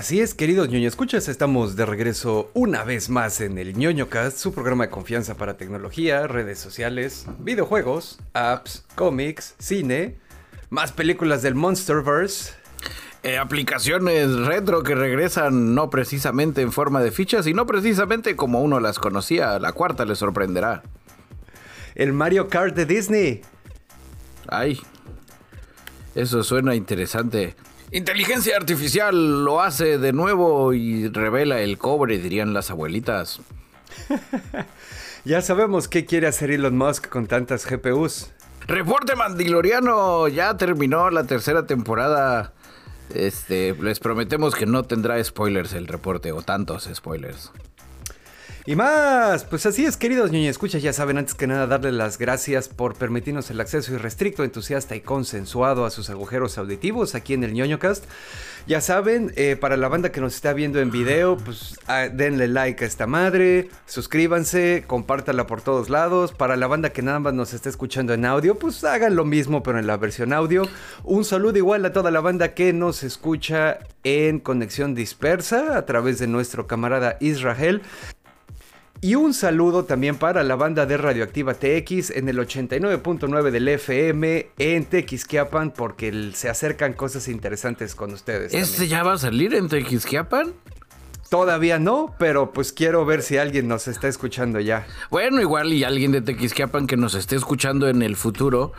Así 0.00 0.22
es, 0.22 0.32
queridos 0.32 0.70
ñoño 0.70 0.88
escuchas, 0.88 1.28
estamos 1.28 1.76
de 1.76 1.84
regreso 1.84 2.50
una 2.54 2.84
vez 2.84 3.10
más 3.10 3.42
en 3.42 3.58
el 3.58 3.76
ñoño 3.76 4.08
cast, 4.08 4.38
su 4.38 4.54
programa 4.54 4.84
de 4.84 4.90
confianza 4.90 5.34
para 5.34 5.58
tecnología, 5.58 6.26
redes 6.26 6.58
sociales, 6.58 7.26
videojuegos, 7.38 8.18
apps, 8.32 8.86
cómics, 8.94 9.56
cine, 9.58 10.16
más 10.70 10.92
películas 10.92 11.42
del 11.42 11.54
Monsterverse. 11.54 12.54
Eh, 13.22 13.36
aplicaciones 13.36 14.34
retro 14.36 14.82
que 14.82 14.94
regresan 14.94 15.74
no 15.74 15.90
precisamente 15.90 16.62
en 16.62 16.72
forma 16.72 17.02
de 17.02 17.10
fichas 17.10 17.46
y 17.46 17.52
no 17.52 17.66
precisamente 17.66 18.36
como 18.36 18.62
uno 18.62 18.80
las 18.80 18.98
conocía. 18.98 19.58
La 19.58 19.72
cuarta 19.72 20.06
le 20.06 20.14
sorprenderá. 20.14 20.82
El 21.94 22.14
Mario 22.14 22.48
Kart 22.48 22.74
de 22.74 22.86
Disney. 22.86 23.42
Ay, 24.48 24.80
eso 26.14 26.42
suena 26.42 26.74
interesante. 26.74 27.54
Inteligencia 27.92 28.56
artificial 28.56 29.44
lo 29.44 29.60
hace 29.60 29.98
de 29.98 30.12
nuevo 30.12 30.72
y 30.72 31.08
revela 31.08 31.60
el 31.60 31.76
cobre, 31.76 32.18
dirían 32.18 32.54
las 32.54 32.70
abuelitas. 32.70 33.40
ya 35.24 35.42
sabemos 35.42 35.88
qué 35.88 36.04
quiere 36.04 36.28
hacer 36.28 36.52
Elon 36.52 36.78
Musk 36.78 37.08
con 37.08 37.26
tantas 37.26 37.66
GPUs. 37.66 38.30
Reporte 38.68 39.16
Mandaloriano 39.16 40.28
ya 40.28 40.56
terminó 40.56 41.10
la 41.10 41.24
tercera 41.24 41.66
temporada. 41.66 42.52
Este, 43.12 43.74
les 43.74 43.98
prometemos 43.98 44.54
que 44.54 44.66
no 44.66 44.84
tendrá 44.84 45.22
spoilers 45.24 45.72
el 45.72 45.88
reporte 45.88 46.30
o 46.30 46.42
tantos 46.42 46.88
spoilers. 46.94 47.50
Y 48.70 48.76
más, 48.76 49.42
pues 49.46 49.66
así 49.66 49.84
es, 49.84 49.96
queridos 49.96 50.30
niños, 50.30 50.50
escuchas, 50.50 50.80
ya 50.80 50.92
saben, 50.92 51.18
antes 51.18 51.34
que 51.34 51.48
nada, 51.48 51.66
darle 51.66 51.90
las 51.90 52.18
gracias 52.18 52.68
por 52.68 52.94
permitirnos 52.94 53.50
el 53.50 53.60
acceso 53.60 53.92
irrestricto, 53.92 54.44
entusiasta 54.44 54.94
y 54.94 55.00
consensuado 55.00 55.84
a 55.84 55.90
sus 55.90 56.08
agujeros 56.08 56.56
auditivos 56.56 57.16
aquí 57.16 57.34
en 57.34 57.42
el 57.42 57.52
ñoñocast. 57.52 58.04
Ya 58.68 58.80
saben, 58.80 59.32
eh, 59.34 59.56
para 59.56 59.76
la 59.76 59.88
banda 59.88 60.12
que 60.12 60.20
nos 60.20 60.36
está 60.36 60.52
viendo 60.52 60.78
en 60.78 60.92
video, 60.92 61.36
pues 61.36 61.80
ah, 61.88 62.06
denle 62.12 62.46
like 62.46 62.84
a 62.84 62.86
esta 62.86 63.08
madre, 63.08 63.70
suscríbanse, 63.86 64.84
compártala 64.86 65.48
por 65.48 65.62
todos 65.62 65.90
lados. 65.90 66.32
Para 66.32 66.54
la 66.54 66.68
banda 66.68 66.90
que 66.90 67.02
nada 67.02 67.18
más 67.18 67.34
nos 67.34 67.54
está 67.54 67.70
escuchando 67.70 68.14
en 68.14 68.24
audio, 68.24 68.54
pues 68.54 68.84
hagan 68.84 69.16
lo 69.16 69.24
mismo, 69.24 69.64
pero 69.64 69.80
en 69.80 69.88
la 69.88 69.96
versión 69.96 70.32
audio. 70.32 70.68
Un 71.02 71.24
saludo 71.24 71.58
igual 71.58 71.84
a 71.86 71.92
toda 71.92 72.12
la 72.12 72.20
banda 72.20 72.54
que 72.54 72.72
nos 72.72 73.02
escucha 73.02 73.80
en 74.04 74.38
conexión 74.38 74.94
dispersa 74.94 75.76
a 75.76 75.86
través 75.86 76.20
de 76.20 76.28
nuestro 76.28 76.68
camarada 76.68 77.16
Israel. 77.18 77.82
Y 79.02 79.14
un 79.14 79.32
saludo 79.32 79.84
también 79.86 80.16
para 80.16 80.42
la 80.42 80.56
banda 80.56 80.84
de 80.84 80.98
Radioactiva 80.98 81.54
TX 81.54 82.10
en 82.10 82.28
el 82.28 82.38
89.9 82.38 83.50
del 83.50 83.68
FM 83.68 84.50
en 84.58 84.84
Tequisquiapan 84.84 85.70
porque 85.70 86.32
se 86.34 86.50
acercan 86.50 86.92
cosas 86.92 87.26
interesantes 87.28 87.94
con 87.94 88.12
ustedes. 88.12 88.52
¿Este 88.52 88.88
ya 88.88 89.02
va 89.02 89.14
a 89.14 89.18
salir 89.18 89.54
en 89.54 89.68
Tequisquiapan? 89.68 90.52
Todavía 91.30 91.78
no, 91.78 92.14
pero 92.18 92.52
pues 92.52 92.72
quiero 92.72 93.06
ver 93.06 93.22
si 93.22 93.38
alguien 93.38 93.68
nos 93.68 93.88
está 93.88 94.06
escuchando 94.06 94.60
ya. 94.60 94.86
Bueno, 95.10 95.40
igual 95.40 95.72
y 95.72 95.82
alguien 95.84 96.12
de 96.12 96.20
Tequisquiapan 96.20 96.86
que 96.86 96.98
nos 96.98 97.14
esté 97.14 97.36
escuchando 97.36 97.88
en 97.88 98.02
el 98.02 98.16
futuro 98.16 98.72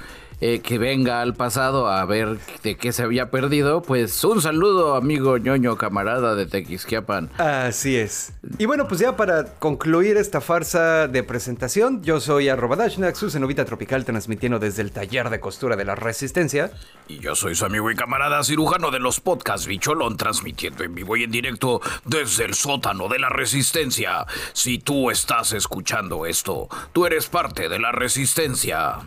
eh, 0.44 0.60
que 0.60 0.80
venga 0.80 1.22
al 1.22 1.36
pasado 1.36 1.88
a 1.88 2.04
ver 2.04 2.40
de 2.64 2.76
qué 2.76 2.92
se 2.94 3.04
había 3.04 3.30
perdido, 3.30 3.84
pues 3.84 4.24
un 4.24 4.42
saludo, 4.42 4.96
amigo 4.96 5.38
ñoño, 5.38 5.78
camarada 5.78 6.34
de 6.34 6.48
Tequisquiapan. 6.48 7.30
Así 7.38 7.96
es. 7.96 8.34
Y 8.58 8.66
bueno, 8.66 8.88
pues 8.88 9.00
ya 9.00 9.16
para 9.16 9.46
concluir 9.46 10.18
esta 10.18 10.42
farsa 10.42 11.08
de 11.08 11.24
presentación, 11.24 12.04
yo 12.04 12.20
soy 12.20 12.50
arroba 12.50 12.76
Dashnak, 12.76 13.16
su 13.16 13.30
cenovita 13.30 13.66
tropical, 13.66 14.06
transmitiendo 14.06 14.60
desde 14.60 14.82
el 14.82 14.92
taller 14.92 15.30
de 15.30 15.40
costura 15.40 15.76
de 15.76 15.86
la 15.86 15.96
Resistencia. 15.96 16.72
Y 17.08 17.20
yo 17.20 17.36
soy 17.36 17.56
su 17.56 17.66
amigo 17.66 17.90
y 17.92 17.96
camarada 17.96 18.44
cirujano 18.44 18.92
de 18.92 19.00
los 19.00 19.20
podcasts 19.20 19.68
Bicholón, 19.68 20.18
transmitiendo 20.18 20.84
en 20.84 20.96
vivo 20.96 21.18
y 21.18 21.24
en 21.24 21.32
directo 21.32 21.82
desde 22.06 22.46
el 22.46 22.54
sótano 22.54 23.08
de 23.08 23.20
la 23.20 23.30
Resistencia. 23.30 24.26
Si 24.54 24.80
tú 24.80 25.12
estás 25.12 25.54
escuchando 25.54 26.26
esto, 26.26 26.68
tú 26.94 27.06
eres 27.06 27.28
parte 27.28 27.70
de 27.70 27.80
la 27.80 27.92
Resistencia. 27.92 29.00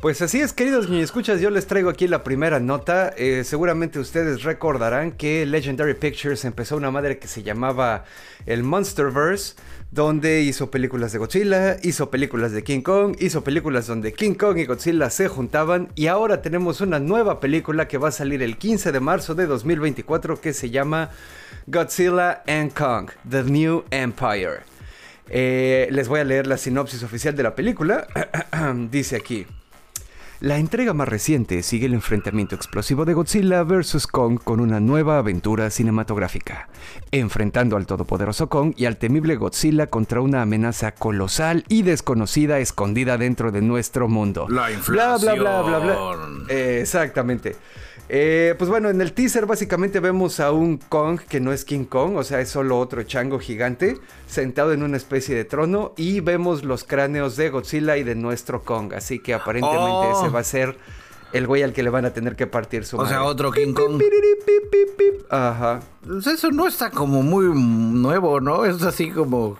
pues 0.00 0.20
así 0.22 0.40
es, 0.40 0.52
queridos 0.52 0.88
escuchas, 0.90 1.40
yo 1.40 1.50
les 1.50 1.66
traigo 1.66 1.88
aquí 1.88 2.06
la 2.06 2.22
primera 2.22 2.60
nota. 2.60 3.12
Eh, 3.16 3.42
seguramente 3.44 3.98
ustedes 3.98 4.42
recordarán 4.42 5.10
que 5.10 5.46
Legendary 5.46 5.94
Pictures 5.94 6.44
empezó 6.44 6.76
una 6.76 6.90
madre 6.90 7.18
que 7.18 7.26
se 7.26 7.42
llamaba 7.42 8.04
el 8.44 8.62
Monsterverse, 8.62 9.56
donde 9.90 10.42
hizo 10.42 10.70
películas 10.70 11.12
de 11.12 11.18
Godzilla, 11.18 11.76
hizo 11.82 12.10
películas 12.10 12.52
de 12.52 12.64
King 12.64 12.82
Kong, 12.82 13.16
hizo 13.18 13.44
películas 13.44 13.86
donde 13.86 14.12
King 14.12 14.34
Kong 14.34 14.58
y 14.58 14.66
Godzilla 14.66 15.10
se 15.10 15.28
juntaban 15.28 15.88
y 15.94 16.08
ahora 16.08 16.42
tenemos 16.42 16.80
una 16.80 16.98
nueva 16.98 17.40
película 17.40 17.88
que 17.88 17.98
va 17.98 18.08
a 18.08 18.12
salir 18.12 18.42
el 18.42 18.58
15 18.58 18.92
de 18.92 19.00
marzo 19.00 19.34
de 19.34 19.46
2024 19.46 20.40
que 20.40 20.52
se 20.52 20.70
llama 20.70 21.10
Godzilla 21.66 22.42
and 22.46 22.72
Kong, 22.72 23.10
The 23.28 23.44
New 23.44 23.84
Empire. 23.90 24.60
Eh, 25.28 25.88
les 25.90 26.08
voy 26.08 26.20
a 26.20 26.24
leer 26.24 26.46
la 26.46 26.56
sinopsis 26.56 27.02
oficial 27.02 27.34
de 27.34 27.42
la 27.42 27.54
película. 27.54 28.06
Dice 28.90 29.16
aquí. 29.16 29.46
La 30.46 30.58
entrega 30.58 30.94
más 30.94 31.08
reciente 31.08 31.60
sigue 31.64 31.86
el 31.86 31.94
enfrentamiento 31.94 32.54
explosivo 32.54 33.04
de 33.04 33.14
Godzilla 33.14 33.64
vs. 33.64 34.06
Kong 34.06 34.38
con 34.38 34.60
una 34.60 34.78
nueva 34.78 35.18
aventura 35.18 35.70
cinematográfica, 35.70 36.68
enfrentando 37.10 37.76
al 37.76 37.84
todopoderoso 37.84 38.48
Kong 38.48 38.72
y 38.76 38.84
al 38.84 38.96
temible 38.96 39.34
Godzilla 39.34 39.88
contra 39.88 40.20
una 40.20 40.42
amenaza 40.42 40.92
colosal 40.92 41.64
y 41.68 41.82
desconocida 41.82 42.60
escondida 42.60 43.18
dentro 43.18 43.50
de 43.50 43.60
nuestro 43.60 44.06
mundo. 44.06 44.46
La 44.48 44.70
inflación. 44.70 45.40
Bla, 45.40 45.62
bla, 45.62 45.78
bla, 45.80 45.96
bla, 46.14 46.14
bla. 46.14 46.54
exactamente. 46.54 47.56
Eh, 48.08 48.54
pues 48.56 48.70
bueno, 48.70 48.88
en 48.88 49.00
el 49.00 49.12
teaser 49.12 49.46
básicamente 49.46 49.98
vemos 49.98 50.38
a 50.38 50.52
un 50.52 50.78
Kong 50.78 51.20
que 51.28 51.40
no 51.40 51.52
es 51.52 51.64
King 51.64 51.84
Kong, 51.84 52.16
o 52.16 52.22
sea, 52.22 52.40
es 52.40 52.48
solo 52.48 52.78
otro 52.78 53.02
chango 53.02 53.40
gigante 53.40 53.98
sentado 54.28 54.72
en 54.72 54.82
una 54.82 54.96
especie 54.96 55.34
de 55.34 55.44
trono 55.44 55.92
y 55.96 56.20
vemos 56.20 56.62
los 56.62 56.84
cráneos 56.84 57.36
de 57.36 57.50
Godzilla 57.50 57.96
y 57.96 58.04
de 58.04 58.14
nuestro 58.14 58.62
Kong, 58.62 58.92
así 58.94 59.18
que 59.18 59.34
aparentemente 59.34 59.86
oh. 59.86 60.20
ese 60.20 60.32
va 60.32 60.40
a 60.40 60.44
ser 60.44 60.76
el 61.32 61.46
güey 61.46 61.62
al 61.62 61.72
que 61.72 61.82
le 61.82 61.90
van 61.90 62.04
a 62.04 62.10
tener 62.10 62.36
que 62.36 62.46
partir 62.46 62.84
su 62.84 62.96
O 62.96 63.06
sea, 63.06 63.24
otro 63.24 63.50
King 63.50 63.72
Kong. 63.72 64.00
Ajá. 65.28 65.80
Pues 66.06 66.26
eso 66.28 66.50
no 66.50 66.68
está 66.68 66.90
como 66.90 67.22
muy 67.22 67.46
nuevo, 67.46 68.40
¿no? 68.40 68.64
Es 68.64 68.82
así 68.82 69.10
como 69.10 69.58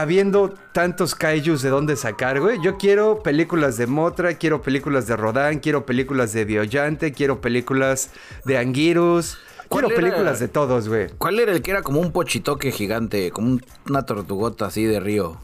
habiendo 0.00 0.52
tantos 0.72 1.14
kaijus 1.14 1.62
de 1.62 1.70
dónde 1.70 1.96
sacar, 1.96 2.40
güey. 2.40 2.58
Yo 2.62 2.76
quiero 2.76 3.22
películas 3.22 3.76
de 3.76 3.86
Motra, 3.86 4.34
quiero 4.34 4.60
películas 4.62 5.06
de 5.06 5.16
Rodan, 5.16 5.60
quiero 5.60 5.86
películas 5.86 6.32
de 6.32 6.44
Biollante, 6.44 7.12
quiero 7.12 7.40
películas 7.40 8.10
de 8.44 8.58
Anguirus. 8.58 9.38
Quiero 9.68 9.88
películas 9.88 10.40
de 10.40 10.48
todos, 10.48 10.88
güey. 10.88 11.08
¿Cuál 11.18 11.40
era 11.40 11.52
el 11.52 11.62
que 11.62 11.70
era 11.70 11.82
como 11.82 12.00
un 12.00 12.12
pochitoque 12.12 12.70
gigante, 12.70 13.30
como 13.30 13.58
una 13.88 14.06
tortugota 14.06 14.66
así 14.66 14.84
de 14.84 15.00
río? 15.00 15.38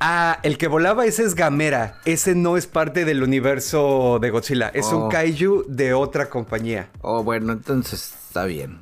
Ah, 0.00 0.38
el 0.44 0.58
que 0.58 0.68
volaba 0.68 1.06
ese 1.06 1.24
es 1.24 1.34
Gamera. 1.34 1.98
Ese 2.04 2.34
no 2.34 2.56
es 2.56 2.66
parte 2.66 3.04
del 3.04 3.22
universo 3.22 4.18
de 4.20 4.30
Godzilla. 4.30 4.68
Es 4.68 4.86
un 4.86 5.02
oh. 5.02 5.08
kaiju 5.08 5.64
de 5.68 5.92
otra 5.92 6.28
compañía. 6.28 6.88
Oh, 7.00 7.24
bueno, 7.24 7.52
entonces 7.52 8.14
está 8.28 8.44
bien. 8.44 8.78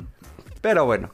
Pero 0.60 0.84
bueno, 0.84 1.10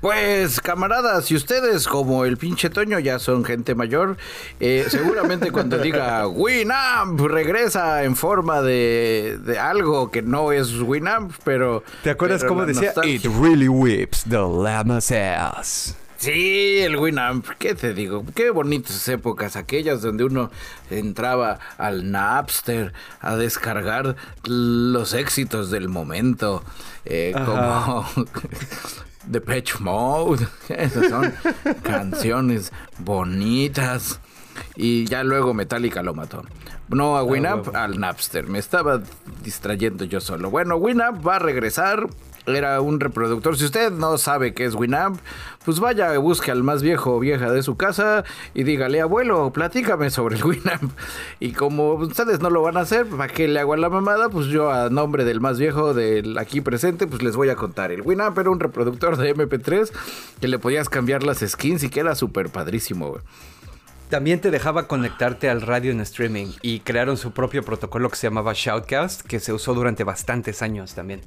pues 0.00 0.60
camaradas, 0.60 1.26
si 1.26 1.36
ustedes 1.36 1.86
como 1.86 2.24
el 2.24 2.36
pinche 2.36 2.70
Toño 2.70 2.98
ya 2.98 3.18
son 3.18 3.44
gente 3.44 3.74
mayor, 3.74 4.16
eh, 4.58 4.86
seguramente 4.88 5.50
cuando 5.52 5.78
diga 5.78 6.26
Winamp 6.26 7.20
regresa 7.20 8.04
en 8.04 8.16
forma 8.16 8.62
de, 8.62 9.38
algo 9.60 10.10
que 10.10 10.22
no 10.22 10.52
es 10.52 10.80
Winamp, 10.80 11.34
pero... 11.44 11.84
¿Te 12.02 12.10
acuerdas 12.10 12.44
cómo 12.44 12.64
decía? 12.64 12.92
It 13.04 13.24
really 13.40 13.68
whips 13.68 14.24
the 14.24 14.36
llama's 14.38 15.10
ass. 15.10 15.96
Sí, 16.16 16.80
el 16.80 16.96
Winamp, 16.96 17.46
¿qué 17.58 17.74
te 17.74 17.94
digo? 17.94 18.26
Qué 18.34 18.50
bonitas 18.50 19.08
épocas, 19.08 19.56
aquellas 19.56 20.02
donde 20.02 20.24
uno 20.24 20.50
entraba 20.90 21.58
al 21.78 22.10
Napster 22.10 22.92
a 23.20 23.36
descargar 23.36 24.16
los 24.44 25.14
éxitos 25.14 25.70
del 25.70 25.88
momento, 25.88 26.62
eh, 27.06 27.32
como 27.34 28.06
The 29.28 29.40
Patch 29.40 29.80
Mode, 29.80 30.46
esas 30.68 31.08
son 31.08 31.34
canciones 31.82 32.72
bonitas. 32.98 34.20
Y 34.76 35.06
ya 35.06 35.22
luego 35.22 35.54
Metallica 35.54 36.02
lo 36.02 36.14
mató. 36.14 36.42
No 36.88 37.16
a 37.16 37.22
Winamp, 37.22 37.74
al 37.74 38.00
Napster. 38.00 38.46
Me 38.48 38.58
estaba 38.58 39.00
distrayendo 39.42 40.04
yo 40.04 40.20
solo. 40.20 40.50
Bueno, 40.50 40.76
Winamp 40.76 41.26
va 41.26 41.36
a 41.36 41.38
regresar 41.38 42.08
era 42.56 42.80
un 42.80 43.00
reproductor. 43.00 43.56
Si 43.56 43.64
usted 43.64 43.90
no 43.90 44.18
sabe 44.18 44.54
qué 44.54 44.64
es 44.64 44.74
Winamp, 44.74 45.20
pues 45.64 45.80
vaya, 45.80 46.16
busque 46.18 46.50
al 46.50 46.62
más 46.62 46.82
viejo 46.82 47.16
o 47.16 47.20
vieja 47.20 47.50
de 47.52 47.62
su 47.62 47.76
casa 47.76 48.24
y 48.54 48.64
dígale, 48.64 49.00
abuelo, 49.00 49.52
platícame 49.52 50.10
sobre 50.10 50.36
el 50.36 50.44
Winamp. 50.44 50.92
Y 51.38 51.52
como 51.52 51.94
ustedes 51.94 52.40
no 52.40 52.50
lo 52.50 52.62
van 52.62 52.76
a 52.76 52.80
hacer, 52.80 53.06
¿para 53.06 53.32
qué 53.32 53.48
le 53.48 53.60
hago 53.60 53.74
a 53.74 53.76
la 53.76 53.90
mamada? 53.90 54.28
Pues 54.28 54.46
yo 54.46 54.70
a 54.70 54.88
nombre 54.90 55.24
del 55.24 55.40
más 55.40 55.58
viejo 55.58 55.94
del 55.94 56.38
aquí 56.38 56.60
presente, 56.60 57.06
pues 57.06 57.22
les 57.22 57.36
voy 57.36 57.50
a 57.50 57.56
contar. 57.56 57.92
El 57.92 58.02
Winamp 58.02 58.38
era 58.38 58.50
un 58.50 58.60
reproductor 58.60 59.16
de 59.16 59.34
MP3 59.34 59.90
que 60.40 60.48
le 60.48 60.58
podías 60.58 60.88
cambiar 60.88 61.22
las 61.22 61.38
skins 61.38 61.82
y 61.82 61.90
que 61.90 62.00
era 62.00 62.14
súper 62.14 62.50
padrísimo, 62.50 63.18
También 64.08 64.40
te 64.40 64.50
dejaba 64.50 64.88
conectarte 64.88 65.48
al 65.48 65.60
radio 65.60 65.92
en 65.92 66.00
streaming 66.00 66.48
y 66.62 66.80
crearon 66.80 67.16
su 67.16 67.32
propio 67.32 67.62
protocolo 67.62 68.08
que 68.08 68.16
se 68.16 68.26
llamaba 68.26 68.52
Shoutcast, 68.54 69.22
que 69.22 69.40
se 69.40 69.52
usó 69.52 69.74
durante 69.74 70.04
bastantes 70.04 70.62
años 70.62 70.94
también. 70.94 71.20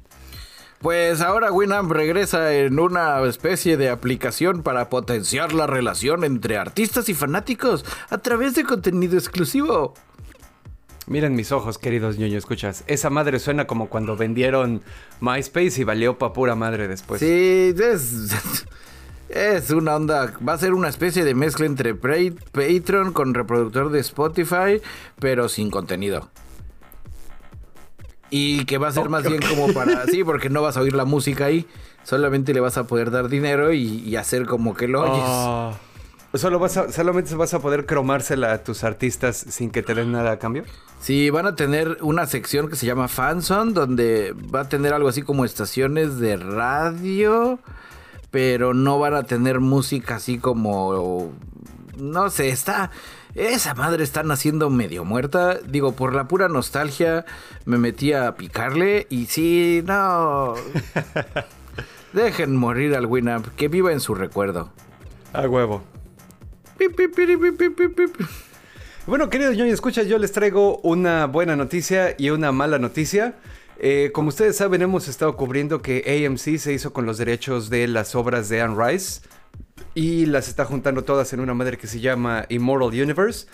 Pues 0.80 1.20
ahora 1.20 1.50
Winamp 1.50 1.90
regresa 1.90 2.52
en 2.52 2.78
una 2.78 3.22
especie 3.22 3.76
de 3.76 3.88
aplicación 3.88 4.62
para 4.62 4.90
potenciar 4.90 5.52
la 5.54 5.66
relación 5.66 6.24
entre 6.24 6.58
artistas 6.58 7.08
y 7.08 7.14
fanáticos 7.14 7.84
a 8.10 8.18
través 8.18 8.54
de 8.54 8.64
contenido 8.64 9.16
exclusivo. 9.16 9.94
Miren 11.06 11.34
mis 11.34 11.52
ojos, 11.52 11.78
queridos 11.78 12.16
ñoño, 12.18 12.38
escuchas. 12.38 12.82
Esa 12.86 13.10
madre 13.10 13.38
suena 13.38 13.66
como 13.66 13.88
cuando 13.88 14.16
vendieron 14.16 14.82
MySpace 15.20 15.80
y 15.80 15.84
valió 15.84 16.16
pa' 16.16 16.32
pura 16.32 16.54
madre 16.54 16.88
después. 16.88 17.20
Sí, 17.20 17.74
es, 17.78 18.30
es 19.28 19.70
una 19.70 19.96
onda. 19.96 20.32
Va 20.46 20.54
a 20.54 20.58
ser 20.58 20.72
una 20.72 20.88
especie 20.88 21.24
de 21.24 21.34
mezcla 21.34 21.66
entre 21.66 21.94
Patreon 21.94 23.12
con 23.12 23.34
reproductor 23.34 23.90
de 23.90 24.00
Spotify, 24.00 24.80
pero 25.18 25.50
sin 25.50 25.70
contenido. 25.70 26.30
Y 28.36 28.64
que 28.64 28.78
va 28.78 28.88
a 28.88 28.92
ser 28.92 29.08
más 29.08 29.22
bien 29.22 29.40
como 29.48 29.72
para... 29.72 30.06
Sí, 30.10 30.24
porque 30.24 30.50
no 30.50 30.60
vas 30.60 30.76
a 30.76 30.80
oír 30.80 30.92
la 30.92 31.04
música 31.04 31.44
ahí. 31.44 31.68
Solamente 32.02 32.52
le 32.52 32.58
vas 32.58 32.76
a 32.76 32.84
poder 32.84 33.12
dar 33.12 33.28
dinero 33.28 33.72
y, 33.72 34.16
hacer 34.16 34.44
como 34.46 34.74
que 34.74 34.88
lo 34.88 35.02
oyes. 35.02 35.24
Ah. 35.24 35.74
¿Solo 36.34 36.58
vas 36.58 36.76
a, 36.76 36.90
¿Solamente 36.90 37.32
vas 37.36 37.54
a 37.54 37.60
poder 37.60 37.86
cromársela 37.86 38.52
a 38.52 38.58
tus 38.64 38.82
artistas 38.82 39.36
sin 39.36 39.70
que 39.70 39.84
te 39.84 39.94
den 39.94 40.10
nada 40.10 40.32
a 40.32 40.38
cambio? 40.40 40.64
Sí, 40.98 41.30
van 41.30 41.46
a 41.46 41.54
tener 41.54 41.98
una 42.00 42.26
sección 42.26 42.68
que 42.68 42.74
se 42.74 42.86
llama 42.86 43.06
Fanson, 43.06 43.72
donde 43.72 44.34
va 44.52 44.62
a 44.62 44.68
tener 44.68 44.94
algo 44.94 45.08
así 45.08 45.22
como 45.22 45.44
estaciones 45.44 46.18
de 46.18 46.36
radio, 46.36 47.60
pero 48.32 48.74
no 48.74 48.98
van 48.98 49.14
a 49.14 49.22
tener 49.22 49.60
música 49.60 50.16
así 50.16 50.38
como... 50.38 51.30
No 51.98 52.30
sé, 52.30 52.48
está... 52.48 52.90
Esa 53.34 53.74
madre 53.74 54.04
está 54.04 54.22
naciendo 54.22 54.70
medio 54.70 55.04
muerta. 55.04 55.58
Digo, 55.66 55.92
por 55.92 56.14
la 56.14 56.28
pura 56.28 56.48
nostalgia 56.48 57.24
me 57.64 57.78
metí 57.78 58.12
a 58.12 58.36
picarle 58.36 59.08
y 59.10 59.26
sí, 59.26 59.82
no. 59.84 60.54
Dejen 62.12 62.54
morir 62.54 62.94
al 62.94 63.06
Winamp, 63.06 63.48
que 63.56 63.66
viva 63.66 63.92
en 63.92 63.98
su 63.98 64.14
recuerdo. 64.14 64.70
A 65.32 65.48
huevo. 65.48 65.82
Bueno, 69.06 69.28
queridos 69.28 69.56
yo 69.56 69.64
escuchas, 69.64 70.06
yo 70.06 70.18
les 70.18 70.32
traigo 70.32 70.78
una 70.78 71.26
buena 71.26 71.56
noticia 71.56 72.14
y 72.16 72.30
una 72.30 72.52
mala 72.52 72.78
noticia. 72.78 73.34
Eh, 73.78 74.10
como 74.14 74.28
ustedes 74.28 74.56
saben, 74.56 74.80
hemos 74.80 75.08
estado 75.08 75.36
cubriendo 75.36 75.82
que 75.82 76.24
AMC 76.26 76.58
se 76.58 76.72
hizo 76.72 76.92
con 76.92 77.04
los 77.04 77.18
derechos 77.18 77.68
de 77.68 77.88
las 77.88 78.14
obras 78.14 78.48
de 78.48 78.62
Anne 78.62 78.76
Rice 78.78 79.20
y 79.94 80.26
las 80.26 80.48
está 80.48 80.64
juntando 80.64 81.04
todas 81.04 81.32
en 81.32 81.40
una 81.40 81.54
madre 81.54 81.78
que 81.78 81.86
se 81.86 82.00
llama 82.00 82.46
Immortal 82.48 82.88
Universe. 82.88 83.46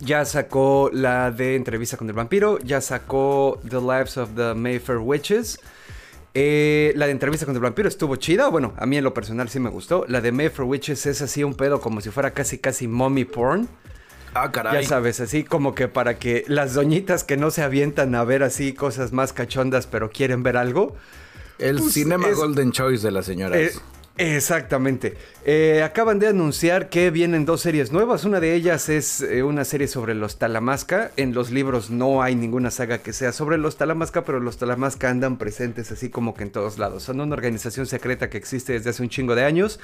Ya 0.00 0.24
sacó 0.24 0.90
la 0.92 1.30
de 1.30 1.56
Entrevista 1.56 1.96
con 1.96 2.08
el 2.08 2.14
Vampiro, 2.14 2.58
ya 2.58 2.80
sacó 2.80 3.60
The 3.68 3.80
Lives 3.80 4.16
of 4.16 4.30
the 4.34 4.54
Mayfair 4.54 4.98
Witches. 4.98 5.60
Eh, 6.34 6.92
la 6.96 7.06
de 7.06 7.12
Entrevista 7.12 7.46
con 7.46 7.54
el 7.54 7.60
Vampiro 7.60 7.88
estuvo 7.88 8.16
chida, 8.16 8.48
bueno, 8.48 8.74
a 8.76 8.86
mí 8.86 8.96
en 8.96 9.04
lo 9.04 9.14
personal 9.14 9.48
sí 9.48 9.60
me 9.60 9.70
gustó. 9.70 10.04
La 10.08 10.20
de 10.20 10.32
Mayfair 10.32 10.68
Witches 10.68 11.06
es 11.06 11.22
así 11.22 11.44
un 11.44 11.54
pedo 11.54 11.80
como 11.80 12.00
si 12.00 12.10
fuera 12.10 12.32
casi 12.32 12.58
casi 12.58 12.88
mommy 12.88 13.24
porn. 13.24 13.68
Ah, 14.34 14.50
caray. 14.50 14.82
Ya 14.82 14.88
sabes, 14.88 15.20
así 15.20 15.44
como 15.44 15.76
que 15.76 15.86
para 15.86 16.18
que 16.18 16.44
las 16.48 16.74
doñitas 16.74 17.22
que 17.22 17.36
no 17.36 17.52
se 17.52 17.62
avientan 17.62 18.14
a 18.16 18.24
ver 18.24 18.42
así 18.42 18.72
cosas 18.72 19.12
más 19.12 19.32
cachondas 19.32 19.86
pero 19.86 20.10
quieren 20.10 20.42
ver 20.42 20.56
algo. 20.56 20.96
El 21.58 21.78
pues 21.78 21.92
Cinema 21.92 22.28
Golden 22.32 22.72
Choice 22.72 23.06
de 23.06 23.12
las 23.12 23.26
señoras. 23.26 23.58
Eh, 23.58 23.72
Exactamente. 24.16 25.16
Eh, 25.44 25.82
acaban 25.82 26.20
de 26.20 26.28
anunciar 26.28 26.88
que 26.88 27.10
vienen 27.10 27.44
dos 27.44 27.62
series 27.62 27.90
nuevas. 27.90 28.24
Una 28.24 28.38
de 28.38 28.54
ellas 28.54 28.88
es 28.88 29.20
eh, 29.20 29.42
una 29.42 29.64
serie 29.64 29.88
sobre 29.88 30.14
los 30.14 30.38
Talamasca. 30.38 31.10
En 31.16 31.34
los 31.34 31.50
libros 31.50 31.90
no 31.90 32.22
hay 32.22 32.36
ninguna 32.36 32.70
saga 32.70 32.98
que 32.98 33.12
sea 33.12 33.32
sobre 33.32 33.58
los 33.58 33.76
Talamasca, 33.76 34.24
pero 34.24 34.38
los 34.38 34.56
Talamasca 34.56 35.10
andan 35.10 35.36
presentes 35.36 35.90
así 35.90 36.10
como 36.10 36.34
que 36.34 36.44
en 36.44 36.52
todos 36.52 36.78
lados. 36.78 37.02
Son 37.02 37.20
una 37.20 37.34
organización 37.34 37.86
secreta 37.86 38.30
que 38.30 38.38
existe 38.38 38.74
desde 38.74 38.90
hace 38.90 39.02
un 39.02 39.08
chingo 39.08 39.34
de 39.34 39.44
años 39.44 39.80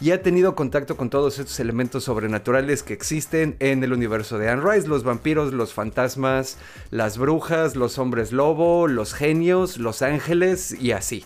y 0.00 0.10
ha 0.10 0.22
tenido 0.22 0.56
contacto 0.56 0.96
con 0.96 1.08
todos 1.08 1.38
estos 1.38 1.60
elementos 1.60 2.02
sobrenaturales 2.02 2.82
que 2.82 2.94
existen 2.94 3.54
en 3.60 3.84
el 3.84 3.92
universo 3.92 4.38
de 4.38 4.48
Anne 4.48 4.68
Rice: 4.68 4.88
los 4.88 5.04
vampiros, 5.04 5.52
los 5.52 5.72
fantasmas, 5.72 6.58
las 6.90 7.16
brujas, 7.16 7.76
los 7.76 8.00
hombres 8.00 8.32
lobo, 8.32 8.88
los 8.88 9.14
genios, 9.14 9.78
los 9.78 10.02
ángeles 10.02 10.72
y 10.72 10.90
así. 10.90 11.24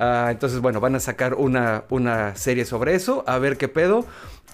Ah, 0.00 0.28
entonces, 0.30 0.60
bueno, 0.60 0.80
van 0.80 0.94
a 0.94 1.00
sacar 1.00 1.34
una, 1.34 1.82
una 1.90 2.36
serie 2.36 2.64
sobre 2.64 2.94
eso, 2.94 3.24
a 3.26 3.38
ver 3.38 3.56
qué 3.56 3.66
pedo. 3.68 4.06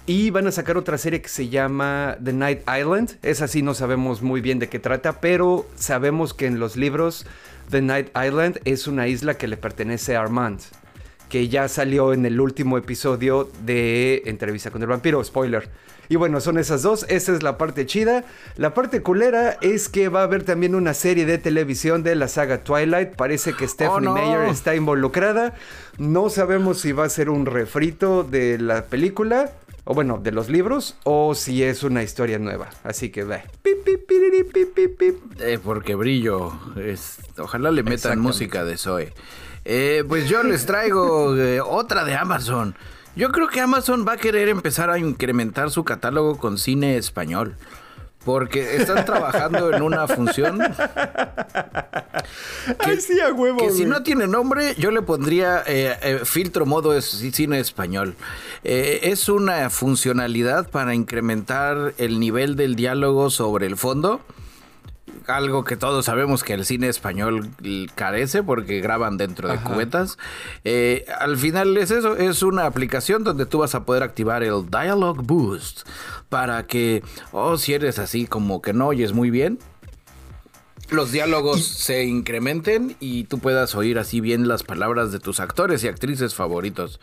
Y 0.07 0.29
van 0.29 0.45
a 0.47 0.51
sacar 0.51 0.77
otra 0.77 0.97
serie 0.97 1.21
que 1.21 1.29
se 1.29 1.49
llama 1.49 2.17
The 2.23 2.33
Night 2.33 2.61
Island. 2.61 3.17
Esa 3.23 3.47
sí 3.47 3.61
no 3.61 3.73
sabemos 3.73 4.21
muy 4.21 4.41
bien 4.41 4.59
de 4.59 4.69
qué 4.69 4.79
trata, 4.79 5.19
pero 5.19 5.67
sabemos 5.75 6.33
que 6.33 6.45
en 6.45 6.59
los 6.59 6.75
libros 6.75 7.25
The 7.69 7.81
Night 7.81 8.09
Island 8.15 8.59
es 8.65 8.87
una 8.87 9.07
isla 9.07 9.35
que 9.35 9.47
le 9.47 9.57
pertenece 9.57 10.15
a 10.15 10.21
Armand. 10.21 10.61
Que 11.29 11.47
ya 11.47 11.67
salió 11.67 12.13
en 12.13 12.25
el 12.25 12.39
último 12.39 12.77
episodio 12.77 13.49
de 13.65 14.23
Entrevista 14.25 14.71
con 14.71 14.81
el 14.81 14.87
vampiro. 14.87 15.23
Spoiler. 15.23 15.69
Y 16.07 16.17
bueno, 16.17 16.39
son 16.39 16.57
esas 16.57 16.81
dos. 16.83 17.05
Esa 17.09 17.33
es 17.33 17.43
la 17.43 17.57
parte 17.57 17.85
chida. 17.85 18.23
La 18.57 18.73
parte 18.73 19.01
culera 19.01 19.57
es 19.61 19.89
que 19.89 20.09
va 20.09 20.21
a 20.21 20.23
haber 20.23 20.43
también 20.43 20.75
una 20.75 20.93
serie 20.93 21.25
de 21.25 21.37
televisión 21.37 22.03
de 22.03 22.15
la 22.15 22.27
saga 22.27 22.63
Twilight. 22.63 23.15
Parece 23.15 23.53
que 23.53 23.67
Stephanie 23.67 24.09
oh, 24.09 24.13
Meyer 24.13 24.49
está 24.49 24.75
involucrada. 24.75 25.53
No 25.97 26.29
sabemos 26.29 26.79
si 26.79 26.91
va 26.91 27.05
a 27.05 27.09
ser 27.09 27.29
un 27.29 27.45
refrito 27.45 28.23
de 28.23 28.59
la 28.59 28.85
película. 28.85 29.51
O 29.85 29.93
bueno, 29.93 30.19
de 30.21 30.31
los 30.31 30.49
libros. 30.49 30.97
O 31.03 31.35
si 31.35 31.63
es 31.63 31.83
una 31.83 32.03
historia 32.03 32.39
nueva. 32.39 32.69
Así 32.83 33.09
que 33.09 33.23
ve. 33.23 33.43
Eh, 35.39 35.59
porque 35.63 35.95
brillo. 35.95 36.51
Es... 36.75 37.19
Ojalá 37.37 37.71
le 37.71 37.83
metan 37.83 38.19
música 38.19 38.65
de 38.65 38.77
Zoe. 38.77 39.13
Eh, 39.63 40.03
pues 40.07 40.27
yo 40.27 40.43
les 40.43 40.65
traigo 40.65 41.35
eh, 41.37 41.61
otra 41.61 42.03
de 42.03 42.15
Amazon. 42.15 42.75
Yo 43.15 43.31
creo 43.31 43.47
que 43.47 43.61
Amazon 43.61 44.05
va 44.07 44.13
a 44.13 44.17
querer 44.17 44.49
empezar 44.49 44.89
a 44.89 44.99
incrementar 44.99 45.71
su 45.71 45.83
catálogo 45.83 46.37
con 46.37 46.57
cine 46.57 46.97
español. 46.97 47.55
Porque 48.25 48.75
están 48.75 49.05
trabajando 49.05 49.71
en 49.71 49.81
una 49.81 50.07
función. 50.07 50.59
Que, 52.83 52.99
sí, 52.99 53.19
a 53.19 53.31
huevo. 53.31 53.59
Que 53.59 53.71
si 53.71 53.85
no 53.85 54.01
tiene 54.01 54.25
nombre, 54.27 54.73
yo 54.79 54.89
le 54.89 55.03
pondría 55.03 55.63
eh, 55.67 55.95
eh, 56.01 56.19
filtro 56.25 56.65
modo 56.65 56.99
cine 56.99 57.59
español. 57.59 58.15
Eh, 58.63 59.01
es 59.03 59.29
una 59.29 59.69
funcionalidad 59.69 60.69
para 60.69 60.95
incrementar 60.95 61.93
el 61.99 62.19
nivel 62.19 62.55
del 62.55 62.75
diálogo 62.75 63.29
sobre 63.29 63.67
el 63.67 63.77
fondo 63.77 64.21
algo 65.27 65.63
que 65.63 65.75
todos 65.75 66.05
sabemos 66.05 66.43
que 66.43 66.53
el 66.53 66.65
cine 66.65 66.87
español 66.87 67.49
carece 67.95 68.43
porque 68.43 68.81
graban 68.81 69.17
dentro 69.17 69.49
de 69.49 69.57
cubetas. 69.57 70.17
Eh, 70.63 71.05
al 71.19 71.37
final 71.37 71.77
es 71.77 71.91
eso, 71.91 72.17
es 72.17 72.43
una 72.43 72.65
aplicación 72.65 73.23
donde 73.23 73.45
tú 73.45 73.59
vas 73.59 73.75
a 73.75 73.85
poder 73.85 74.03
activar 74.03 74.43
el 74.43 74.69
Dialogue 74.69 75.21
Boost 75.23 75.87
para 76.29 76.65
que, 76.67 77.03
oh, 77.31 77.57
si 77.57 77.73
eres 77.73 77.99
así 77.99 78.25
como 78.25 78.61
que 78.61 78.73
no 78.73 78.87
oyes 78.87 79.13
muy 79.13 79.29
bien, 79.29 79.59
los 80.89 81.11
diálogos 81.11 81.65
se 81.65 82.03
incrementen 82.03 82.95
y 82.99 83.23
tú 83.23 83.39
puedas 83.39 83.73
oír 83.75 83.97
así 83.97 84.21
bien 84.21 84.47
las 84.47 84.63
palabras 84.63 85.11
de 85.11 85.19
tus 85.19 85.39
actores 85.39 85.83
y 85.83 85.87
actrices 85.87 86.35
favoritos. 86.35 86.99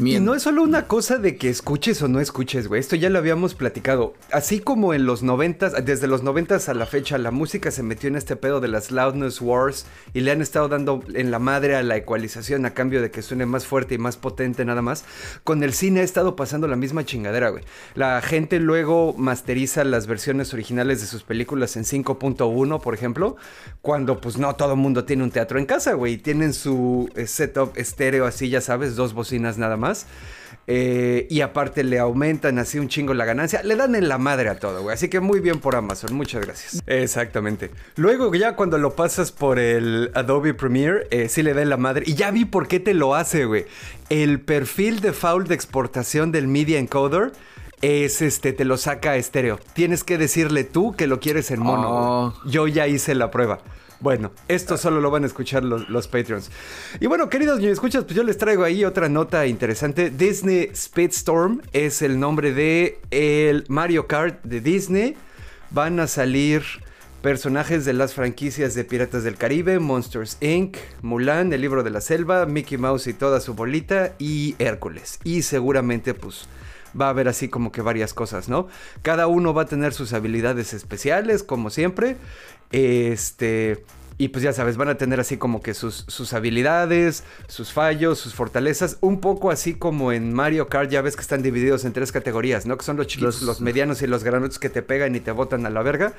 Y 0.00 0.20
no 0.20 0.36
es 0.36 0.44
solo 0.44 0.62
una 0.62 0.86
cosa 0.86 1.18
de 1.18 1.36
que 1.36 1.48
escuches 1.48 2.00
o 2.02 2.06
no 2.06 2.20
escuches, 2.20 2.68
güey. 2.68 2.78
Esto 2.78 2.94
ya 2.94 3.10
lo 3.10 3.18
habíamos 3.18 3.56
platicado. 3.56 4.14
Así 4.30 4.60
como 4.60 4.94
en 4.94 5.06
los 5.06 5.24
noventas, 5.24 5.84
desde 5.84 6.06
los 6.06 6.22
noventas 6.22 6.68
a 6.68 6.74
la 6.74 6.86
fecha, 6.86 7.18
la 7.18 7.32
música 7.32 7.72
se 7.72 7.82
metió 7.82 8.06
en 8.06 8.14
este 8.14 8.36
pedo 8.36 8.60
de 8.60 8.68
las 8.68 8.92
loudness 8.92 9.40
wars 9.40 9.86
y 10.14 10.20
le 10.20 10.30
han 10.30 10.40
estado 10.40 10.68
dando 10.68 11.02
en 11.14 11.32
la 11.32 11.40
madre 11.40 11.74
a 11.74 11.82
la 11.82 11.96
ecualización 11.96 12.64
a 12.64 12.74
cambio 12.74 13.02
de 13.02 13.10
que 13.10 13.22
suene 13.22 13.44
más 13.44 13.66
fuerte 13.66 13.96
y 13.96 13.98
más 13.98 14.16
potente 14.16 14.64
nada 14.64 14.82
más. 14.82 15.04
Con 15.42 15.64
el 15.64 15.72
cine 15.72 15.98
ha 15.98 16.04
estado 16.04 16.36
pasando 16.36 16.68
la 16.68 16.76
misma 16.76 17.04
chingadera, 17.04 17.48
güey. 17.48 17.64
La 17.96 18.22
gente 18.22 18.60
luego 18.60 19.14
masteriza 19.14 19.82
las 19.82 20.06
versiones 20.06 20.54
originales 20.54 21.00
de 21.00 21.08
sus 21.08 21.24
películas 21.24 21.76
en 21.76 21.82
5.1, 21.82 22.80
por 22.80 22.94
ejemplo, 22.94 23.34
cuando 23.82 24.20
pues 24.20 24.38
no 24.38 24.54
todo 24.54 24.74
el 24.74 24.78
mundo 24.78 25.04
tiene 25.06 25.24
un 25.24 25.32
teatro 25.32 25.58
en 25.58 25.66
casa, 25.66 25.94
güey. 25.94 26.18
Tienen 26.18 26.54
su 26.54 27.10
eh, 27.16 27.26
setup 27.26 27.76
estéreo 27.76 28.26
así, 28.26 28.48
ya 28.48 28.60
sabes, 28.60 28.94
dos 28.94 29.12
bocinas 29.12 29.58
nada 29.58 29.76
más 29.76 29.87
eh, 30.70 31.26
y 31.30 31.40
aparte 31.40 31.82
le 31.82 31.98
aumentan 31.98 32.58
así 32.58 32.78
un 32.78 32.88
chingo 32.88 33.14
la 33.14 33.24
ganancia. 33.24 33.62
Le 33.62 33.74
dan 33.74 33.94
en 33.94 34.06
la 34.06 34.18
madre 34.18 34.50
a 34.50 34.58
todo, 34.58 34.82
güey. 34.82 34.94
Así 34.94 35.08
que 35.08 35.18
muy 35.18 35.40
bien 35.40 35.60
por 35.60 35.74
Amazon. 35.74 36.14
Muchas 36.14 36.44
gracias. 36.44 36.82
Exactamente. 36.86 37.70
Luego 37.96 38.34
ya 38.34 38.54
cuando 38.54 38.76
lo 38.76 38.94
pasas 38.94 39.32
por 39.32 39.58
el 39.58 40.10
Adobe 40.14 40.52
Premiere, 40.52 41.06
eh, 41.10 41.30
sí 41.30 41.42
le 41.42 41.54
da 41.54 41.62
en 41.62 41.70
la 41.70 41.78
madre. 41.78 42.04
Y 42.06 42.14
ya 42.14 42.30
vi 42.30 42.44
por 42.44 42.68
qué 42.68 42.80
te 42.80 42.92
lo 42.92 43.14
hace, 43.14 43.46
güey. 43.46 43.64
El 44.10 44.40
perfil 44.40 45.00
de 45.00 45.12
de 45.48 45.54
exportación 45.54 46.32
del 46.32 46.48
Media 46.48 46.78
Encoder 46.78 47.32
es 47.82 48.22
este, 48.22 48.52
te 48.52 48.64
lo 48.64 48.76
saca 48.76 49.12
a 49.12 49.16
estéreo. 49.16 49.58
Tienes 49.74 50.04
que 50.04 50.18
decirle 50.18 50.64
tú 50.64 50.94
que 50.94 51.06
lo 51.06 51.20
quieres 51.20 51.50
en 51.50 51.60
mono. 51.60 51.88
Oh. 51.90 52.34
Yo 52.46 52.66
ya 52.66 52.86
hice 52.86 53.14
la 53.14 53.30
prueba. 53.30 53.60
Bueno, 54.00 54.30
esto 54.46 54.76
solo 54.76 55.00
lo 55.00 55.10
van 55.10 55.24
a 55.24 55.26
escuchar 55.26 55.64
los, 55.64 56.08
Patreons. 56.08 56.50
Y 57.00 57.06
bueno, 57.06 57.28
queridos 57.28 57.60
me 57.60 57.68
escuchas, 57.70 58.04
pues 58.04 58.14
yo 58.14 58.22
les 58.22 58.38
traigo 58.38 58.62
ahí 58.62 58.84
otra 58.84 59.08
nota 59.08 59.44
interesante. 59.46 60.10
Disney 60.10 60.70
Speedstorm 60.74 61.62
es 61.72 62.00
el 62.02 62.20
nombre 62.20 62.52
de 62.52 63.00
el 63.10 63.64
Mario 63.68 64.06
Kart 64.06 64.40
de 64.44 64.60
Disney. 64.60 65.16
Van 65.70 65.98
a 65.98 66.06
salir 66.06 66.62
personajes 67.22 67.84
de 67.84 67.92
las 67.92 68.14
franquicias 68.14 68.74
de 68.74 68.84
Piratas 68.84 69.24
del 69.24 69.34
Caribe, 69.34 69.80
Monsters 69.80 70.36
Inc., 70.40 70.76
Mulan, 71.02 71.52
El 71.52 71.60
Libro 71.60 71.82
de 71.82 71.90
la 71.90 72.00
Selva, 72.00 72.46
Mickey 72.46 72.78
Mouse 72.78 73.08
y 73.08 73.14
toda 73.14 73.40
su 73.40 73.54
bolita 73.54 74.14
y 74.20 74.54
Hércules. 74.60 75.18
Y 75.24 75.42
seguramente 75.42 76.14
pues 76.14 76.46
va 77.00 77.06
a 77.06 77.10
haber 77.10 77.28
así 77.28 77.48
como 77.48 77.72
que 77.72 77.82
varias 77.82 78.14
cosas, 78.14 78.48
¿no? 78.48 78.68
Cada 79.02 79.26
uno 79.26 79.54
va 79.54 79.62
a 79.62 79.66
tener 79.66 79.92
sus 79.92 80.12
habilidades 80.12 80.74
especiales, 80.74 81.42
como 81.42 81.70
siempre. 81.70 82.16
Este. 82.70 83.84
Y 84.20 84.28
pues 84.28 84.42
ya 84.42 84.52
sabes, 84.52 84.76
van 84.76 84.88
a 84.88 84.96
tener 84.96 85.20
así 85.20 85.36
como 85.36 85.62
que 85.62 85.74
sus, 85.74 86.04
sus, 86.08 86.32
habilidades, 86.32 87.22
sus 87.46 87.72
fallos, 87.72 88.18
sus 88.18 88.34
fortalezas. 88.34 88.98
Un 89.00 89.20
poco 89.20 89.52
así 89.52 89.74
como 89.74 90.10
en 90.10 90.32
Mario 90.32 90.66
Kart, 90.66 90.90
ya 90.90 91.02
ves 91.02 91.14
que 91.14 91.22
están 91.22 91.40
divididos 91.40 91.84
en 91.84 91.92
tres 91.92 92.10
categorías, 92.10 92.66
¿no? 92.66 92.76
Que 92.76 92.84
son 92.84 92.96
los 92.96 93.06
chiquitos, 93.06 93.42
los, 93.42 93.60
medianos 93.60 94.02
y 94.02 94.08
los 94.08 94.24
granotes 94.24 94.58
que 94.58 94.70
te 94.70 94.82
pegan 94.82 95.14
y 95.14 95.20
te 95.20 95.30
botan 95.30 95.66
a 95.66 95.70
la 95.70 95.82
verga. 95.82 96.14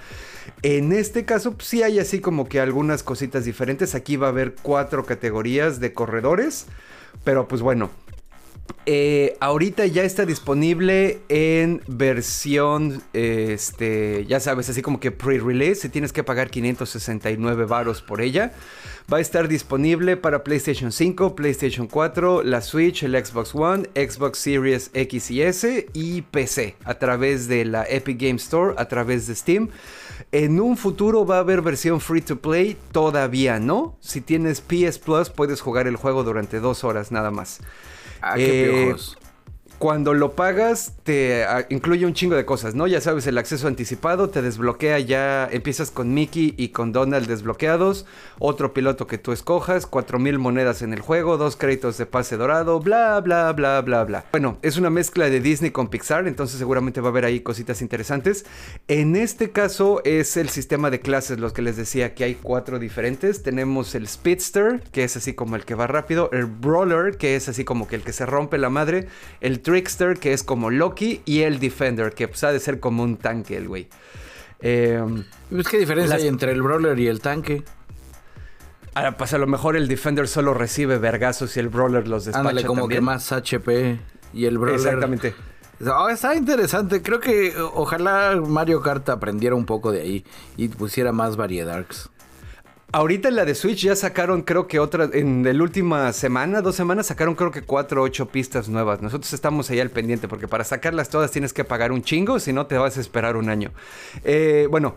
En 0.62 0.94
este 0.94 1.26
caso, 1.26 1.56
pues, 1.56 1.68
sí 1.68 1.84
hay 1.84 2.00
así 2.00 2.22
como 2.22 2.48
que 2.48 2.62
algunas 2.62 3.04
cositas 3.04 3.44
diferentes. 3.44 3.94
Aquí 3.96 4.16
va 4.16 4.28
a 4.28 4.30
haber 4.30 4.56
cuatro 4.62 5.04
categorías 5.06 5.82
de 5.82 5.92
corredores. 5.92 6.68
Pero 7.24 7.48
pues 7.48 7.62
bueno, 7.62 7.90
eh, 8.86 9.38
ahorita 9.40 9.86
ya 9.86 10.04
está 10.04 10.26
disponible 10.26 11.22
en 11.30 11.82
versión, 11.88 13.04
este, 13.14 14.26
ya 14.28 14.40
sabes, 14.40 14.70
así 14.70 14.82
como 14.82 15.00
que 15.00 15.12
pre-release. 15.12 15.82
Si 15.82 15.90
tienes 15.90 16.14
que 16.14 16.24
pagar 16.24 16.50
569 16.50 17.66
varos 17.66 18.02
por 18.02 18.22
ella. 18.22 18.54
Va 19.12 19.18
a 19.18 19.22
estar 19.22 19.48
disponible 19.48 20.18
para 20.18 20.44
PlayStation 20.44 20.92
5, 20.92 21.36
PlayStation 21.36 21.88
4, 21.88 22.44
la 22.44 22.62
Switch, 22.62 23.02
el 23.02 23.14
Xbox 23.14 23.56
One, 23.56 23.90
Xbox 23.96 24.38
Series 24.38 24.92
X 24.94 25.32
y 25.32 25.42
S 25.42 25.88
y 25.94 26.22
PC 26.22 26.76
a 26.84 26.94
través 26.94 27.48
de 27.48 27.66
la 27.66 27.86
Epic 27.90 28.22
Game 28.22 28.36
Store, 28.36 28.76
a 28.78 28.88
través 28.88 29.26
de 29.26 29.34
Steam. 29.34 29.70
En 30.32 30.60
un 30.60 30.78
futuro 30.78 31.26
va 31.26 31.38
a 31.38 31.40
haber 31.40 31.64
versión 31.64 32.02
free 32.02 32.22
to 32.22 32.38
play, 32.40 32.78
todavía 32.92 33.60
no. 33.60 33.98
Si 34.00 34.22
tienes 34.22 34.62
PS 34.62 35.00
Plus 35.00 35.32
puedes 35.32 35.60
jugar 35.60 35.88
el 35.88 35.96
juego 35.96 36.24
durante 36.24 36.60
dos 36.60 36.84
horas 36.84 37.12
nada 37.12 37.32
más. 37.32 37.62
Ah, 38.22 38.36
qué 38.36 38.90
eh, 38.92 38.96
cuando 39.80 40.14
lo 40.14 40.34
pagas, 40.34 40.94
te 41.04 41.46
ah, 41.46 41.66
incluye 41.70 42.06
un 42.06 42.14
chingo 42.14 42.36
de 42.36 42.44
cosas, 42.46 42.76
¿no? 42.76 42.86
Ya 42.86 43.00
sabes, 43.00 43.26
el 43.28 43.38
acceso 43.38 43.68
anticipado, 43.68 44.30
te 44.30 44.42
desbloquea 44.42 45.00
ya, 45.00 45.48
empiezas 45.50 45.90
con 45.90 46.14
Mickey 46.14 46.54
y 46.58 46.70
con 46.70 46.92
Donald 46.92 47.28
desbloqueados, 47.28 48.06
otro 48.40 48.74
piloto 48.74 49.08
que 49.08 49.18
tú 49.18 49.32
escojas, 49.32 49.86
cuatro 49.86 50.20
mil 50.20 50.38
monedas 50.38 50.82
en 50.82 50.92
el 50.92 51.00
juego, 51.00 51.38
dos 51.38 51.56
créditos 51.56 51.98
de 51.98 52.06
pase 52.06 52.36
dorado, 52.36 52.82
bla, 52.82 53.22
bla, 53.22 53.54
bla, 53.54 53.80
bla, 53.82 54.04
bla. 54.04 54.26
Bueno, 54.34 54.58
es 54.62 54.76
una 54.76 54.90
mezcla 54.90 55.30
de 55.30 55.40
Disney 55.40 55.72
con 55.72 55.88
Pixar, 55.88 56.28
entonces 56.28 56.60
seguramente 56.60 57.00
va 57.00 57.08
a 57.08 57.12
haber 57.12 57.24
ahí 57.24 57.40
cositas 57.40 57.82
interesantes. 57.82 58.46
En 58.90 59.16
este 59.16 59.52
caso 59.52 60.02
es 60.04 60.36
el 60.36 60.50
sistema 60.50 60.90
de 60.90 61.00
clases, 61.00 61.40
los 61.40 61.54
que 61.54 61.62
les 61.62 61.78
decía 61.78 62.14
que 62.16 62.26
hay 62.26 62.36
cuatro 62.36 62.80
diferentes. 62.80 63.44
Tenemos 63.44 63.96
el 63.96 64.10
Speedster, 64.10 64.82
que 64.92 65.06
es 65.06 65.16
así 65.16 65.34
como 65.34 65.56
el 65.56 65.64
que 65.64 65.76
va 65.76 65.88
rápido, 65.88 66.30
el 66.34 66.48
Brawler, 66.48 67.16
que 67.16 67.38
es 67.38 67.48
así 67.48 67.64
como 67.64 67.88
que 67.88 67.96
el 67.96 68.04
que 68.04 68.12
se 68.12 68.26
rompe 68.26 68.58
la 68.58 68.70
madre, 68.70 69.08
el 69.40 69.62
Trickster, 69.70 70.18
que 70.18 70.34
es 70.34 70.42
como 70.42 70.72
Loki, 70.72 71.22
y 71.26 71.42
el 71.42 71.60
Defender, 71.60 72.14
que 72.14 72.28
pues, 72.28 72.44
ha 72.44 72.52
de 72.52 72.60
ser 72.60 72.80
como 72.80 73.04
un 73.04 73.18
tanque 73.18 73.56
el 73.56 73.68
güey. 73.68 73.88
Eh, 74.62 75.00
¿Qué 75.70 75.78
diferencia 75.78 76.16
hay 76.16 76.28
entre 76.28 76.52
el 76.52 76.64
Brawler 76.64 76.98
y 76.98 77.06
el 77.06 77.22
tanque? 77.22 77.64
Ahora, 78.96 79.16
pues 79.16 79.32
a 79.34 79.38
lo 79.38 79.46
mejor 79.46 79.76
el 79.76 79.88
Defender 79.88 80.28
solo 80.28 80.56
recibe 80.56 80.98
vergazos 80.98 81.56
y 81.56 81.60
el 81.60 81.70
Brawler 81.70 82.08
los 82.08 82.26
despacha 82.26 82.50
Ándale, 82.50 82.66
como 82.66 82.88
que 82.88 83.00
más 83.00 83.32
HP 83.32 84.00
y 84.34 84.46
el 84.46 84.58
Brawler... 84.58 84.80
Exactamente. 84.80 85.36
Oh, 85.86 86.10
está 86.10 86.36
interesante. 86.36 87.04
Creo 87.04 87.20
que 87.20 87.54
ojalá 87.76 88.42
Mario 88.44 88.82
Kart 88.82 89.08
aprendiera 89.10 89.56
un 89.56 89.68
poco 89.68 89.92
de 89.92 90.02
ahí 90.02 90.26
y 90.58 90.68
pusiera 90.70 91.12
más 91.12 91.38
variedades. 91.38 92.10
Ahorita 92.92 93.28
en 93.28 93.36
la 93.36 93.46
de 93.46 93.54
Switch 93.54 93.84
ya 93.84 93.96
sacaron, 93.96 94.42
creo 94.42 94.68
que 94.68 94.80
otra, 94.80 95.08
en 95.14 95.44
la 95.44 95.64
última 95.64 96.12
semana, 96.12 96.62
dos 96.62 96.76
semanas, 96.76 97.06
sacaron 97.06 97.36
creo 97.36 97.52
que 97.52 97.62
cuatro 97.62 98.02
o 98.02 98.06
ocho 98.06 98.30
pistas 98.30 98.68
nuevas. 98.68 99.00
Nosotros 99.00 99.32
estamos 99.32 99.70
ahí 99.70 99.80
al 99.80 99.92
pendiente 99.92 100.28
porque 100.28 100.48
para 100.48 100.64
sacarlas 100.64 101.10
todas 101.10 101.30
tienes 101.30 101.54
que 101.54 101.64
pagar 101.64 101.92
un 101.92 102.02
chingo, 102.02 102.40
si 102.40 102.52
no 102.52 102.66
te 102.66 102.80
vas 102.80 102.98
a 102.98 103.02
esperar 103.02 103.36
un 103.38 103.50
año. 103.50 103.72
Eh, 104.24 104.68
bueno, 104.72 104.96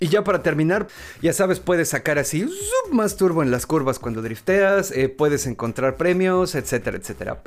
y 0.00 0.08
ya 0.08 0.24
para 0.24 0.42
terminar, 0.42 0.88
ya 1.22 1.32
sabes, 1.32 1.60
puedes 1.60 1.90
sacar 1.90 2.18
así 2.18 2.46
más 2.90 3.16
turbo 3.16 3.42
en 3.42 3.50
las 3.50 3.66
curvas 3.66 3.98
cuando 3.98 4.22
drifteas, 4.22 4.90
eh, 4.90 5.08
puedes 5.08 5.46
encontrar 5.46 5.96
premios, 5.96 6.54
etcétera, 6.54 6.96
etcétera. 6.96 7.42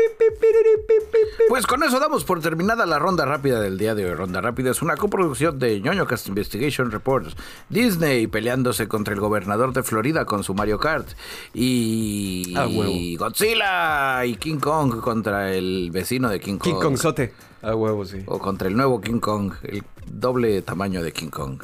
Pues 1.49 1.65
con 1.65 1.83
eso 1.83 1.99
damos 1.99 2.23
por 2.23 2.41
terminada 2.41 2.85
la 2.85 2.99
ronda 2.99 3.25
rápida 3.25 3.59
del 3.59 3.77
día 3.77 3.95
de 3.95 4.05
hoy. 4.05 4.13
Ronda 4.13 4.41
rápida 4.41 4.71
es 4.71 4.81
una 4.81 4.95
coproducción 4.95 5.59
de 5.59 5.79
ñoño 5.81 6.05
Cast 6.07 6.27
Investigation 6.27 6.91
Reports, 6.91 7.35
Disney 7.69 8.27
peleándose 8.27 8.87
contra 8.87 9.13
el 9.13 9.19
gobernador 9.19 9.73
de 9.73 9.83
Florida 9.83 10.25
con 10.25 10.43
su 10.43 10.53
Mario 10.53 10.79
Kart 10.79 11.07
y, 11.53 12.55
y 12.57 13.15
Godzilla 13.17 14.25
y 14.25 14.35
King 14.35 14.59
Kong 14.59 14.99
contra 15.01 15.53
el 15.53 15.91
vecino 15.91 16.29
de 16.29 16.39
King 16.39 16.57
Kong. 16.57 16.73
King 16.73 16.81
Kong 16.81 16.97
Sote. 16.97 17.33
A 17.61 17.75
huevo, 17.75 18.05
sí. 18.05 18.23
O 18.27 18.39
contra 18.39 18.67
el 18.67 18.75
nuevo 18.75 19.01
King 19.01 19.19
Kong, 19.19 19.53
el 19.63 19.83
doble 20.05 20.61
tamaño 20.61 21.03
de 21.03 21.11
King 21.11 21.29
Kong. 21.29 21.61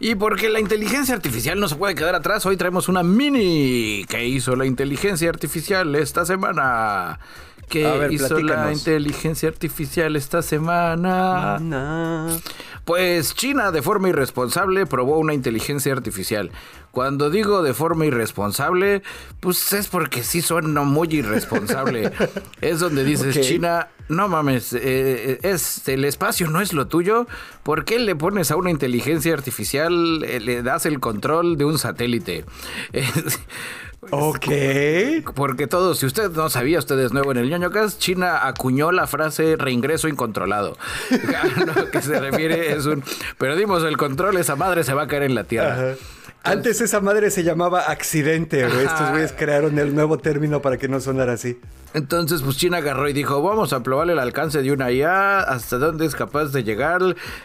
Y 0.00 0.14
porque 0.14 0.48
la 0.48 0.60
inteligencia 0.60 1.14
artificial 1.14 1.58
no 1.58 1.68
se 1.68 1.76
puede 1.76 1.94
quedar 1.94 2.14
atrás, 2.14 2.46
hoy 2.46 2.56
traemos 2.56 2.88
una 2.88 3.02
mini 3.02 4.04
que 4.08 4.26
hizo 4.26 4.56
la 4.56 4.66
inteligencia 4.66 5.28
artificial 5.28 5.94
esta 5.94 6.24
semana. 6.24 7.18
¿Qué 7.68 8.08
hizo 8.10 8.38
la 8.40 8.72
inteligencia 8.72 9.48
artificial 9.48 10.16
esta 10.16 10.42
semana? 10.42 11.58
Pues 12.84 13.34
China, 13.34 13.72
de 13.72 13.82
forma 13.82 14.08
irresponsable, 14.08 14.86
probó 14.86 15.18
una 15.18 15.34
inteligencia 15.34 15.92
artificial. 15.92 16.52
Cuando 16.92 17.30
digo 17.30 17.62
de 17.62 17.74
forma 17.74 18.06
irresponsable, 18.06 19.02
pues 19.40 19.72
es 19.72 19.88
porque 19.88 20.22
sí 20.22 20.40
suena 20.40 20.82
muy 20.82 21.08
irresponsable. 21.10 22.12
es 22.60 22.78
donde 22.78 23.02
dices, 23.04 23.40
China, 23.40 23.88
no 24.08 24.28
mames, 24.28 24.72
eh, 24.72 24.80
eh, 24.82 25.38
es 25.42 25.88
el 25.88 26.04
espacio 26.04 26.48
no 26.48 26.60
es 26.60 26.72
lo 26.72 26.86
tuyo. 26.86 27.26
¿Por 27.64 27.84
qué 27.84 27.98
le 27.98 28.14
pones 28.14 28.52
a 28.52 28.56
una 28.56 28.70
inteligencia 28.70 29.34
artificial, 29.34 30.22
eh, 30.24 30.38
le 30.38 30.62
das 30.62 30.86
el 30.86 31.00
control 31.00 31.56
de 31.56 31.64
un 31.64 31.78
satélite? 31.78 32.44
Ok. 34.10 34.46
Porque 35.34 35.66
todos, 35.66 35.98
si 35.98 36.06
usted 36.06 36.30
no 36.30 36.48
sabía, 36.50 36.78
usted 36.78 36.98
es 36.98 37.12
nuevo 37.12 37.32
en 37.32 37.38
el 37.38 37.50
ñoñocas, 37.50 37.98
China 37.98 38.46
acuñó 38.46 38.92
la 38.92 39.06
frase 39.06 39.56
reingreso 39.56 40.08
incontrolado. 40.08 40.76
lo 41.76 41.90
que 41.90 42.02
se 42.02 42.20
refiere 42.20 42.72
es 42.72 42.86
un, 42.86 43.02
perdimos 43.38 43.82
el 43.84 43.96
control, 43.96 44.36
esa 44.36 44.56
madre 44.56 44.84
se 44.84 44.94
va 44.94 45.02
a 45.02 45.06
caer 45.08 45.24
en 45.24 45.34
la 45.34 45.44
tierra. 45.44 45.94
Antes 46.46 46.80
esa 46.80 47.00
madre 47.00 47.30
se 47.30 47.42
llamaba 47.42 47.80
accidente. 47.90 48.64
Estos 48.64 49.10
güeyes 49.10 49.32
crearon 49.32 49.78
el 49.78 49.94
nuevo 49.94 50.18
término 50.18 50.62
para 50.62 50.76
que 50.76 50.88
no 50.88 51.00
sonara 51.00 51.32
así. 51.32 51.58
Entonces, 51.94 52.42
pues 52.42 52.56
China 52.58 52.78
agarró 52.78 53.08
y 53.08 53.12
dijo, 53.12 53.42
vamos 53.42 53.72
a 53.72 53.82
probar 53.82 54.10
el 54.10 54.18
alcance 54.18 54.62
de 54.62 54.70
una 54.70 54.92
IA, 54.92 55.40
hasta 55.40 55.78
dónde 55.78 56.04
es 56.04 56.14
capaz 56.14 56.46
de 56.46 56.62
llegar, 56.62 57.00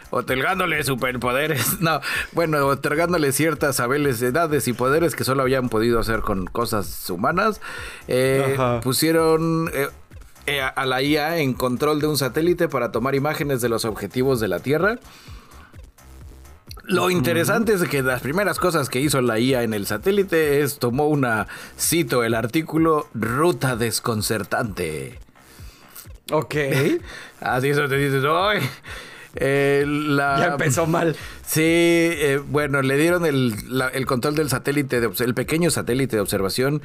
otorgándole 0.09 0.83
superpoderes. 0.83 1.61
No, 1.81 1.99
bueno, 2.33 2.67
otorgándole 2.67 3.31
ciertas 3.31 3.79
habilidades 3.79 4.67
y 4.67 4.73
poderes 4.73 5.15
que 5.15 5.23
solo 5.23 5.41
habían 5.41 5.69
podido 5.69 5.99
hacer 5.99 6.19
con 6.19 6.45
cosas 6.45 7.09
humanas. 7.09 7.61
Eh, 8.07 8.57
pusieron... 8.83 9.69
Eh, 9.73 9.87
eh, 10.47 10.59
a 10.59 10.85
la 10.87 11.03
IA 11.03 11.37
en 11.37 11.53
control 11.53 12.01
de 12.01 12.07
un 12.07 12.17
satélite 12.17 12.67
para 12.67 12.91
tomar 12.91 13.13
imágenes 13.13 13.61
de 13.61 13.69
los 13.69 13.85
objetivos 13.85 14.39
de 14.39 14.47
la 14.47 14.59
Tierra. 14.59 14.97
Lo 16.91 17.09
interesante 17.09 17.71
es 17.73 17.83
que 17.87 18.01
las 18.01 18.21
primeras 18.21 18.59
cosas 18.59 18.89
que 18.89 18.99
hizo 18.99 19.21
la 19.21 19.39
IA 19.39 19.63
en 19.63 19.73
el 19.73 19.85
satélite 19.85 20.61
es 20.61 20.77
tomó 20.77 21.07
una, 21.07 21.47
cito 21.79 22.25
el 22.25 22.33
artículo, 22.33 23.07
ruta 23.13 23.77
desconcertante. 23.77 25.17
Ok. 26.33 26.55
Así 27.39 27.69
eso 27.69 27.87
te 27.87 27.95
dices, 27.95 28.25
¡ay! 28.27 28.59
Eh, 29.35 29.85
ya 30.17 30.47
empezó 30.47 30.85
mal. 30.85 31.15
Sí, 31.45 31.61
eh, 31.63 32.41
bueno, 32.45 32.81
le 32.81 32.97
dieron 32.97 33.25
el, 33.25 34.05
control 34.05 34.35
del 34.35 34.49
satélite, 34.49 34.99
de, 34.99 35.09
el 35.23 35.33
pequeño 35.33 35.71
satélite 35.71 36.17
de 36.17 36.21
observación 36.21 36.81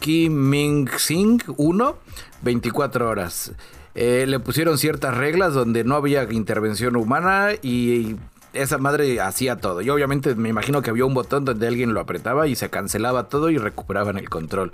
Kim 0.00 0.48
Ming 0.48 0.88
Sing 0.96 1.42
1, 1.58 1.98
24 2.40 3.10
horas. 3.10 3.52
Eh, 3.94 4.24
le 4.26 4.40
pusieron 4.40 4.78
ciertas 4.78 5.14
reglas 5.14 5.52
donde 5.52 5.84
no 5.84 5.94
había 5.94 6.24
intervención 6.32 6.96
humana 6.96 7.50
y 7.62 8.16
esa 8.56 8.78
madre 8.78 9.20
hacía 9.20 9.56
todo. 9.56 9.80
Y 9.82 9.90
obviamente 9.90 10.34
me 10.34 10.48
imagino 10.48 10.82
que 10.82 10.90
había 10.90 11.04
un 11.04 11.14
botón 11.14 11.44
donde 11.44 11.66
alguien 11.66 11.94
lo 11.94 12.00
apretaba 12.00 12.46
y 12.46 12.56
se 12.56 12.70
cancelaba 12.70 13.28
todo 13.28 13.50
y 13.50 13.58
recuperaban 13.58 14.18
el 14.18 14.28
control. 14.28 14.72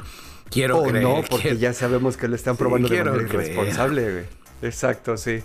Quiero 0.50 0.78
oh, 0.78 0.84
creer. 0.84 1.04
No, 1.04 1.22
porque 1.28 1.56
ya 1.56 1.72
sabemos 1.72 2.16
que 2.16 2.28
le 2.28 2.36
están 2.36 2.56
probando 2.56 2.88
de 2.88 3.04
manera 3.04 3.22
irresponsable, 3.22 4.26
Exacto, 4.62 5.16
sí. 5.16 5.42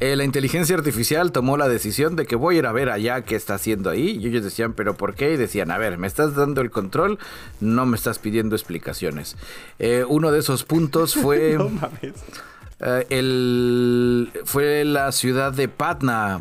Eh, 0.00 0.16
la 0.16 0.24
inteligencia 0.24 0.74
artificial 0.74 1.30
tomó 1.30 1.56
la 1.56 1.68
decisión 1.68 2.16
de 2.16 2.26
que 2.26 2.34
voy 2.34 2.56
a 2.56 2.58
ir 2.58 2.66
a 2.66 2.72
ver 2.72 2.90
allá 2.90 3.20
qué 3.22 3.36
está 3.36 3.54
haciendo 3.54 3.88
ahí. 3.88 4.18
Y 4.20 4.26
ellos 4.26 4.42
decían, 4.42 4.72
¿pero 4.72 4.96
por 4.96 5.14
qué? 5.14 5.34
Y 5.34 5.36
decían, 5.36 5.70
a 5.70 5.78
ver, 5.78 5.96
me 5.96 6.08
estás 6.08 6.34
dando 6.34 6.60
el 6.60 6.72
control, 6.72 7.20
no 7.60 7.86
me 7.86 7.96
estás 7.96 8.18
pidiendo 8.18 8.56
explicaciones. 8.56 9.36
Eh, 9.78 10.04
uno 10.08 10.32
de 10.32 10.40
esos 10.40 10.64
puntos 10.64 11.14
fue. 11.22 11.54
no 11.56 11.68
mames. 11.68 12.14
Eh, 12.80 13.06
el, 13.10 14.32
fue 14.44 14.84
la 14.84 15.12
ciudad 15.12 15.52
de 15.52 15.68
Patna 15.68 16.40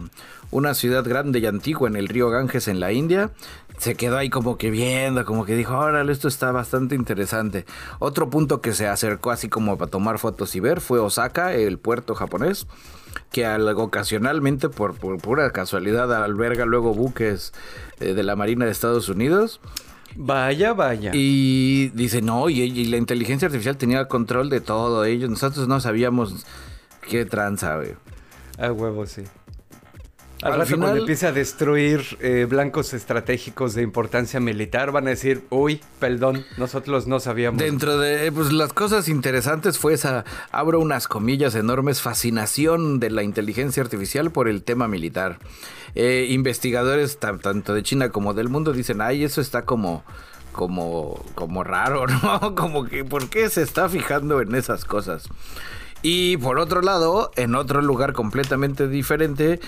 una 0.52 0.74
ciudad 0.74 1.04
grande 1.04 1.40
y 1.40 1.46
antigua 1.46 1.88
en 1.88 1.96
el 1.96 2.08
río 2.08 2.30
Ganges 2.30 2.68
en 2.68 2.80
la 2.80 2.92
India. 2.92 3.32
Se 3.78 3.96
quedó 3.96 4.18
ahí 4.18 4.30
como 4.30 4.58
que 4.58 4.70
viendo, 4.70 5.26
como 5.26 5.46
que 5.46 5.56
dijo, 5.56 5.76
órale, 5.76 6.12
esto 6.12 6.28
está 6.28 6.52
bastante 6.52 6.94
interesante. 6.94 7.66
Otro 8.00 8.30
punto 8.30 8.62
que 8.62 8.74
se 8.74 8.88
acercó 8.88 9.32
así 9.32 9.50
como 9.50 9.78
para 9.78 9.90
tomar 9.90 10.20
fotos 10.20 10.56
y 10.56 10.60
ver 10.60 10.82
fue 10.82 11.00
Osaka, 11.00 11.54
el 11.54 11.80
puerto 11.80 12.14
japonés, 12.14 12.68
que 13.32 13.48
ocasionalmente, 13.48 14.70
por, 14.70 14.96
pura 14.96 15.52
casualidad, 15.52 16.14
alberga 16.14 16.66
luego 16.66 16.94
buques 16.94 17.54
eh, 18.00 18.14
de 18.14 18.24
la 18.24 18.36
Marina 18.36 18.66
de 18.66 18.72
Estados 18.72 19.10
Unidos. 19.10 19.62
Vaya, 20.16 20.74
vaya. 20.74 21.12
Y 21.14 21.90
dice, 21.90 22.22
no, 22.22 22.50
y, 22.50 22.62
y, 22.62 22.86
la 22.86 22.98
inteligencia 22.98 23.46
artificial 23.46 23.78
tenía 23.78 24.06
control 24.10 24.50
de 24.50 24.60
todo 24.60 25.06
ello. 25.06 25.30
Nosotros 25.30 25.68
no 25.70 25.80
sabíamos 25.80 26.46
qué 27.10 27.26
tranza, 27.26 27.78
güey. 27.78 27.96
A 28.58 28.72
huevo, 28.72 29.06
sí. 29.06 29.24
Al, 30.42 30.54
rato 30.54 30.66
final, 30.66 30.80
cuando 30.80 31.00
empiece 31.02 31.28
a 31.28 31.32
destruir 31.32 32.18
eh, 32.20 32.48
blancos 32.50 32.94
estratégicos 32.94 33.74
de 33.74 33.84
importancia 33.84 34.40
militar, 34.40 34.92
van 34.92 35.08
a 35.08 35.12
decir, 35.12 35.44
uy, 35.50 35.82
perdón, 36.00 36.46
nosotros 36.58 37.08
no 37.08 37.20
sabíamos. 37.20 37.62
Dentro 37.62 37.98
de 37.98 38.32
pues, 38.32 38.52
las 38.52 38.74
cosas 38.74 39.08
interesantes 39.08 39.78
fue 39.78 39.94
esa, 39.94 40.26
abro 40.52 40.80
unas 40.80 41.08
comillas 41.08 41.56
enormes, 41.56 42.02
fascinación 42.02 43.00
de 43.00 43.12
la 43.12 43.24
inteligencia 43.24 43.84
artificial 43.84 44.32
por 44.32 44.48
el 44.48 44.64
tema 44.64 44.88
militar. 44.88 45.40
Eh, 45.94 46.28
investigadores 46.30 47.20
tanto 47.20 47.74
de 47.74 47.84
China 47.84 48.10
como 48.10 48.34
del 48.34 48.50
mundo 48.50 48.72
dicen, 48.74 49.02
ay, 49.02 49.24
eso 49.24 49.42
está 49.42 49.64
como 49.64 50.04
como, 50.52 51.24
como 51.36 51.64
raro, 51.64 52.08
¿no? 52.24 52.56
Como 52.56 52.86
que, 52.86 53.04
¿por 53.04 53.30
qué 53.30 53.50
se 53.50 53.62
está 53.62 53.90
fijando 53.90 54.42
en 54.42 54.56
esas 54.56 54.86
cosas? 54.86 55.30
Y 56.02 56.38
por 56.38 56.60
otro 56.60 56.82
lado, 56.82 57.32
en 57.36 57.56
otro 57.56 57.82
lugar 57.82 58.14
completamente 58.14 58.88
diferente, 58.88 59.60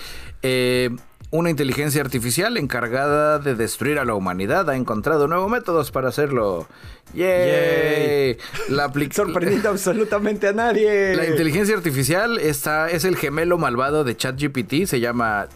eh, 0.42 0.90
una 1.30 1.50
inteligencia 1.50 2.00
artificial 2.00 2.56
encargada 2.56 3.40
de 3.40 3.54
destruir 3.54 3.98
a 3.98 4.04
la 4.04 4.14
humanidad 4.14 4.70
ha 4.70 4.76
encontrado 4.76 5.26
nuevos 5.26 5.50
métodos 5.50 5.90
para 5.90 6.08
hacerlo. 6.08 6.68
¡Yay! 7.12 8.36
La 8.68 8.92
Sorprendiendo 9.10 9.68
absolutamente 9.68 10.48
a 10.48 10.52
nadie. 10.52 11.16
La 11.16 11.26
inteligencia 11.26 11.76
artificial 11.76 12.38
está, 12.38 12.88
es 12.88 13.04
el 13.04 13.16
gemelo 13.16 13.58
malvado 13.58 14.04
de 14.04 14.16
ChatGPT, 14.16 14.86
se 14.86 15.00
llama 15.00 15.48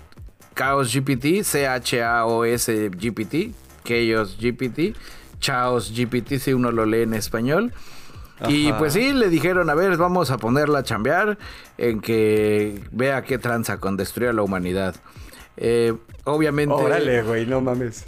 Chaos 0.57 0.93
GPT, 0.93 1.45
C-H-A-O-S 1.45 2.91
GPT, 2.91 3.55
Chaos 3.85 4.37
GPT, 4.41 4.97
Chaos 5.39 5.93
GPT 5.95 6.39
si 6.41 6.53
uno 6.55 6.73
lo 6.73 6.87
lee 6.87 7.03
en 7.03 7.15
español. 7.15 7.73
Y 8.47 8.73
pues 8.75 8.93
sí, 8.93 9.13
le 9.13 9.29
dijeron, 9.29 9.69
a 9.69 9.75
ver, 9.75 9.97
vamos 9.97 10.31
a 10.31 10.39
ponerla 10.39 10.81
a 10.81 10.83
chambear 10.85 11.39
en 11.77 12.01
que 12.01 12.83
vea 12.93 13.23
qué 13.23 13.39
tranza 13.39 13.79
con 13.79 13.97
destruir 13.97 14.31
a 14.31 14.33
la 14.33 14.43
humanidad. 14.43 14.95
Eh, 15.57 15.95
obviamente... 16.25 16.75
Órale, 16.75 17.23
güey, 17.23 17.47
no 17.47 17.61
mames. 17.61 18.07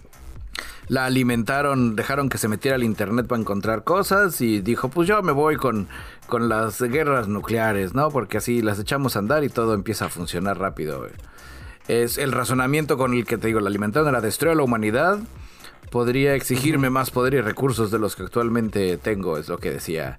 La 0.86 1.06
alimentaron, 1.06 1.94
dejaron 1.94 2.28
que 2.28 2.38
se 2.38 2.48
metiera 2.48 2.76
al 2.76 2.82
internet 2.82 3.26
para 3.26 3.40
encontrar 3.40 3.84
cosas 3.84 4.40
y 4.40 4.60
dijo, 4.60 4.88
pues 4.88 5.08
yo 5.08 5.22
me 5.22 5.32
voy 5.32 5.56
con, 5.56 5.88
con 6.26 6.48
las 6.48 6.80
guerras 6.82 7.28
nucleares, 7.28 7.94
¿no? 7.94 8.10
Porque 8.10 8.38
así 8.38 8.60
las 8.60 8.78
echamos 8.78 9.16
a 9.16 9.20
andar 9.20 9.44
y 9.44 9.48
todo 9.48 9.74
empieza 9.74 10.06
a 10.06 10.08
funcionar 10.08 10.58
rápido. 10.58 11.06
Es 11.86 12.18
el 12.18 12.32
razonamiento 12.32 12.96
con 12.96 13.14
el 13.14 13.24
que 13.24 13.38
te 13.38 13.48
digo, 13.48 13.60
la 13.60 13.68
alimentaron 13.68 14.08
era 14.08 14.20
destruir 14.20 14.52
a 14.52 14.56
la 14.56 14.62
humanidad 14.62 15.20
podría 15.90 16.34
exigirme 16.34 16.90
más 16.90 17.10
poder 17.10 17.34
y 17.34 17.40
recursos 17.40 17.90
de 17.90 17.98
los 17.98 18.16
que 18.16 18.22
actualmente 18.22 18.96
tengo, 18.96 19.38
es 19.38 19.48
lo 19.48 19.58
que 19.58 19.70
decía. 19.70 20.18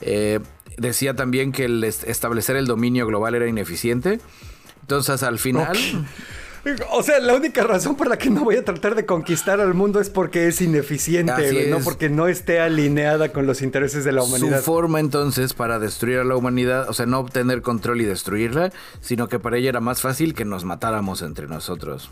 Eh, 0.00 0.40
decía 0.78 1.14
también 1.14 1.52
que 1.52 1.66
el 1.66 1.84
establecer 1.84 2.56
el 2.56 2.66
dominio 2.66 3.06
global 3.06 3.34
era 3.34 3.46
ineficiente. 3.46 4.20
Entonces, 4.82 5.22
al 5.22 5.38
final... 5.38 5.76
O 6.92 7.02
sea, 7.02 7.18
la 7.18 7.34
única 7.34 7.64
razón 7.64 7.96
por 7.96 8.08
la 8.08 8.16
que 8.16 8.30
no 8.30 8.44
voy 8.44 8.54
a 8.54 8.64
tratar 8.64 8.94
de 8.94 9.04
conquistar 9.04 9.60
al 9.60 9.74
mundo 9.74 10.00
es 10.00 10.10
porque 10.10 10.46
es 10.46 10.60
ineficiente, 10.60 11.66
no 11.68 11.80
porque 11.80 12.08
no 12.08 12.28
esté 12.28 12.60
alineada 12.60 13.32
con 13.32 13.48
los 13.48 13.62
intereses 13.62 14.04
de 14.04 14.12
la 14.12 14.22
humanidad. 14.22 14.58
Su 14.58 14.64
forma 14.64 15.00
entonces 15.00 15.54
para 15.54 15.80
destruir 15.80 16.18
a 16.18 16.24
la 16.24 16.36
humanidad, 16.36 16.88
o 16.88 16.92
sea, 16.92 17.04
no 17.04 17.18
obtener 17.18 17.62
control 17.62 18.00
y 18.00 18.04
destruirla, 18.04 18.70
sino 19.00 19.28
que 19.28 19.40
para 19.40 19.56
ella 19.56 19.70
era 19.70 19.80
más 19.80 20.02
fácil 20.02 20.34
que 20.34 20.44
nos 20.44 20.64
matáramos 20.64 21.22
entre 21.22 21.48
nosotros. 21.48 22.10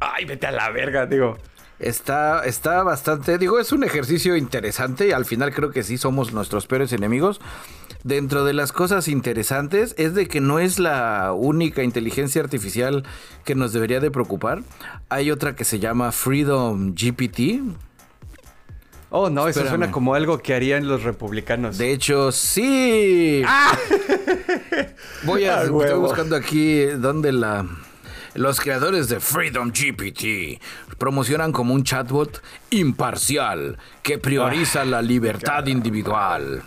Ay, 0.00 0.26
vete 0.26 0.46
a 0.46 0.52
la 0.52 0.70
verga, 0.70 1.06
digo. 1.06 1.38
Está, 1.80 2.44
está 2.44 2.82
bastante, 2.82 3.38
digo, 3.38 3.58
es 3.58 3.72
un 3.72 3.84
ejercicio 3.84 4.36
interesante 4.36 5.08
y 5.08 5.12
al 5.12 5.24
final 5.24 5.54
creo 5.54 5.70
que 5.70 5.82
sí 5.82 5.96
somos 5.96 6.32
nuestros 6.32 6.66
peores 6.66 6.92
enemigos. 6.92 7.40
Dentro 8.04 8.44
de 8.44 8.52
las 8.52 8.72
cosas 8.72 9.08
interesantes 9.08 9.94
es 9.96 10.14
de 10.14 10.28
que 10.28 10.40
no 10.40 10.58
es 10.58 10.78
la 10.78 11.32
única 11.32 11.82
inteligencia 11.82 12.42
artificial 12.42 13.04
que 13.44 13.54
nos 13.54 13.72
debería 13.72 13.98
de 14.00 14.10
preocupar. 14.10 14.62
Hay 15.08 15.30
otra 15.30 15.56
que 15.56 15.64
se 15.64 15.78
llama 15.78 16.12
Freedom 16.12 16.94
GPT. 16.94 17.62
Oh, 19.08 19.28
no, 19.28 19.48
eso 19.48 19.66
suena 19.66 19.90
como 19.90 20.14
algo 20.14 20.38
que 20.38 20.54
harían 20.54 20.86
los 20.86 21.02
republicanos. 21.02 21.78
De 21.78 21.92
hecho, 21.92 22.30
sí. 22.30 23.42
¡Ah! 23.46 23.76
Voy 25.24 25.44
a... 25.44 25.62
estoy 25.64 25.98
buscando 25.98 26.36
aquí 26.36 26.84
dónde 26.84 27.32
la... 27.32 27.66
Los 28.34 28.60
creadores 28.60 29.08
de 29.08 29.18
Freedom 29.18 29.72
GPT 29.72 30.60
promocionan 30.98 31.52
como 31.52 31.74
un 31.74 31.82
chatbot 31.82 32.42
imparcial 32.70 33.78
que 34.02 34.18
prioriza 34.18 34.84
la 34.84 35.02
libertad 35.02 35.66
individual. 35.66 36.62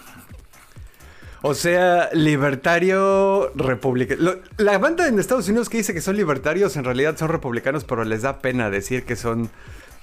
O 1.41 1.53
sea, 1.53 2.09
libertario 2.13 3.51
republicano. 3.55 4.35
La 4.57 4.77
banda 4.77 5.07
en 5.07 5.19
Estados 5.19 5.47
Unidos 5.49 5.67
que 5.67 5.77
dice 5.77 5.93
que 5.93 6.01
son 6.01 6.15
libertarios 6.15 6.77
en 6.77 6.85
realidad 6.85 7.17
son 7.17 7.27
republicanos, 7.29 7.83
pero 7.83 8.05
les 8.05 8.21
da 8.21 8.39
pena 8.39 8.69
decir 8.69 9.03
que 9.03 9.17
son 9.17 9.49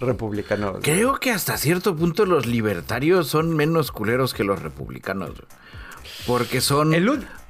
republicanos. 0.00 0.78
Creo 0.82 1.18
que 1.18 1.30
hasta 1.30 1.56
cierto 1.56 1.96
punto 1.96 2.26
los 2.26 2.46
libertarios 2.46 3.28
son 3.28 3.56
menos 3.56 3.90
culeros 3.90 4.34
que 4.34 4.44
los 4.44 4.62
republicanos. 4.62 5.32
Porque 6.26 6.60
son 6.60 6.92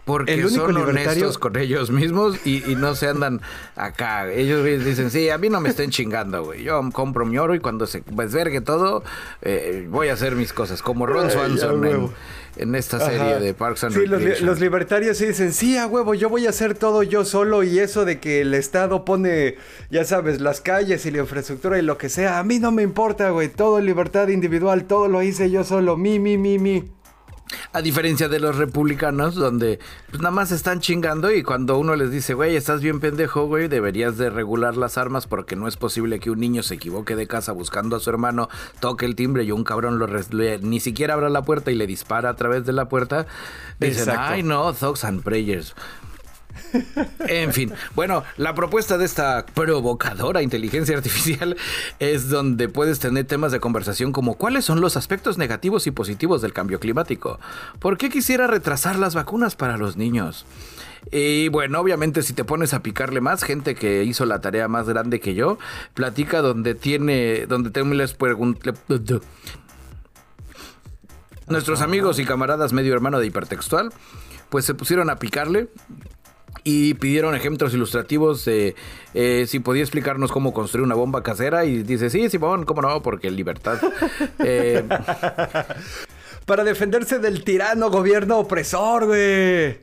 Porque 0.05 0.35
El 0.35 0.47
único 0.47 0.67
son 0.67 0.75
libertario- 0.75 1.11
honestos 1.25 1.39
con 1.39 1.57
ellos 1.57 1.91
mismos 1.91 2.37
y, 2.45 2.69
y 2.71 2.75
no 2.75 2.95
se 2.95 3.09
andan 3.09 3.41
acá. 3.77 4.31
Ellos 4.31 4.65
dicen, 4.85 5.11
sí, 5.11 5.29
a 5.31 5.39
mí 5.39 5.49
no 5.49 5.61
me 5.61 5.69
estén 5.69 5.91
chingando, 5.91 6.45
güey. 6.45 6.63
Yo 6.65 6.81
compro 6.93 7.25
mi 7.27 7.39
oro 7.39 7.55
y 7.55 7.61
cuando 7.61 7.87
se 7.87 8.03
desvergue 8.11 8.61
todo, 8.61 9.05
eh, 9.43 9.87
voy 9.91 10.09
a 10.09 10.15
hacer 10.15 10.35
mis 10.35 10.53
cosas. 10.53 10.83
Como 10.83 11.07
Ron 11.07 11.27
Ay, 11.27 11.33
Swanson 11.33 11.85
a 11.85 11.91
en, 11.91 12.09
en 12.57 12.75
esta 12.75 12.99
serie 12.99 13.39
de 13.39 13.55
Parks 13.55 13.85
and 13.85 13.95
Sí, 13.95 14.07
los, 14.07 14.21
li- 14.23 14.41
los 14.41 14.59
libertarios 14.61 15.19
sí 15.19 15.27
dicen, 15.27 15.53
sí, 15.53 15.77
a 15.77 15.87
huevo, 15.87 16.15
yo 16.15 16.29
voy 16.29 16.47
a 16.47 16.51
hacer 16.51 16.75
todo 16.75 17.03
yo 17.03 17.25
solo 17.25 17.63
y 17.63 17.79
eso 17.79 18.05
de 18.05 18.19
que 18.19 18.41
el 18.41 18.55
Estado 18.55 19.05
pone, 19.05 19.57
ya 19.91 20.05
sabes, 20.05 20.41
las 20.41 20.61
calles 20.61 21.07
y 21.07 21.11
la 21.11 21.19
infraestructura 21.19 21.79
y 21.79 21.83
lo 21.83 21.99
que 21.99 22.09
sea, 22.09 22.39
a 22.39 22.43
mí 22.43 22.59
no 22.59 22.73
me 22.73 22.83
importa, 22.83 23.31
güey, 23.31 23.49
todo 23.49 23.81
libertad 23.81 24.29
individual, 24.29 24.85
todo 24.85 25.09
lo 25.09 25.23
hice 25.23 25.51
yo 25.51 25.63
solo, 25.63 25.97
mi, 25.97 26.19
mi, 26.19 26.37
mi, 26.39 26.59
mi. 26.59 26.85
A 27.73 27.83
diferencia 27.83 28.29
de 28.29 28.39
los 28.41 28.57
republicanos, 28.57 29.35
donde 29.35 29.79
pues 30.11 30.23
nada 30.23 30.31
más 30.31 30.53
están 30.53 30.81
chingando 30.81 31.33
y 31.33 31.43
cuando 31.43 31.79
uno 31.79 31.97
les 31.97 32.11
dice, 32.11 32.35
güey, 32.35 32.55
estás 32.57 32.81
bien 32.81 33.01
pendejo, 33.01 33.47
güey, 33.47 33.69
deberías 33.69 34.17
de 34.19 34.31
regular 34.31 34.77
las 34.77 34.99
armas 34.99 35.27
porque 35.27 35.57
no 35.57 35.67
es 35.69 35.77
posible 35.77 36.21
que 36.21 36.31
un 36.31 36.39
niño 36.41 36.63
se 36.63 36.75
equivoque 36.75 37.17
de 37.17 37.27
casa 37.27 37.53
buscando 37.53 37.97
a 37.97 38.01
su 38.01 38.11
hermano, 38.11 38.49
toque 38.81 39.07
el 39.07 39.15
timbre 39.17 39.45
y 39.45 39.53
un 39.53 39.65
cabrón 39.65 39.99
lo 39.99 40.07
le- 40.07 40.59
ni 40.61 40.81
siquiera 40.81 41.15
abra 41.15 41.29
la 41.29 41.43
puerta 41.43 41.71
y 41.71 41.75
le 41.75 41.87
dispara 41.87 42.29
a 42.31 42.37
través 42.37 42.65
de 42.67 42.73
la 42.73 42.89
puerta. 42.89 43.27
Dicen, 43.79 44.09
Exacto. 44.11 44.21
ay 44.23 44.43
no, 44.43 44.73
thugs 44.73 45.05
and 45.05 45.23
prayers. 45.23 45.75
En 47.27 47.53
fin, 47.53 47.73
bueno, 47.95 48.25
la 48.37 48.55
propuesta 48.55 48.99
de 48.99 49.05
esta 49.05 49.47
provocadora 49.47 50.43
inteligencia 50.43 50.97
artificial 50.97 51.57
es 51.99 52.29
donde 52.29 52.69
puedes 52.69 52.99
tener 52.99 53.27
temas 53.27 53.53
de 53.53 53.61
conversación 53.61 54.13
como 54.13 54.35
cuáles 54.35 54.65
son 54.65 54.81
los 54.81 54.97
aspectos 54.97 55.39
negativos 55.39 55.87
y 55.87 55.91
positivos 55.91 56.43
del 56.43 56.53
cambio 56.53 56.81
climático. 56.81 57.41
¿Por 57.79 57.99
qué 57.99 58.11
quisiera 58.11 58.47
retrasar 58.47 58.99
las 58.99 59.15
vacunas 59.15 59.57
para 59.57 59.77
los 59.77 59.97
niños? 59.97 60.47
Y 61.11 61.49
bueno, 61.49 61.81
obviamente 61.81 62.23
si 62.23 62.35
te 62.35 62.45
pones 62.45 62.75
a 62.75 62.83
picarle 62.83 63.21
más, 63.21 63.43
gente 63.43 63.75
que 63.75 64.05
hizo 64.05 64.27
la 64.27 64.41
tarea 64.41 64.69
más 64.69 64.89
grande 64.89 65.21
que 65.21 65.35
yo, 65.35 65.59
platica 65.95 66.43
donde 66.43 66.75
tiene, 66.75 67.47
donde 67.47 67.71
te 67.71 67.85
les 67.85 68.15
pregunté... 68.15 68.73
Nuestros 71.49 71.81
amigos 71.81 72.21
y 72.21 72.25
camaradas 72.25 72.73
medio 72.73 72.95
hermano 72.95 73.19
de 73.19 73.27
hipertextual, 73.27 73.93
pues 74.51 74.65
se 74.65 74.75
pusieron 74.75 75.11
a 75.11 75.17
picarle 75.17 75.69
y 76.65 76.95
pidieron 76.95 77.35
ejemplos 77.35 77.75
ilustrativos 77.75 78.45
de 78.45 78.75
eh, 79.15 79.45
si 79.49 79.61
podía 79.61 79.83
explicarnos 79.83 80.33
cómo 80.33 80.53
construir 80.53 80.85
una 80.85 80.95
bomba 80.95 81.23
casera 81.23 81.65
y 81.65 81.83
dice, 81.83 82.11
sí, 82.11 82.29
Simón, 82.29 82.65
cómo 82.65 82.83
no, 82.83 83.03
porque 83.03 83.31
libertad. 83.31 83.79
Eh, 84.43 84.83
Para 86.47 86.65
defenderse 86.65 87.19
del 87.19 87.45
tirano 87.45 87.91
gobierno 87.91 88.39
opresor, 88.39 89.07
güey. 89.07 89.79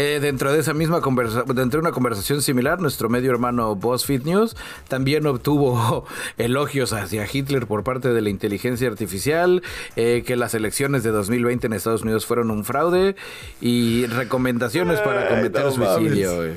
Eh, 0.00 0.20
dentro 0.20 0.52
de 0.52 0.60
esa 0.60 0.74
misma 0.74 1.00
conversación, 1.00 1.56
dentro 1.56 1.80
de 1.80 1.88
una 1.88 1.90
conversación 1.90 2.40
similar, 2.40 2.80
nuestro 2.80 3.08
medio 3.08 3.32
hermano 3.32 3.74
BuzzFeed 3.74 4.22
News 4.22 4.54
también 4.86 5.26
obtuvo 5.26 6.06
elogios 6.38 6.92
hacia 6.92 7.26
Hitler 7.30 7.66
por 7.66 7.82
parte 7.82 8.12
de 8.12 8.20
la 8.20 8.30
inteligencia 8.30 8.86
artificial, 8.86 9.60
eh, 9.96 10.22
que 10.24 10.36
las 10.36 10.54
elecciones 10.54 11.02
de 11.02 11.10
2020 11.10 11.66
en 11.66 11.72
Estados 11.72 12.02
Unidos 12.02 12.26
fueron 12.26 12.52
un 12.52 12.64
fraude 12.64 13.16
y 13.60 14.06
recomendaciones 14.06 15.00
para 15.00 15.22
Ay, 15.22 15.34
cometer 15.34 15.64
no 15.64 15.72
suicidio. 15.72 16.54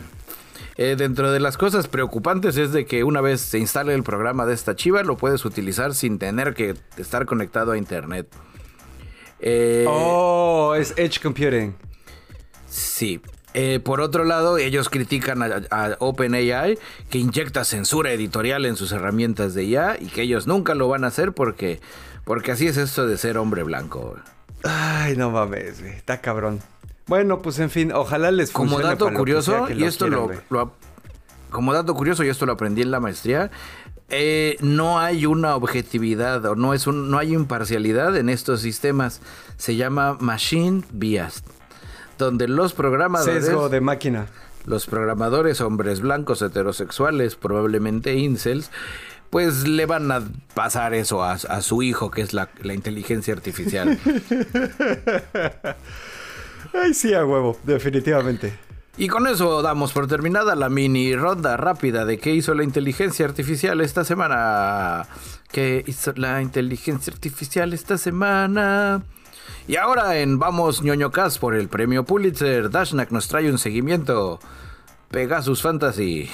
Eh, 0.77 0.95
dentro 0.95 1.31
de 1.31 1.39
las 1.39 1.57
cosas 1.57 1.87
preocupantes 1.87 2.57
es 2.57 2.71
de 2.71 2.85
que 2.85 3.03
una 3.03 3.21
vez 3.21 3.41
se 3.41 3.57
instale 3.57 3.95
el 3.95 4.03
programa 4.03 4.45
de 4.45 4.53
esta 4.53 4.75
chiva, 4.75 5.01
lo 5.01 5.17
puedes 5.17 5.45
utilizar 5.45 5.95
sin 5.95 6.19
tener 6.19 6.53
que 6.53 6.75
estar 6.97 7.25
conectado 7.25 7.71
a 7.71 7.77
internet. 7.79 8.27
Eh, 9.39 9.85
Oh, 9.87 10.75
es 10.77 10.93
Edge 10.95 11.19
Computing. 11.19 11.73
Sí. 12.71 13.21
Eh, 13.53 13.81
por 13.83 13.99
otro 13.99 14.23
lado, 14.23 14.57
ellos 14.57 14.87
critican 14.87 15.43
a, 15.43 15.61
a 15.71 15.97
OpenAI 15.99 16.79
que 17.09 17.17
inyecta 17.17 17.65
censura 17.65 18.13
editorial 18.13 18.65
en 18.65 18.77
sus 18.77 18.93
herramientas 18.93 19.53
de 19.53 19.65
IA 19.65 19.97
y 19.99 20.05
que 20.07 20.21
ellos 20.21 20.47
nunca 20.47 20.73
lo 20.73 20.87
van 20.87 21.03
a 21.03 21.07
hacer 21.07 21.33
porque, 21.33 21.81
porque 22.23 22.53
así 22.53 22.67
es 22.67 22.77
esto 22.77 23.05
de 23.07 23.17
ser 23.17 23.37
hombre 23.37 23.63
blanco. 23.63 24.15
Ay, 24.63 25.17
no 25.17 25.31
mames, 25.31 25.81
güey, 25.81 25.91
está 25.93 26.21
cabrón. 26.21 26.61
Bueno, 27.07 27.41
pues 27.41 27.59
en 27.59 27.69
fin, 27.69 27.91
ojalá 27.91 28.31
les 28.31 28.51
Como 28.51 28.69
funcione 28.69 28.93
dato 28.93 29.11
curioso, 29.13 29.67
y 29.69 29.83
esto 29.83 30.05
quieran, 30.05 30.19
lo, 30.21 30.27
güey. 30.27 30.39
lo 30.49 30.59
ap- 30.61 30.73
como 31.49 31.73
dato 31.73 31.93
curioso, 31.93 32.23
y 32.23 32.29
esto 32.29 32.45
lo 32.45 32.53
aprendí 32.53 32.81
en 32.83 32.91
la 32.91 33.01
maestría, 33.01 33.51
eh, 34.07 34.55
no 34.61 34.99
hay 34.99 35.25
una 35.25 35.55
objetividad 35.57 36.45
o 36.45 36.55
no 36.55 36.73
es 36.73 36.87
un, 36.87 37.11
no 37.11 37.17
hay 37.17 37.33
imparcialidad 37.33 38.15
en 38.15 38.29
estos 38.29 38.61
sistemas. 38.61 39.19
Se 39.57 39.75
llama 39.75 40.15
machine 40.21 40.83
bias, 40.93 41.43
donde 42.21 42.47
los 42.47 42.73
programadores 42.73 43.45
Sesgo 43.45 43.67
de 43.67 43.81
máquina. 43.81 44.27
los 44.65 44.85
programadores, 44.85 45.59
hombres 45.59 45.99
blancos, 46.01 46.41
heterosexuales, 46.41 47.35
probablemente 47.35 48.13
incels, 48.15 48.69
pues 49.29 49.67
le 49.67 49.85
van 49.85 50.11
a 50.11 50.21
pasar 50.53 50.93
eso 50.93 51.23
a, 51.23 51.33
a 51.33 51.61
su 51.61 51.83
hijo, 51.83 52.11
que 52.11 52.21
es 52.21 52.33
la, 52.33 52.49
la 52.61 52.73
inteligencia 52.73 53.33
artificial. 53.33 53.97
Ay, 56.73 56.93
sí, 56.93 57.13
a 57.13 57.25
huevo, 57.25 57.57
definitivamente. 57.63 58.53
y 58.97 59.07
con 59.07 59.27
eso 59.27 59.61
damos 59.61 59.91
por 59.93 60.07
terminada 60.07 60.55
la 60.55 60.69
mini 60.69 61.15
ronda 61.15 61.57
rápida 61.57 62.05
de 62.05 62.17
qué 62.17 62.33
hizo 62.33 62.53
la 62.53 62.63
inteligencia 62.63 63.25
artificial 63.25 63.81
esta 63.81 64.03
semana. 64.05 65.07
¿Qué 65.51 65.83
hizo 65.87 66.13
la 66.15 66.41
inteligencia 66.41 67.11
artificial 67.11 67.73
esta 67.73 67.97
semana? 67.97 69.03
Y 69.67 69.75
ahora 69.75 70.19
en 70.19 70.39
Vamos 70.39 70.81
ñoño 70.81 71.11
Cast 71.11 71.39
por 71.39 71.55
el 71.55 71.69
premio 71.69 72.03
Pulitzer, 72.03 72.69
Dashnak 72.69 73.11
nos 73.11 73.27
trae 73.27 73.49
un 73.49 73.57
seguimiento. 73.57 74.39
Pegasus 75.09 75.61
Fantasy. 75.61 76.29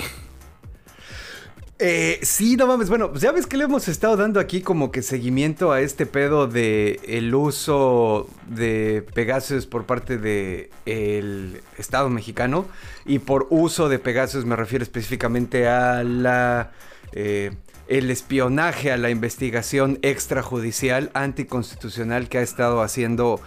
Eh, 1.80 2.20
sí, 2.24 2.56
no 2.56 2.66
mames. 2.66 2.90
Bueno, 2.90 3.14
ya 3.14 3.32
ves 3.32 3.46
que 3.46 3.56
le 3.56 3.66
hemos 3.66 3.88
estado 3.88 4.18
dando 4.18 4.40
aquí 4.40 4.62
como 4.62 4.92
que 4.92 5.04
seguimiento 5.04 5.72
a 5.72 5.82
este 5.82 6.08
pedo 6.08 6.48
de 6.48 7.00
el 7.08 7.34
uso 7.36 8.28
de 8.48 9.06
Pegasus 9.14 9.68
por 9.68 9.86
parte 9.86 10.18
de 10.18 10.72
el 10.86 11.62
Estado 11.78 12.10
mexicano. 12.10 12.66
Y 13.06 13.20
por 13.20 13.48
uso 13.52 13.90
de 13.90 14.00
Pegasus 14.00 14.46
me 14.46 14.56
refiero 14.56 14.82
específicamente 14.82 15.68
a 15.68 16.04
la 16.04 16.72
eh, 17.12 17.52
el 17.88 18.12
espionaje, 18.12 18.92
a 18.92 18.98
la 18.98 19.10
investigación 19.10 20.00
extrajudicial 20.02 21.10
anticonstitucional 21.14 22.30
que 22.30 22.40
ha 22.40 22.42
estado 22.42 22.82
haciendo 22.82 23.40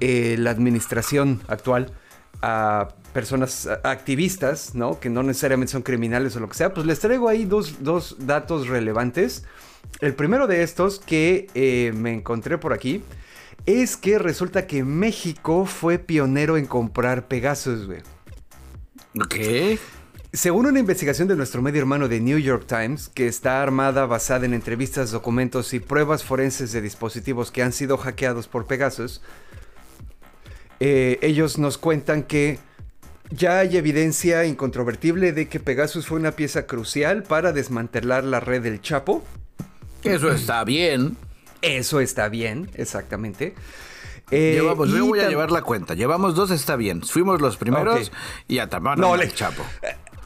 eh, 0.00 0.36
la 0.38 0.50
administración 0.50 1.40
actual 1.48 1.92
a 2.42 2.88
personas 3.12 3.68
activistas, 3.84 4.74
¿no? 4.74 5.00
Que 5.00 5.10
no 5.10 5.22
necesariamente 5.22 5.72
son 5.72 5.82
criminales 5.82 6.36
o 6.36 6.40
lo 6.40 6.48
que 6.48 6.54
sea, 6.54 6.72
pues 6.72 6.86
les 6.86 7.00
traigo 7.00 7.28
ahí 7.28 7.44
dos, 7.44 7.82
dos 7.82 8.16
datos 8.20 8.68
relevantes. 8.68 9.44
El 10.00 10.14
primero 10.14 10.46
de 10.46 10.62
estos 10.62 11.00
que 11.00 11.48
eh, 11.54 11.92
me 11.94 12.12
encontré 12.12 12.58
por 12.58 12.72
aquí 12.72 13.02
es 13.66 13.96
que 13.96 14.18
resulta 14.18 14.66
que 14.66 14.84
México 14.84 15.66
fue 15.66 15.98
pionero 15.98 16.56
en 16.56 16.66
comprar 16.66 17.28
Pegasus, 17.28 17.86
güey. 17.86 18.02
¿Qué? 19.28 19.78
Según 20.32 20.66
una 20.66 20.78
investigación 20.78 21.26
de 21.26 21.34
nuestro 21.34 21.60
medio 21.60 21.80
hermano 21.80 22.06
de 22.06 22.20
New 22.20 22.38
York 22.38 22.64
Times, 22.68 23.08
que 23.08 23.26
está 23.26 23.62
armada 23.62 24.06
basada 24.06 24.46
en 24.46 24.54
entrevistas, 24.54 25.10
documentos 25.10 25.74
y 25.74 25.80
pruebas 25.80 26.22
forenses 26.22 26.70
de 26.72 26.80
dispositivos 26.80 27.50
que 27.50 27.64
han 27.64 27.72
sido 27.72 27.96
hackeados 27.96 28.46
por 28.46 28.66
Pegasus, 28.66 29.22
eh, 30.78 31.18
ellos 31.22 31.58
nos 31.58 31.78
cuentan 31.78 32.22
que 32.22 32.60
ya 33.30 33.58
hay 33.58 33.76
evidencia 33.76 34.44
incontrovertible 34.44 35.32
de 35.32 35.48
que 35.48 35.58
Pegasus 35.58 36.06
fue 36.06 36.18
una 36.20 36.30
pieza 36.32 36.64
crucial 36.66 37.24
para 37.24 37.52
desmantelar 37.52 38.22
la 38.22 38.38
red 38.38 38.62
del 38.62 38.80
Chapo. 38.80 39.24
Eso 40.04 40.30
está 40.30 40.62
bien. 40.64 41.16
Eso 41.60 41.98
está 42.00 42.28
bien, 42.28 42.70
exactamente. 42.74 43.54
Eh, 44.30 44.52
Llevamos, 44.60 44.88
yo 44.90 45.04
voy 45.06 45.18
a 45.20 45.28
llevar 45.28 45.50
la 45.50 45.62
cuenta. 45.62 45.94
Llevamos 45.94 46.36
dos, 46.36 46.52
está 46.52 46.76
bien. 46.76 47.02
Fuimos 47.02 47.40
los 47.40 47.56
primeros 47.56 48.12
y 48.46 48.60
atacaron 48.60 49.00
No, 49.00 49.14
al 49.14 49.20
le- 49.20 49.32
Chapo. 49.32 49.64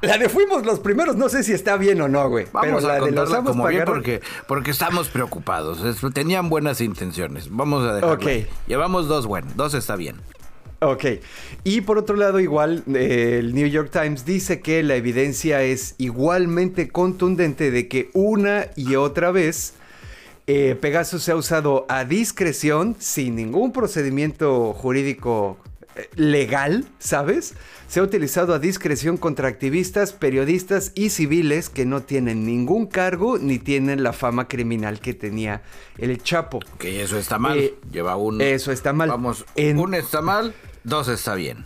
La 0.07 0.19
de 0.19 0.29
fuimos 0.29 0.65
los 0.65 0.81
primeros, 0.81 1.17
no 1.17 1.29
sé 1.29 1.43
si 1.43 1.53
está 1.53 1.77
bien 1.77 2.01
o 2.01 2.09
no, 2.09 2.29
güey. 2.29 2.47
Vamos 2.53 2.63
pero 2.67 2.79
a 2.79 2.99
la 2.99 3.05
de 3.05 3.11
los 3.13 3.31
como 3.31 3.67
bien 3.67 3.81
pagar- 3.83 3.87
porque, 3.87 4.21
porque 4.47 4.71
estamos 4.71 5.09
preocupados. 5.09 5.83
Es- 5.85 6.13
tenían 6.13 6.49
buenas 6.49 6.81
intenciones. 6.81 7.49
Vamos 7.51 7.85
a 7.87 7.95
dejarlo. 7.95 8.15
Ok. 8.17 8.27
ahí. 8.27 8.47
Llevamos 8.67 9.09
dos, 9.09 9.27
bueno, 9.27 9.49
dos 9.57 9.75
está 9.75 9.97
bien. 9.97 10.17
Ok. 10.81 11.05
Y 11.65 11.81
por 11.81 11.97
otro 11.99 12.17
lado, 12.17 12.41
igual, 12.41 12.83
eh, 12.95 13.37
el 13.41 13.55
New 13.55 13.67
York 13.69 13.91
Times 13.91 14.25
dice 14.27 14.61
que 14.61 14.83
la 14.83 14.97
evidencia 14.97 15.63
es 15.63 15.95
igualmente 15.99 16.89
contundente 16.89 17.71
de 17.71 17.89
que 17.89 18.11
una 18.13 18.67
y 18.77 18.97
otra 18.97 19.31
vez 19.31 19.75
eh, 20.47 20.77
Pegasus 20.79 21.23
se 21.23 21.33
ha 21.33 21.37
usado 21.37 21.87
a 21.89 22.05
discreción, 22.05 22.97
sin 22.99 23.37
ningún 23.37 23.73
procedimiento 23.73 24.75
jurídico 24.75 25.57
legal, 26.17 26.85
¿sabes? 26.99 27.55
Se 27.89 28.01
ha 28.01 28.03
utilizado 28.03 28.55
a 28.55 28.59
discreción 28.59 29.17
contra 29.17 29.49
activistas, 29.49 30.13
periodistas 30.13 30.93
y 30.95 31.11
civiles 31.11 31.69
que 31.71 31.85
no 31.87 32.03
tienen 32.03 32.45
ningún 32.47 32.87
cargo 32.87 33.39
ni 33.39 33.59
tienen 33.59 34.03
la 34.03 34.13
fama 34.13 34.49
criminal 34.49 35.01
que 35.01 35.15
tenía 35.15 35.63
el 35.99 36.23
Chapo. 36.23 36.61
Que 36.79 37.03
eso 37.03 37.19
está 37.19 37.39
mal. 37.39 37.59
Eh, 37.59 37.75
Lleva 37.93 38.17
un. 38.17 38.41
eso 38.41 38.73
está 38.73 38.93
mal. 38.93 39.09
Vamos, 39.11 39.45
En- 39.55 39.79
un 39.79 39.95
está 39.95 40.21
mal, 40.23 40.55
dos 40.83 41.09
está 41.09 41.35
bien. 41.35 41.65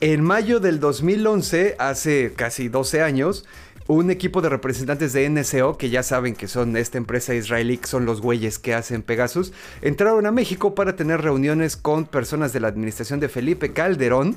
En 0.00 0.22
mayo 0.22 0.60
del 0.60 0.80
2011, 0.80 1.76
hace 1.78 2.32
casi 2.36 2.68
12 2.68 3.00
años, 3.02 3.44
un 3.86 4.10
equipo 4.10 4.40
de 4.40 4.48
representantes 4.48 5.12
de 5.12 5.28
NSO, 5.28 5.76
que 5.76 5.90
ya 5.90 6.02
saben 6.02 6.34
que 6.34 6.48
son 6.48 6.76
esta 6.76 6.96
empresa 6.96 7.34
israelí, 7.34 7.76
que 7.76 7.86
son 7.86 8.06
los 8.06 8.20
güeyes 8.20 8.58
que 8.58 8.74
hacen 8.74 9.02
Pegasus, 9.02 9.52
entraron 9.82 10.26
a 10.26 10.30
México 10.32 10.74
para 10.74 10.96
tener 10.96 11.20
reuniones 11.20 11.76
con 11.76 12.06
personas 12.06 12.52
de 12.52 12.60
la 12.60 12.68
administración 12.68 13.20
de 13.20 13.28
Felipe 13.28 13.72
Calderón. 13.72 14.36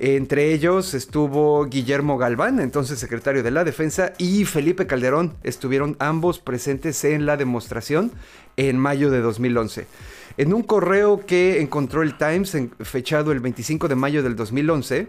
Entre 0.00 0.52
ellos 0.52 0.94
estuvo 0.94 1.64
Guillermo 1.66 2.18
Galván, 2.18 2.60
entonces 2.60 2.98
secretario 2.98 3.42
de 3.42 3.52
la 3.52 3.64
Defensa, 3.64 4.12
y 4.18 4.44
Felipe 4.44 4.86
Calderón. 4.86 5.34
Estuvieron 5.44 5.96
ambos 6.00 6.40
presentes 6.40 7.04
en 7.04 7.26
la 7.26 7.36
demostración 7.36 8.12
en 8.56 8.78
mayo 8.78 9.10
de 9.10 9.20
2011. 9.20 9.86
En 10.38 10.52
un 10.52 10.62
correo 10.62 11.24
que 11.24 11.60
encontró 11.60 12.02
el 12.02 12.16
Times, 12.16 12.56
fechado 12.80 13.32
el 13.32 13.40
25 13.40 13.88
de 13.88 13.94
mayo 13.94 14.22
del 14.22 14.36
2011, 14.36 15.08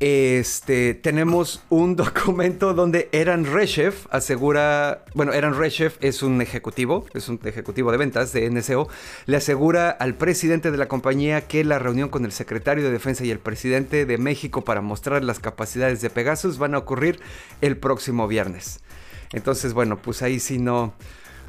este, 0.00 0.94
tenemos 0.94 1.62
un 1.70 1.96
documento 1.96 2.74
donde 2.74 3.08
Eran 3.12 3.44
Reshef 3.44 4.06
asegura, 4.10 5.04
bueno, 5.14 5.32
Eran 5.32 5.56
Reshef 5.56 5.96
es 6.00 6.22
un 6.22 6.40
ejecutivo, 6.42 7.06
es 7.14 7.28
un 7.28 7.40
ejecutivo 7.44 7.92
de 7.92 7.98
ventas 7.98 8.32
de 8.32 8.50
NSO, 8.50 8.88
le 9.26 9.36
asegura 9.36 9.90
al 9.90 10.14
presidente 10.14 10.70
de 10.70 10.78
la 10.78 10.88
compañía 10.88 11.42
que 11.46 11.64
la 11.64 11.78
reunión 11.78 12.08
con 12.08 12.24
el 12.24 12.32
secretario 12.32 12.84
de 12.84 12.90
Defensa 12.90 13.24
y 13.24 13.30
el 13.30 13.38
presidente 13.38 14.06
de 14.06 14.18
México 14.18 14.62
para 14.62 14.80
mostrar 14.80 15.22
las 15.24 15.38
capacidades 15.38 16.00
de 16.00 16.10
Pegasus 16.10 16.58
van 16.58 16.74
a 16.74 16.78
ocurrir 16.78 17.20
el 17.60 17.76
próximo 17.76 18.28
viernes. 18.28 18.80
Entonces, 19.32 19.72
bueno, 19.72 19.98
pues 20.00 20.22
ahí 20.22 20.38
sí 20.38 20.58
no, 20.58 20.94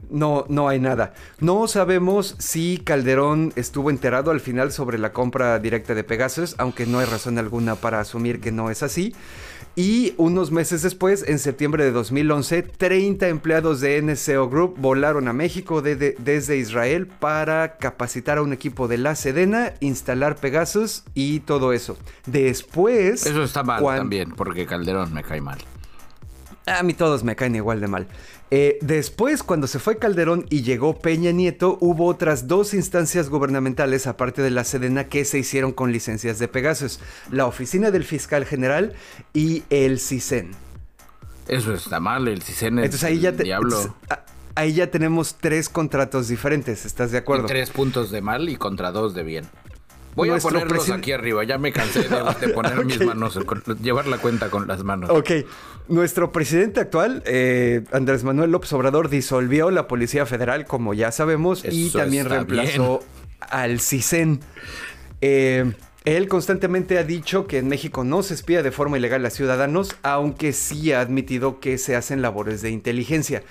no, 0.09 0.45
no 0.49 0.67
hay 0.69 0.79
nada. 0.79 1.13
No 1.39 1.67
sabemos 1.67 2.35
si 2.39 2.77
Calderón 2.77 3.53
estuvo 3.55 3.89
enterado 3.89 4.31
al 4.31 4.39
final 4.39 4.71
sobre 4.71 4.97
la 4.97 5.13
compra 5.13 5.59
directa 5.59 5.93
de 5.95 6.03
Pegasus, 6.03 6.55
aunque 6.57 6.85
no 6.85 6.99
hay 6.99 7.05
razón 7.05 7.37
alguna 7.37 7.75
para 7.75 7.99
asumir 7.99 8.39
que 8.39 8.51
no 8.51 8.69
es 8.69 8.83
así. 8.83 9.13
Y 9.77 10.13
unos 10.15 10.51
meses 10.51 10.83
después, 10.83 11.25
en 11.27 11.37
septiembre 11.37 11.83
de 11.83 11.91
2011, 11.91 12.61
30 12.61 13.27
empleados 13.27 13.81
de 13.81 14.01
NCO 14.01 14.49
Group 14.49 14.75
volaron 14.77 15.27
a 15.27 15.33
México 15.33 15.81
desde 15.81 16.57
Israel 16.57 17.07
para 17.07 17.75
capacitar 17.77 18.37
a 18.37 18.41
un 18.41 18.53
equipo 18.53 18.87
de 18.87 18.97
la 18.97 19.15
Sedena, 19.15 19.73
instalar 19.81 20.37
Pegasus 20.37 21.03
y 21.13 21.41
todo 21.41 21.73
eso. 21.73 21.97
Después... 22.25 23.25
Eso 23.25 23.43
está 23.43 23.63
mal 23.63 23.83
también, 23.83 24.31
porque 24.31 24.65
Calderón 24.65 25.13
me 25.13 25.23
cae 25.23 25.41
mal. 25.41 25.57
A 26.67 26.81
mí 26.81 26.93
todos 26.93 27.23
me 27.23 27.35
caen 27.35 27.55
igual 27.55 27.81
de 27.81 27.87
mal. 27.87 28.07
Eh, 28.51 28.77
después, 28.81 29.43
cuando 29.43 29.67
se 29.67 29.79
fue 29.79 29.97
Calderón 29.97 30.45
y 30.49 30.61
llegó 30.61 30.99
Peña 30.99 31.31
Nieto, 31.31 31.77
hubo 31.81 32.05
otras 32.05 32.47
dos 32.47 32.73
instancias 32.73 33.29
gubernamentales, 33.29 34.07
aparte 34.07 34.41
de 34.41 34.51
la 34.51 34.63
Sedena, 34.63 35.05
que 35.05 35.25
se 35.25 35.39
hicieron 35.39 35.71
con 35.71 35.91
licencias 35.91 36.37
de 36.37 36.47
Pegasus. 36.47 36.99
La 37.31 37.47
Oficina 37.47 37.91
del 37.91 38.03
Fiscal 38.03 38.45
General 38.45 38.93
y 39.33 39.63
el 39.69 39.99
CISEN. 39.99 40.51
Eso 41.47 41.73
está 41.73 41.99
mal, 41.99 42.27
el 42.27 42.41
CISEN 42.41 42.79
es 42.79 42.85
Entonces, 42.85 43.03
ahí 43.03 43.19
ya 43.19 43.31
diablo. 43.31 43.95
Ahí 44.57 44.73
ya 44.73 44.89
tenemos 44.89 45.35
tres 45.35 45.67
contratos 45.67 46.29
diferentes, 46.29 46.85
¿estás 46.85 47.11
de 47.11 47.17
acuerdo? 47.17 47.45
tres 47.45 47.71
puntos 47.71 48.09
de 48.09 48.21
mal 48.21 48.47
y 48.47 48.55
contra 48.55 48.91
dos 48.91 49.13
de 49.13 49.23
bien. 49.23 49.45
Voy 50.15 50.29
a 50.29 50.37
ponerlos 50.37 50.89
aquí 50.89 51.11
arriba, 51.11 51.43
ya 51.43 51.57
me 51.57 51.71
cansé 51.71 52.03
de, 52.03 52.47
poner 52.53 52.85
mis 52.85 53.03
manos, 53.05 53.37
llevar 53.81 54.07
la 54.07 54.17
cuenta 54.17 54.49
con 54.49 54.67
las 54.67 54.83
manos. 54.83 55.09
Ok, 55.09 55.31
nuestro 55.87 56.31
presidente 56.31 56.79
actual, 56.79 57.21
eh, 57.25 57.83
Andrés 57.91 58.23
Manuel 58.23 58.51
López 58.51 58.71
Obrador, 58.73 59.09
disolvió 59.09 59.71
la 59.71 59.87
Policía 59.87 60.25
Federal, 60.25 60.65
como 60.65 60.93
ya 60.93 61.11
sabemos, 61.11 61.63
y 61.69 61.89
también 61.89 62.29
reemplazó 62.29 63.03
al 63.39 63.79
CISEN. 63.81 64.39
Eh, 65.21 65.73
él 66.05 66.27
constantemente 66.27 66.99
ha 66.99 67.03
dicho 67.03 67.47
que 67.47 67.57
en 67.57 67.67
México 67.67 68.03
no 68.03 68.21
se 68.21 68.35
espía 68.35 68.61
de 68.61 68.71
forma 68.71 68.97
ilegal 68.97 69.25
a 69.25 69.31
ciudadanos, 69.31 69.95
aunque 70.03 70.53
sí 70.53 70.93
ha 70.93 71.01
admitido 71.01 71.59
que 71.59 71.77
se 71.79 71.95
hacen 71.95 72.21
labores 72.21 72.61
de 72.61 72.69
inteligencia. 72.69 73.43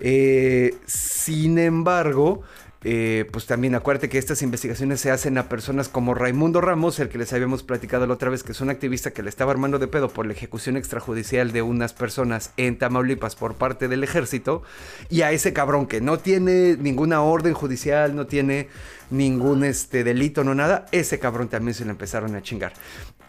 Eh, 0.00 0.74
sin 0.86 1.58
embargo, 1.58 2.42
eh, 2.84 3.26
pues 3.32 3.46
también 3.46 3.74
acuérdate 3.74 4.08
que 4.08 4.18
estas 4.18 4.42
investigaciones 4.42 5.00
se 5.00 5.10
hacen 5.10 5.38
a 5.38 5.48
personas 5.48 5.88
como 5.88 6.14
Raimundo 6.14 6.60
Ramos, 6.60 7.00
el 7.00 7.08
que 7.08 7.18
les 7.18 7.32
habíamos 7.32 7.62
platicado 7.62 8.06
la 8.06 8.14
otra 8.14 8.30
vez, 8.30 8.42
que 8.42 8.52
es 8.52 8.60
un 8.60 8.70
activista 8.70 9.12
que 9.12 9.22
le 9.22 9.30
estaba 9.30 9.52
armando 9.52 9.78
de 9.78 9.88
pedo 9.88 10.08
por 10.08 10.26
la 10.26 10.32
ejecución 10.32 10.76
extrajudicial 10.76 11.52
de 11.52 11.62
unas 11.62 11.94
personas 11.94 12.52
en 12.56 12.78
Tamaulipas 12.78 13.36
por 13.36 13.54
parte 13.54 13.88
del 13.88 14.04
ejército, 14.04 14.62
y 15.08 15.22
a 15.22 15.32
ese 15.32 15.52
cabrón 15.52 15.86
que 15.86 16.00
no 16.00 16.18
tiene 16.18 16.76
ninguna 16.76 17.22
orden 17.22 17.54
judicial, 17.54 18.14
no 18.14 18.26
tiene 18.26 18.68
ningún 19.10 19.64
este, 19.64 20.04
delito, 20.04 20.44
no 20.44 20.54
nada, 20.54 20.86
ese 20.92 21.18
cabrón 21.18 21.48
también 21.48 21.74
se 21.74 21.84
le 21.84 21.90
empezaron 21.90 22.34
a 22.34 22.42
chingar. 22.42 22.74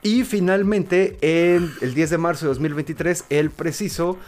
Y 0.06 0.24
finalmente, 0.24 1.18
el 1.22 1.96
10 1.96 2.12
de 2.12 2.18
marzo 2.20 2.46
de 2.46 2.50
2023, 2.50 3.26
el 3.32 3.50
preciso, 3.50 4.20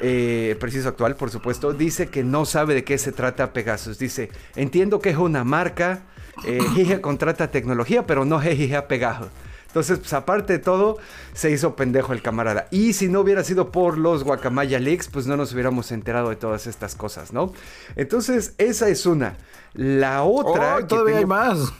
eh, 0.00 0.56
preciso 0.58 0.88
actual, 0.88 1.14
por 1.14 1.30
supuesto, 1.30 1.72
dice 1.72 2.08
que 2.08 2.24
no 2.24 2.44
sabe 2.44 2.74
de 2.74 2.82
qué 2.82 2.98
se 2.98 3.12
trata 3.12 3.52
Pegasus. 3.52 3.96
Dice, 3.96 4.28
entiendo 4.56 4.98
que 4.98 5.10
es 5.10 5.16
una 5.16 5.44
marca, 5.44 6.02
eh, 6.44 6.98
contrata 7.00 7.52
tecnología, 7.52 8.08
pero 8.08 8.24
no 8.24 8.40
Jija 8.40 8.88
Pegasus. 8.88 9.28
Entonces, 9.68 10.00
pues 10.00 10.12
aparte 10.14 10.54
de 10.54 10.58
todo, 10.58 10.98
se 11.32 11.52
hizo 11.52 11.76
pendejo 11.76 12.12
el 12.12 12.22
camarada. 12.22 12.66
Y 12.72 12.94
si 12.94 13.06
no 13.06 13.20
hubiera 13.20 13.44
sido 13.44 13.70
por 13.70 13.98
los 13.98 14.24
Guacamaya 14.24 14.80
Leaks, 14.80 15.06
pues 15.06 15.28
no 15.28 15.36
nos 15.36 15.52
hubiéramos 15.52 15.92
enterado 15.92 16.30
de 16.30 16.34
todas 16.34 16.66
estas 16.66 16.96
cosas, 16.96 17.32
¿no? 17.32 17.52
Entonces, 17.94 18.54
esa 18.58 18.88
es 18.88 19.06
una. 19.06 19.36
La 19.74 20.24
otra... 20.24 20.78
Oh, 20.78 20.86
todavía 20.86 21.18
hay 21.18 21.24
más. 21.26 21.72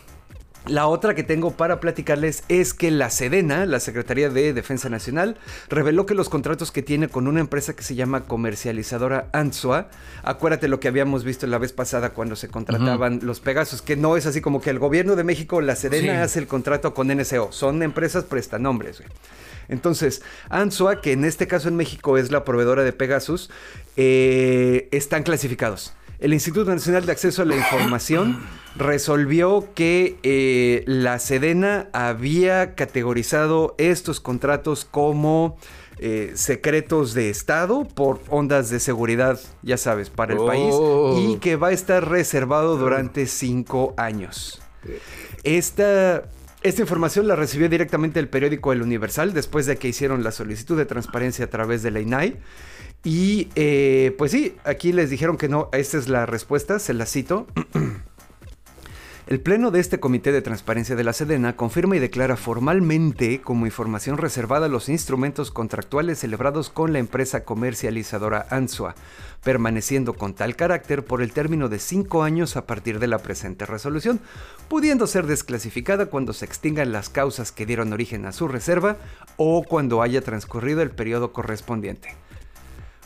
La 0.67 0.87
otra 0.87 1.15
que 1.15 1.23
tengo 1.23 1.53
para 1.53 1.81
platicarles 1.81 2.45
es 2.49 2.75
que 2.75 2.91
la 2.91 3.09
Sedena, 3.09 3.65
la 3.65 3.81
Secretaría 3.81 4.29
de 4.29 4.53
Defensa 4.53 4.91
Nacional, 4.91 5.39
reveló 5.71 6.05
que 6.05 6.15
los 6.15 6.29
contratos 6.29 6.71
que 6.71 6.83
tiene 6.83 7.09
con 7.09 7.27
una 7.27 7.41
empresa 7.41 7.75
que 7.75 7.83
se 7.83 7.95
llama 7.95 8.25
comercializadora 8.25 9.29
Ansua, 9.33 9.89
acuérdate 10.23 10.69
lo 10.69 10.79
que 10.79 10.89
habíamos 10.89 11.25
visto 11.25 11.47
la 11.47 11.57
vez 11.57 11.73
pasada 11.73 12.11
cuando 12.11 12.37
se 12.37 12.49
contrataban 12.49 13.21
los 13.23 13.41
Pegasus, 13.41 13.81
que 13.81 13.97
no 13.97 14.17
es 14.19 14.27
así 14.27 14.43
como 14.43 14.61
que 14.61 14.69
el 14.69 14.79
gobierno 14.79 15.17
de 15.17 15.25
México, 15.25 15.63
la 15.63 15.77
Sedena 15.77 16.23
hace 16.23 16.39
el 16.39 16.47
contrato 16.47 16.93
con 16.93 17.09
NSO, 17.09 17.53
son 17.53 17.83
empresas 17.83 18.25
prestanombres. 18.25 19.03
Entonces, 19.69 20.21
Ansua, 20.51 21.01
que 21.01 21.13
en 21.13 21.25
este 21.25 21.47
caso 21.47 21.69
en 21.69 21.77
México 21.77 22.19
es 22.19 22.31
la 22.31 22.45
proveedora 22.45 22.83
de 22.83 22.93
Pegasus, 22.93 23.51
eh, 23.97 24.89
están 24.91 25.23
clasificados 25.23 25.95
el 26.21 26.35
Instituto 26.35 26.71
Nacional 26.71 27.07
de 27.07 27.13
Acceso 27.13 27.43
a 27.43 27.45
la 27.45 27.57
Información 27.57 28.39
resolvió 28.77 29.69
que 29.75 30.19
eh, 30.23 30.85
la 30.87 31.19
Sedena 31.19 31.89
había 31.93 32.75
categorizado 32.75 33.75
estos 33.79 34.21
contratos 34.21 34.85
como 34.85 35.57
eh, 35.99 36.33
secretos 36.35 37.15
de 37.15 37.31
Estado 37.31 37.85
por 37.85 38.21
ondas 38.29 38.71
de 38.71 38.81
seguridad, 38.81 39.41
ya 39.63 39.77
sabes, 39.77 40.11
para 40.11 40.35
el 40.35 40.41
país, 40.41 40.73
oh. 40.73 41.19
y 41.19 41.39
que 41.39 41.57
va 41.57 41.69
a 41.69 41.73
estar 41.73 42.09
reservado 42.09 42.77
durante 42.77 43.27
cinco 43.27 43.95
años. 43.97 44.63
Esta 45.43 46.25
esta 46.63 46.83
información 46.83 47.27
la 47.27 47.37
recibió 47.37 47.71
directamente 47.71 48.21
el 48.21 48.29
periódico 48.29 48.73
El 48.73 48.83
Universal 48.83 49.33
después 49.33 49.65
de 49.65 49.79
que 49.79 49.89
hicieron 49.89 50.23
la 50.23 50.31
solicitud 50.31 50.77
de 50.77 50.85
transparencia 50.85 51.47
a 51.47 51.49
través 51.49 51.83
de 51.83 51.91
la 51.91 52.01
INAI. 52.01 52.37
Y 53.03 53.49
eh, 53.55 54.15
pues 54.19 54.33
sí, 54.33 54.57
aquí 54.65 54.93
les 54.93 55.09
dijeron 55.09 55.39
que 55.39 55.49
no, 55.49 55.69
esta 55.73 55.97
es 55.97 56.09
la 56.09 56.27
respuesta, 56.27 56.79
se 56.79 56.93
la 56.93 57.07
cito. 57.07 57.47
El 59.27 59.41
Pleno 59.41 59.71
de 59.71 59.79
este 59.79 60.01
Comité 60.01 60.33
de 60.33 60.43
Transparencia 60.43 60.97
de 60.97 61.05
la 61.05 61.13
Sedena 61.13 61.55
confirma 61.55 61.95
y 61.95 62.01
declara 62.01 62.37
formalmente 62.37 63.41
como 63.41 63.65
información 63.65 64.19
reservada 64.19 64.67
los 64.67 64.89
instrumentos 64.89 65.53
contractuales 65.53 66.19
celebrados 66.19 66.69
con 66.69 66.93
la 66.93 66.99
empresa 66.99 67.45
comercializadora 67.45 68.49
ANSUA, 68.51 68.97
permaneciendo 69.45 70.15
con 70.15 70.35
tal 70.35 70.57
carácter 70.57 71.05
por 71.05 71.23
el 71.23 71.33
término 71.33 71.69
de 71.69 71.79
cinco 71.79 72.25
años 72.25 72.57
a 72.57 72.67
partir 72.67 72.99
de 72.99 73.07
la 73.07 73.19
presente 73.19 73.67
resolución, 73.67 74.19
pudiendo 74.67 75.07
ser 75.07 75.27
desclasificada 75.27 76.07
cuando 76.07 76.33
se 76.33 76.45
extingan 76.45 76.91
las 76.91 77.09
causas 77.09 77.53
que 77.53 77.67
dieron 77.67 77.93
origen 77.93 78.27
a 78.27 78.33
su 78.33 78.49
reserva 78.49 78.97
o 79.37 79.63
cuando 79.63 80.03
haya 80.03 80.23
transcurrido 80.23 80.83
el 80.83 80.91
periodo 80.91 81.33
correspondiente. 81.33 82.17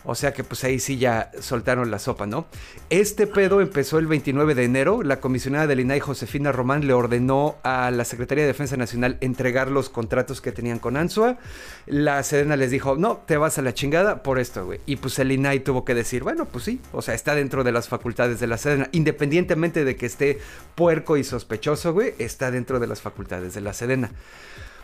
O 0.04 0.14
sea 0.14 0.34
que 0.34 0.44
pues 0.44 0.62
ahí 0.64 0.78
sí 0.78 0.98
ya 0.98 1.30
soltaron 1.40 1.90
la 1.90 1.98
sopa, 1.98 2.26
¿no? 2.26 2.46
Este 2.90 3.26
pedo 3.26 3.60
empezó 3.62 3.98
el 3.98 4.06
29 4.06 4.54
de 4.54 4.64
enero. 4.64 5.02
La 5.02 5.20
comisionada 5.20 5.66
del 5.66 5.80
INAI, 5.80 6.00
Josefina 6.00 6.52
Román, 6.52 6.86
le 6.86 6.92
ordenó 6.92 7.56
a 7.62 7.90
la 7.90 8.04
Secretaría 8.04 8.44
de 8.44 8.48
Defensa 8.48 8.76
Nacional 8.76 9.16
entregar 9.22 9.70
los 9.70 9.88
contratos 9.88 10.42
que 10.42 10.52
tenían 10.52 10.78
con 10.78 10.98
ANSUA. 10.98 11.38
La 11.86 12.22
Sedena 12.22 12.56
les 12.56 12.70
dijo, 12.70 12.96
no, 12.96 13.22
te 13.26 13.38
vas 13.38 13.56
a 13.58 13.62
la 13.62 13.72
chingada 13.72 14.22
por 14.22 14.38
esto, 14.38 14.66
güey. 14.66 14.80
Y 14.84 14.96
pues 14.96 15.18
el 15.18 15.32
INAI 15.32 15.60
tuvo 15.60 15.84
que 15.86 15.94
decir, 15.94 16.22
bueno, 16.22 16.44
pues 16.44 16.64
sí, 16.64 16.80
o 16.92 17.00
sea, 17.00 17.14
está 17.14 17.34
dentro 17.34 17.64
de 17.64 17.72
las 17.72 17.88
facultades 17.88 18.40
de 18.40 18.46
la 18.46 18.58
Sedena. 18.58 18.88
Independientemente 18.92 19.84
de 19.84 19.96
que 19.96 20.06
esté 20.06 20.38
puerco 20.74 21.16
y 21.16 21.24
sospechoso, 21.24 21.94
güey, 21.94 22.14
está 22.18 22.50
dentro 22.50 22.78
de 22.78 22.86
las 22.86 23.00
facultades 23.00 23.54
de 23.54 23.62
la 23.62 23.72
Sedena. 23.72 24.10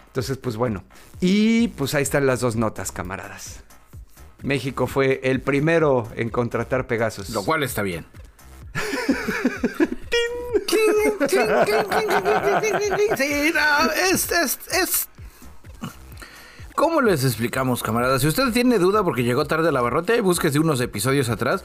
Entonces, 0.07 0.39
pues 0.39 0.57
bueno. 0.57 0.83
Y 1.21 1.69
pues 1.69 1.95
ahí 1.95 2.03
están 2.03 2.27
las 2.27 2.41
dos 2.41 2.57
notas, 2.57 2.91
camaradas. 2.91 3.63
México 4.43 4.87
fue 4.87 5.21
el 5.25 5.41
primero 5.41 6.09
en 6.17 6.31
contratar 6.31 6.87
Pegasus. 6.87 7.31
Lo 7.31 7.45
cual 7.45 7.63
está 7.63 7.83
bien. 7.83 8.07
sí, 13.17 13.53
es, 14.73 15.09
¿Cómo 16.81 17.03
les 17.03 17.27
explicamos, 17.27 17.83
camaradas? 17.83 18.23
Si 18.23 18.27
usted 18.27 18.55
tiene 18.55 18.79
duda 18.79 19.05
porque 19.05 19.23
llegó 19.23 19.45
tarde 19.45 19.69
a 19.69 19.71
la 19.71 19.83
barrota, 19.83 20.19
búsquese 20.23 20.59
unos 20.59 20.81
episodios 20.81 21.29
atrás. 21.29 21.63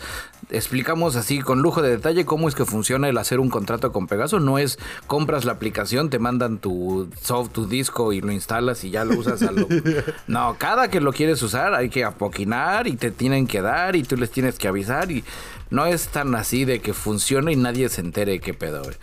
Explicamos 0.49 1.15
así 1.15 1.39
con 1.39 1.62
lujo 1.62 1.82
de 1.82 1.89
detalle 1.91 2.25
cómo 2.25 2.49
es 2.49 2.54
que 2.54 2.65
funciona 2.65 3.08
el 3.08 3.17
hacer 3.17 3.39
un 3.39 3.49
contrato 3.49 3.93
con 3.93 4.08
Pegaso. 4.08 4.41
No 4.41 4.60
es 4.60 4.78
compras 5.08 5.45
la 5.45 5.54
aplicación, 5.54 6.10
te 6.10 6.19
mandan 6.19 6.58
tu 6.58 7.10
soft, 7.21 7.54
tu 7.54 7.65
disco 7.65 8.12
y 8.12 8.19
lo 8.19 8.34
instalas 8.34 8.84
y 8.84 8.89
ya 8.89 9.06
lo 9.06 9.17
usas 9.17 9.41
a 9.43 9.54
lo... 9.54 9.69
No, 10.28 10.58
cada 10.60 10.89
que 10.89 10.99
lo 10.99 11.13
quieres 11.13 11.41
usar 11.41 11.73
hay 11.75 11.88
que 11.88 12.04
apoquinar 12.04 12.86
y 12.86 12.97
te 12.97 13.10
tienen 13.10 13.47
que 13.47 13.62
dar 13.62 13.95
y 13.95 14.04
tú 14.04 14.17
les 14.17 14.32
tienes 14.32 14.60
que 14.60 14.67
avisar 14.67 15.13
y 15.13 15.23
no 15.69 15.86
es 15.86 16.10
tan 16.10 16.36
así 16.36 16.65
de 16.65 16.82
que 16.82 16.93
funcione 16.93 17.54
y 17.54 17.56
nadie 17.56 17.88
se 17.88 18.01
entere 18.01 18.41
qué 18.41 18.54
pedo. 18.54 18.84
güey. 18.84 18.95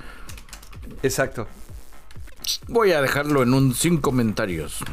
Exacto. 1.02 1.46
Voy 2.68 2.92
a 2.92 3.00
dejarlo 3.00 3.42
en 3.42 3.54
un 3.54 3.74
sin 3.74 3.96
comentarios. 3.96 4.84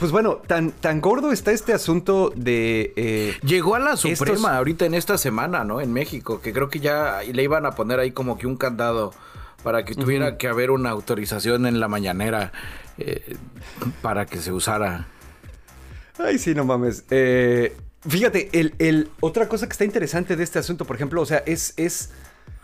Pues 0.00 0.12
bueno, 0.12 0.36
tan, 0.46 0.72
tan 0.72 1.00
gordo 1.02 1.30
está 1.30 1.52
este 1.52 1.72
asunto 1.74 2.32
de... 2.34 2.92
eh, 2.96 3.36
Llegó 3.42 3.74
a 3.74 3.78
la 3.78 3.92
Estos- 3.92 4.16
Suprema 4.18 4.56
ahorita 4.56 4.86
en 4.86 4.94
esta 4.94 5.18
semana, 5.18 5.62
¿no? 5.64 5.80
En 5.82 5.92
México, 5.92 6.40
que 6.40 6.52
creo 6.54 6.70
que 6.70 6.80
ya 6.80 7.20
le 7.30 7.42
iban 7.42 7.66
a 7.66 7.72
poner 7.72 8.00
ahí 8.00 8.10
como 8.10 8.38
que 8.38 8.46
un 8.46 8.56
candado 8.56 9.12
para 9.62 9.84
que 9.84 9.94
tuviera 9.94 10.38
que 10.38 10.48
haber 10.48 10.70
una 10.70 10.88
autorización 10.88 11.66
en 11.66 11.80
la 11.80 11.88
mañanera 11.88 12.50
eh, 12.96 13.36
para 14.00 14.24
que 14.24 14.38
se 14.38 14.52
usara. 14.52 15.06
Ay, 16.18 16.38
sí, 16.38 16.54
no 16.54 16.64
mames. 16.64 17.04
Eh, 17.10 17.76
fíjate, 18.08 18.48
el, 18.58 18.74
el- 18.78 19.10
otra 19.20 19.48
cosa 19.48 19.66
que 19.66 19.72
está 19.72 19.84
interesante 19.84 20.34
de 20.34 20.42
este 20.44 20.58
asunto, 20.58 20.86
por 20.86 20.96
ejemplo, 20.96 21.20
o 21.20 21.26
sea, 21.26 21.42
es, 21.44 21.74
es 21.76 22.10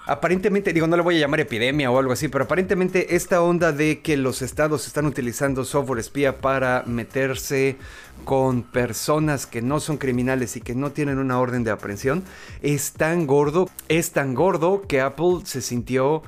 aparentemente, 0.06 0.72
digo, 0.72 0.86
no 0.86 0.96
le 0.96 1.02
voy 1.02 1.16
a 1.16 1.20
llamar 1.20 1.40
epidemia 1.40 1.90
o 1.90 1.98
algo 1.98 2.12
así, 2.12 2.28
pero 2.28 2.44
aparentemente 2.44 3.16
esta 3.16 3.42
onda 3.42 3.72
de 3.72 4.00
que 4.00 4.16
los 4.16 4.40
estados 4.40 4.86
están 4.86 5.06
utilizando 5.06 5.64
software 5.64 5.98
espía 5.98 6.38
para 6.38 6.84
meterse 6.86 7.76
con 8.24 8.62
personas 8.62 9.46
que 9.46 9.62
no 9.62 9.80
son 9.80 9.98
criminales 9.98 10.56
y 10.56 10.60
que 10.60 10.74
no 10.74 10.92
tienen 10.92 11.18
una 11.18 11.38
orden 11.38 11.64
de 11.64 11.72
aprehensión, 11.72 12.22
es 12.62 12.92
tan 12.92 13.26
gordo, 13.26 13.68
es 13.88 14.12
tan 14.12 14.34
gordo 14.34 14.82
que 14.88 15.00
Apple 15.00 15.40
se 15.44 15.60
sintió 15.60 16.22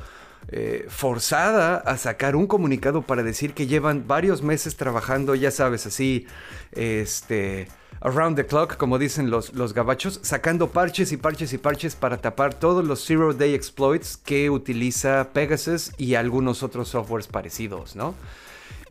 eh, 0.50 0.86
forzada 0.88 1.76
a 1.76 1.96
sacar 1.98 2.34
un 2.34 2.46
comunicado 2.46 3.02
para 3.02 3.22
decir 3.22 3.54
que 3.54 3.66
llevan 3.66 4.06
varios 4.06 4.42
meses 4.42 4.76
trabajando, 4.76 5.34
ya 5.34 5.50
sabes, 5.50 5.86
así, 5.86 6.26
este, 6.72 7.68
around 8.00 8.36
the 8.36 8.46
clock, 8.46 8.76
como 8.76 8.98
dicen 8.98 9.30
los, 9.30 9.54
los 9.54 9.74
gabachos, 9.74 10.20
sacando 10.22 10.70
parches 10.70 11.12
y 11.12 11.16
parches 11.16 11.52
y 11.52 11.58
parches 11.58 11.96
para 11.96 12.18
tapar 12.18 12.54
todos 12.54 12.84
los 12.84 13.04
zero 13.04 13.32
day 13.32 13.54
exploits 13.54 14.16
que 14.16 14.50
utiliza 14.50 15.28
Pegasus 15.32 15.92
y 15.98 16.14
algunos 16.14 16.62
otros 16.62 16.88
softwares 16.88 17.26
parecidos, 17.26 17.96
¿no? 17.96 18.14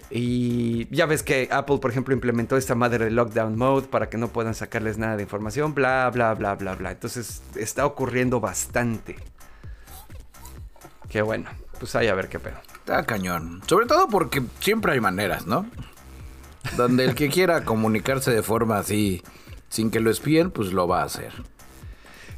Y 0.09 0.87
ya 0.95 1.05
ves 1.05 1.21
que 1.21 1.49
Apple, 1.51 1.79
por 1.79 1.91
ejemplo, 1.91 2.13
implementó 2.13 2.55
esta 2.55 2.75
madre 2.75 3.05
de 3.05 3.11
lockdown 3.11 3.57
mode 3.57 3.87
para 3.87 4.09
que 4.09 4.17
no 4.17 4.29
puedan 4.29 4.55
sacarles 4.55 4.97
nada 4.97 5.17
de 5.17 5.23
información, 5.23 5.73
bla, 5.75 6.09
bla, 6.13 6.33
bla, 6.33 6.55
bla, 6.55 6.75
bla. 6.75 6.91
Entonces 6.91 7.41
está 7.55 7.85
ocurriendo 7.85 8.39
bastante. 8.39 9.17
Qué 11.09 11.21
bueno. 11.21 11.49
Pues 11.79 11.95
ahí 11.95 12.07
a 12.07 12.15
ver 12.15 12.29
qué 12.29 12.39
pedo. 12.39 12.55
Está 12.75 13.05
cañón. 13.05 13.61
Sobre 13.67 13.85
todo 13.85 14.07
porque 14.07 14.41
siempre 14.61 14.93
hay 14.93 15.01
maneras, 15.01 15.45
¿no? 15.45 15.65
Donde 16.75 17.05
el 17.05 17.15
que 17.15 17.29
quiera 17.29 17.63
comunicarse 17.63 18.31
de 18.31 18.43
forma 18.43 18.79
así, 18.79 19.23
sin 19.69 19.91
que 19.91 19.99
lo 19.99 20.09
espíen, 20.09 20.51
pues 20.51 20.73
lo 20.73 20.87
va 20.87 21.01
a 21.01 21.05
hacer. 21.05 21.31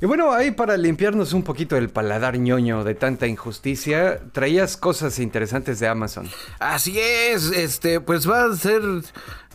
Y 0.02 0.06
bueno, 0.06 0.32
ahí 0.32 0.52
para 0.52 0.78
limpiarnos 0.78 1.34
un 1.34 1.44
poquito 1.44 1.76
el 1.76 1.90
paladar 1.90 2.38
ñoño 2.38 2.86
de 2.86 2.96
tanta 2.96 3.28
injusticia, 3.28 4.22
traías 4.32 4.78
cosas 4.78 5.20
interesantes 5.20 5.80
de 5.80 5.90
Amazon. 5.90 6.30
Así 6.60 6.98
es, 6.98 7.52
este, 7.52 8.00
pues 8.00 8.30
va 8.30 8.46
a 8.46 8.56
ser 8.56 8.82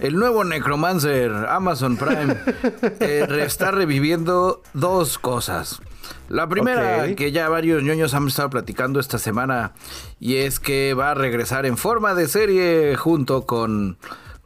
el 0.00 0.16
nuevo 0.16 0.44
Necromancer, 0.44 1.32
Amazon 1.48 1.96
Prime. 1.96 2.36
eh, 3.00 3.26
está 3.40 3.70
reviviendo 3.70 4.62
dos 4.74 5.18
cosas. 5.18 5.80
La 6.28 6.46
primera, 6.46 7.14
que 7.14 7.32
ya 7.32 7.48
varios 7.48 7.82
ñoños 7.82 8.12
han 8.12 8.28
estado 8.28 8.50
platicando 8.50 9.00
esta 9.00 9.18
semana, 9.18 9.72
y 10.20 10.36
es 10.36 10.60
que 10.60 10.92
va 10.92 11.12
a 11.12 11.14
regresar 11.14 11.64
en 11.64 11.78
forma 11.78 12.14
de 12.14 12.28
serie 12.28 12.96
junto 12.96 13.46
con, 13.46 13.96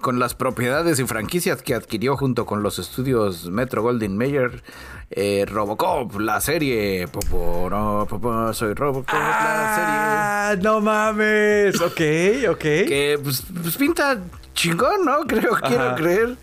con 0.00 0.18
las 0.18 0.34
propiedades 0.34 1.00
y 1.00 1.04
franquicias 1.06 1.62
que 1.62 1.74
adquirió 1.74 2.16
junto 2.16 2.46
con 2.46 2.62
los 2.62 2.78
estudios 2.78 3.50
Metro 3.50 3.82
Golden 3.82 4.16
Mayer. 4.16 4.62
eh, 5.10 5.44
Robocop, 5.48 6.18
la 6.20 6.40
serie. 6.40 7.08
Popo, 7.08 7.68
no, 7.70 8.06
popo, 8.08 8.52
soy 8.52 8.74
Robocop, 8.74 9.12
la 9.12 9.74
serie 9.74 9.88
¡Ah! 9.90 10.54
¡No 10.62 10.80
mames! 10.80 11.80
Ok, 11.80 12.00
ok. 12.50 12.58
que 12.58 13.18
pues, 13.22 13.42
pues 13.62 13.76
pinta 13.76 14.18
chingón, 14.54 15.04
¿no? 15.04 15.20
Creo, 15.26 15.54
Ajá. 15.54 15.66
quiero 15.68 15.94
creer. 15.96 16.36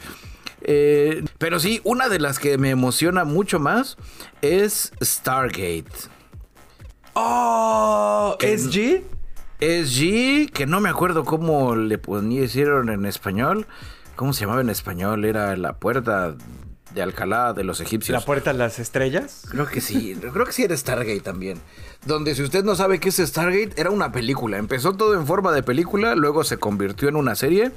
Eh, 0.68 1.24
pero 1.38 1.60
sí, 1.60 1.80
una 1.84 2.10
de 2.10 2.20
las 2.20 2.40
que 2.40 2.58
me 2.58 2.72
emociona 2.72 3.24
mucho 3.24 3.60
más 3.60 3.98
es 4.42 4.92
Stargate. 5.02 5.86
¡Oh! 7.14 8.36
¿SG? 8.40 9.04
SG, 9.66 10.52
que 10.52 10.68
no 10.68 10.80
me 10.80 10.90
acuerdo 10.90 11.26
cómo 11.26 11.76
le 11.76 11.98
pusieron 11.98 12.90
en 12.90 13.06
español. 13.06 13.66
¿Cómo 14.16 14.32
se 14.32 14.42
llamaba 14.42 14.62
en 14.62 14.70
español? 14.70 15.26
Era 15.26 15.56
la 15.58 15.74
puerta 15.78 16.36
de 16.94 17.02
Alcalá 17.02 17.54
de 17.54 17.64
los 17.64 17.82
egipcios. 17.82 18.18
¿La 18.18 18.24
puerta 18.24 18.52
a 18.52 18.54
las 18.54 18.78
estrellas? 18.78 19.44
Creo 19.50 19.66
que 19.66 19.82
sí, 19.82 20.16
creo 20.34 20.46
que 20.46 20.52
sí 20.52 20.64
era 20.64 20.78
Stargate 20.78 21.20
también. 21.22 21.60
Donde 22.06 22.36
si 22.36 22.44
usted 22.44 22.64
no 22.64 22.76
sabe 22.76 23.00
qué 23.00 23.10
es 23.10 23.18
Stargate, 23.18 23.72
era 23.76 23.90
una 23.90 24.12
película. 24.12 24.58
Empezó 24.58 24.94
todo 24.94 25.16
en 25.16 25.26
forma 25.26 25.52
de 25.52 25.64
película, 25.64 26.14
luego 26.14 26.44
se 26.44 26.58
convirtió 26.58 27.10
en 27.10 27.16
una 27.16 27.34
serie 27.34 27.72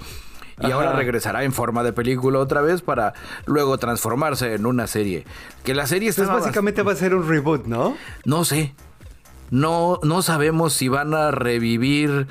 y 0.61 0.67
Ajá. 0.67 0.75
ahora 0.75 0.93
regresará 0.93 1.45
en 1.45 1.53
forma 1.53 1.83
de 1.85 1.95
película 1.95 2.39
otra 2.39 2.61
vez 2.61 2.83
para 2.83 3.15
luego 3.47 3.79
transformarse 3.79 4.55
en 4.55 4.67
una 4.67 4.87
serie. 4.87 5.25
Que 5.65 5.75
la 5.75 5.87
serie 5.87 6.11
está 6.11 6.23
Entonces 6.23 6.45
básicamente 6.45 6.83
va 6.83 6.93
a 6.93 6.97
ser 6.97 7.15
un 7.15 7.27
reboot, 7.27 7.65
¿no? 7.67 7.97
no 8.25 8.45
sé. 8.45 8.75
No, 9.51 9.99
no 10.03 10.23
sabemos 10.23 10.73
si 10.73 10.89
van 10.89 11.15
a 11.15 11.31
revivir 11.31 12.27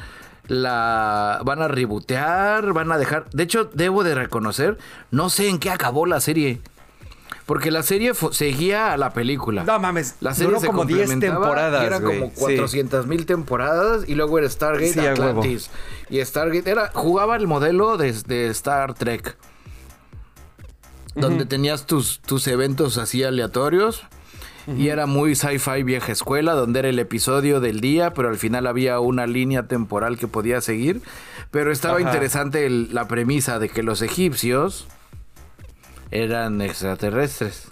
la. 0.48 1.42
Van 1.46 1.62
a 1.62 1.68
rebotear, 1.68 2.74
van 2.74 2.92
a 2.92 2.98
dejar. 2.98 3.30
De 3.32 3.44
hecho, 3.44 3.70
debo 3.74 4.04
de 4.04 4.16
reconocer, 4.16 4.78
no 5.12 5.30
sé 5.30 5.50
en 5.50 5.60
qué 5.60 5.70
acabó 5.72 6.06
la 6.06 6.20
serie. 6.22 6.62
Porque 7.46 7.72
la 7.72 7.82
serie 7.82 8.12
seguía 8.32 8.92
a 8.92 8.98
la 8.98 9.14
película. 9.14 9.64
No 9.64 9.80
mames, 9.80 10.16
La 10.20 10.34
serie 10.34 10.48
duró 10.50 10.60
se 10.60 10.68
como 10.68 10.84
10 10.84 11.00
complementaba 11.10 11.46
temporadas, 11.46 12.02
güey, 12.02 12.20
como 12.20 12.32
sí. 12.32 12.40
400 12.58 13.08
mil 13.08 13.26
temporadas 13.26 14.04
y 14.06 14.16
luego 14.16 14.38
era 14.38 14.50
Stargate 14.50 14.92
Sí. 14.94 15.00
Atlantis. 15.00 15.70
Y 16.10 16.24
Stargate 16.24 16.70
era. 16.70 16.92
Jugaba 16.94 17.38
el 17.38 17.48
modelo 17.48 17.96
de, 17.96 18.12
de 18.12 18.48
Star 18.50 18.94
Trek. 18.96 19.38
Donde 21.16 21.46
tenías 21.46 21.86
tus, 21.86 22.20
tus 22.20 22.46
eventos 22.48 22.98
así 22.98 23.24
aleatorios. 23.24 24.04
Y 24.76 24.90
era 24.90 25.06
muy 25.06 25.34
sci-fi 25.36 25.84
vieja 25.84 26.12
escuela, 26.12 26.54
donde 26.54 26.80
era 26.80 26.90
el 26.90 27.00
episodio 27.00 27.62
del 27.62 27.80
día, 27.80 28.14
pero 28.14 28.28
al 28.28 28.38
final 28.38 28.68
había 28.68 29.00
una 29.00 29.26
línea 29.26 29.68
temporal 29.68 30.18
que 30.18 30.28
podía 30.28 30.60
seguir. 30.60 31.02
Pero 31.52 31.72
estaba 31.72 32.00
Ajá. 32.00 32.08
interesante 32.10 32.66
el- 32.66 32.94
la 32.94 33.08
premisa 33.08 33.60
de 33.60 33.70
que 33.70 33.82
los 33.82 34.02
egipcios 34.02 34.86
eran 36.12 36.62
extraterrestres. 36.62 37.64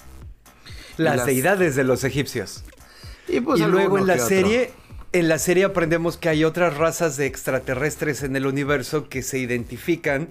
Las, 0.97 1.17
las- 1.17 1.25
deidades 1.25 1.75
de 1.75 1.83
los 1.83 2.03
egipcios. 2.03 2.63
Y, 3.27 3.39
pues, 3.41 3.59
y 3.59 3.65
luego 3.65 3.97
en 3.97 4.07
la 4.07 4.17
serie, 4.19 4.71
en 5.11 5.27
la 5.27 5.39
serie 5.39 5.65
aprendemos 5.65 6.15
que 6.17 6.29
hay 6.29 6.43
otras 6.43 6.77
razas 6.77 7.17
de 7.17 7.25
extraterrestres 7.25 8.23
en 8.23 8.35
el 8.35 8.45
universo 8.45 9.09
que 9.09 9.21
se 9.21 9.39
identifican 9.39 10.27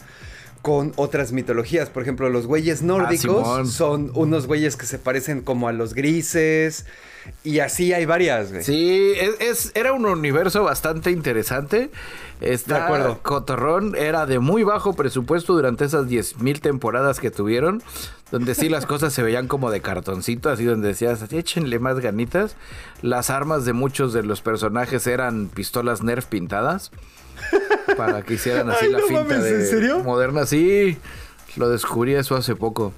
con 0.64 0.94
otras 0.96 1.30
mitologías. 1.32 1.90
Por 1.90 2.02
ejemplo, 2.02 2.30
los 2.30 2.46
güeyes 2.46 2.80
nórdicos 2.82 3.70
son 3.70 4.10
unos 4.14 4.46
güeyes 4.46 4.76
que 4.78 4.86
se 4.86 4.98
parecen 4.98 5.42
como 5.42 5.68
a 5.68 5.72
los 5.72 5.92
grises. 5.92 6.86
Y 7.42 7.58
así 7.58 7.92
hay 7.92 8.06
varias, 8.06 8.50
güey. 8.50 8.64
Sí, 8.64 9.12
es, 9.18 9.34
es- 9.40 9.72
era 9.74 9.92
un 9.92 10.06
universo 10.06 10.64
bastante 10.64 11.10
interesante. 11.10 11.90
Está 12.40 12.74
De 12.78 12.80
acuerdo. 12.84 13.18
Cotorrón 13.22 13.94
era 13.94 14.24
de 14.24 14.38
muy 14.38 14.62
bajo 14.62 14.94
presupuesto 14.94 15.52
durante 15.52 15.84
esas 15.84 16.06
10.000 16.06 16.60
temporadas 16.60 17.20
que 17.20 17.30
tuvieron, 17.30 17.82
donde 18.30 18.54
sí 18.54 18.70
las 18.70 18.86
cosas 18.86 19.12
se 19.12 19.22
veían 19.22 19.48
como 19.48 19.70
de 19.70 19.82
cartoncito, 19.82 20.48
así 20.48 20.64
donde 20.64 20.88
decías, 20.88 21.20
"Así, 21.20 21.36
échenle 21.36 21.78
más 21.78 22.00
ganitas. 22.00 22.56
Las 23.02 23.28
armas 23.28 23.66
de 23.66 23.74
muchos 23.74 24.14
de 24.14 24.22
los 24.22 24.40
personajes 24.40 25.06
eran 25.06 25.48
pistolas 25.48 26.02
Nerf 26.02 26.24
pintadas. 26.26 26.90
Para 27.96 28.22
que 28.22 28.34
hicieran 28.34 28.70
así 28.70 28.86
Ay, 28.86 28.92
la 28.92 28.98
no 28.98 29.06
finta 29.06 29.22
mames, 29.24 29.42
de 29.44 29.54
¿en 29.60 29.66
serio? 29.66 29.98
moderna. 30.04 30.46
Sí, 30.46 30.96
lo 31.56 31.68
descubrí 31.68 32.14
eso 32.14 32.36
hace 32.36 32.56
poco. 32.56 32.92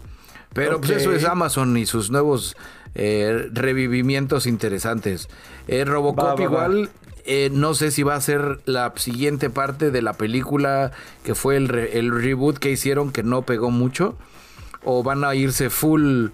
Pero 0.53 0.81
pues 0.81 0.92
eso 0.92 1.12
es 1.12 1.25
Amazon 1.25 1.77
y 1.77 1.85
sus 1.87 2.11
nuevos 2.11 2.57
eh, 2.94 3.49
revivimientos 3.53 4.46
interesantes. 4.46 5.29
Eh, 5.68 5.85
Robocop 5.85 6.18
Va, 6.25 6.29
va, 6.31 6.35
va. 6.37 6.42
igual, 6.42 6.90
eh, 7.27 7.51
no 7.53 7.75
sé 7.75 7.90
si 7.90 8.03
va 8.03 8.14
a 8.14 8.20
ser 8.22 8.61
la 8.64 8.92
siguiente 8.96 9.51
parte 9.51 9.90
de 9.90 10.01
la 10.01 10.14
película 10.14 10.92
que 11.25 11.35
fue 11.35 11.57
el, 11.57 11.68
re- 11.68 11.99
el 11.99 12.11
reboot 12.11 12.57
que 12.59 12.70
hicieron 12.70 13.12
que 13.12 13.22
no 13.22 13.42
pegó 13.42 13.70
mucho. 13.70 14.16
O 14.82 15.03
van 15.03 15.24
a 15.24 15.34
irse 15.34 15.68
full, 15.68 16.28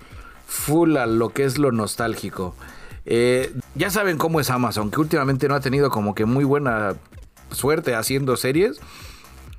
full 0.46 0.96
a 0.98 1.06
lo 1.06 1.30
que 1.30 1.44
es 1.44 1.58
lo 1.58 1.72
nostálgico. 1.72 2.54
Eh, 3.06 3.52
ya 3.74 3.90
saben 3.90 4.18
cómo 4.18 4.38
es 4.38 4.50
Amazon, 4.50 4.90
que 4.92 5.00
últimamente 5.00 5.48
no 5.48 5.54
ha 5.56 5.60
tenido 5.60 5.90
como 5.90 6.14
que 6.14 6.26
muy 6.26 6.44
buena 6.44 6.94
suerte 7.52 7.94
haciendo 7.94 8.36
series. 8.36 8.80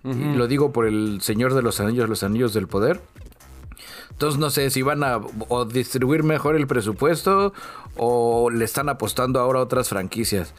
Lo 0.03 0.47
digo 0.47 0.73
por 0.73 0.85
el 0.85 1.21
Señor 1.21 1.53
de 1.53 1.61
los 1.61 1.79
Anillos, 1.79 2.09
los 2.09 2.23
Anillos 2.23 2.53
del 2.53 2.67
Poder. 2.67 2.99
Entonces 4.11 4.39
no 4.39 4.49
sé 4.49 4.69
si 4.69 4.81
van 4.81 5.03
a 5.03 5.17
o 5.47 5.65
distribuir 5.65 6.23
mejor 6.23 6.55
el 6.55 6.67
presupuesto 6.67 7.53
o 7.95 8.49
le 8.49 8.65
están 8.65 8.89
apostando 8.89 9.39
ahora 9.39 9.59
a 9.59 9.63
otras 9.63 9.89
franquicias. 9.89 10.53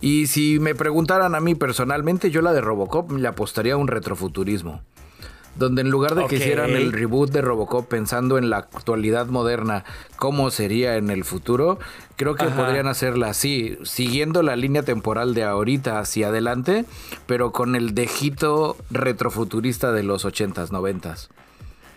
Y 0.00 0.26
si 0.26 0.58
me 0.58 0.74
preguntaran 0.74 1.34
a 1.34 1.40
mí 1.40 1.54
personalmente, 1.54 2.30
yo 2.30 2.40
la 2.40 2.52
de 2.52 2.60
Robocop 2.60 3.10
le 3.12 3.26
apostaría 3.26 3.74
a 3.74 3.76
un 3.76 3.88
retrofuturismo. 3.88 4.82
Donde 5.56 5.82
en 5.82 5.90
lugar 5.90 6.14
de 6.14 6.26
que 6.26 6.36
hicieran 6.36 6.70
el 6.70 6.92
reboot 6.92 7.30
de 7.30 7.40
Robocop 7.40 7.88
pensando 7.88 8.38
en 8.38 8.50
la 8.50 8.58
actualidad 8.58 9.26
moderna, 9.26 9.84
cómo 10.16 10.50
sería 10.50 10.96
en 10.96 11.10
el 11.10 11.24
futuro, 11.24 11.78
creo 12.16 12.34
que 12.34 12.46
podrían 12.46 12.88
hacerla 12.88 13.28
así, 13.28 13.78
siguiendo 13.84 14.42
la 14.42 14.56
línea 14.56 14.82
temporal 14.82 15.34
de 15.34 15.44
ahorita 15.44 16.00
hacia 16.00 16.28
adelante, 16.28 16.84
pero 17.26 17.52
con 17.52 17.76
el 17.76 17.94
dejito 17.94 18.76
retrofuturista 18.90 19.92
de 19.92 20.02
los 20.02 20.24
80s, 20.24 20.70
90s. 20.70 21.28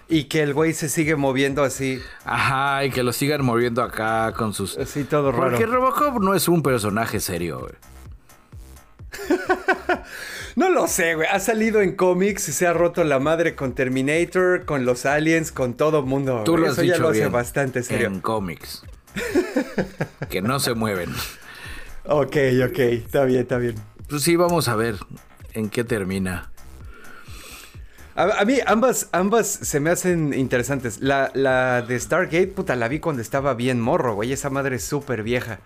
Y 0.10 0.26
que 0.26 0.42
el 0.42 0.54
güey 0.54 0.74
se 0.74 0.88
sigue 0.88 1.16
moviendo 1.16 1.64
así. 1.64 2.02
Ajá, 2.24 2.86
y 2.86 2.92
que 2.92 3.04
lo 3.04 3.12
sigan 3.12 3.44
moviendo 3.44 3.84
acá 3.84 4.32
con 4.34 4.54
sus... 4.54 4.78
Así 4.78 5.04
todo 5.04 5.32
raro. 5.32 5.50
Porque 5.50 5.66
Robocop 5.66 6.22
no 6.22 6.34
es 6.34 6.48
un 6.48 6.64
personaje 6.64 7.20
serio, 7.20 7.60
güey. 7.60 7.74
no 10.58 10.72
lo 10.72 10.88
sé, 10.88 11.14
güey. 11.14 11.28
Ha 11.32 11.40
salido 11.40 11.82
en 11.82 11.96
cómics 11.96 12.50
y 12.50 12.52
se 12.52 12.66
ha 12.66 12.74
roto 12.74 13.04
la 13.04 13.20
madre 13.20 13.54
con 13.56 13.74
Terminator, 13.74 14.66
con 14.66 14.86
los 14.86 15.06
aliens, 15.06 15.52
con 15.52 15.76
todo 15.76 16.02
mundo. 16.02 16.42
Tú 16.46 16.58
lo 16.58 16.66
has 16.66 16.74
Eso 16.74 16.82
dicho 16.82 16.96
ya 16.96 17.00
lo 17.00 17.10
hace 17.10 17.20
bien. 17.20 17.32
bastante 17.32 17.84
serio. 17.84 18.08
En 18.08 18.20
cómics. 18.22 18.84
que 20.32 20.42
no 20.42 20.60
se 20.60 20.74
mueven. 20.74 21.12
Ok, 22.06 22.38
ok. 22.68 22.80
Está 22.80 23.26
bien, 23.26 23.42
está 23.42 23.60
bien. 23.60 23.76
Pues 24.10 24.24
sí, 24.24 24.36
vamos 24.36 24.68
a 24.68 24.76
ver 24.76 24.96
en 25.54 25.70
qué 25.70 25.84
termina. 25.84 26.50
A, 28.16 28.42
a 28.42 28.46
mí 28.46 28.58
ambas, 28.66 29.10
ambas 29.12 29.48
se 29.48 29.80
me 29.80 29.92
hacen 29.92 30.34
interesantes. 30.34 31.02
La, 31.02 31.30
la 31.36 31.84
de 31.84 32.00
Stargate, 32.00 32.48
puta, 32.48 32.76
la 32.76 32.88
vi 32.88 33.00
cuando 33.00 33.22
estaba 33.22 33.54
bien 33.54 33.80
morro, 33.80 34.16
güey. 34.16 34.34
Esa 34.34 34.50
madre 34.50 34.78
es 34.78 34.84
súper 34.84 35.22
vieja. 35.22 35.60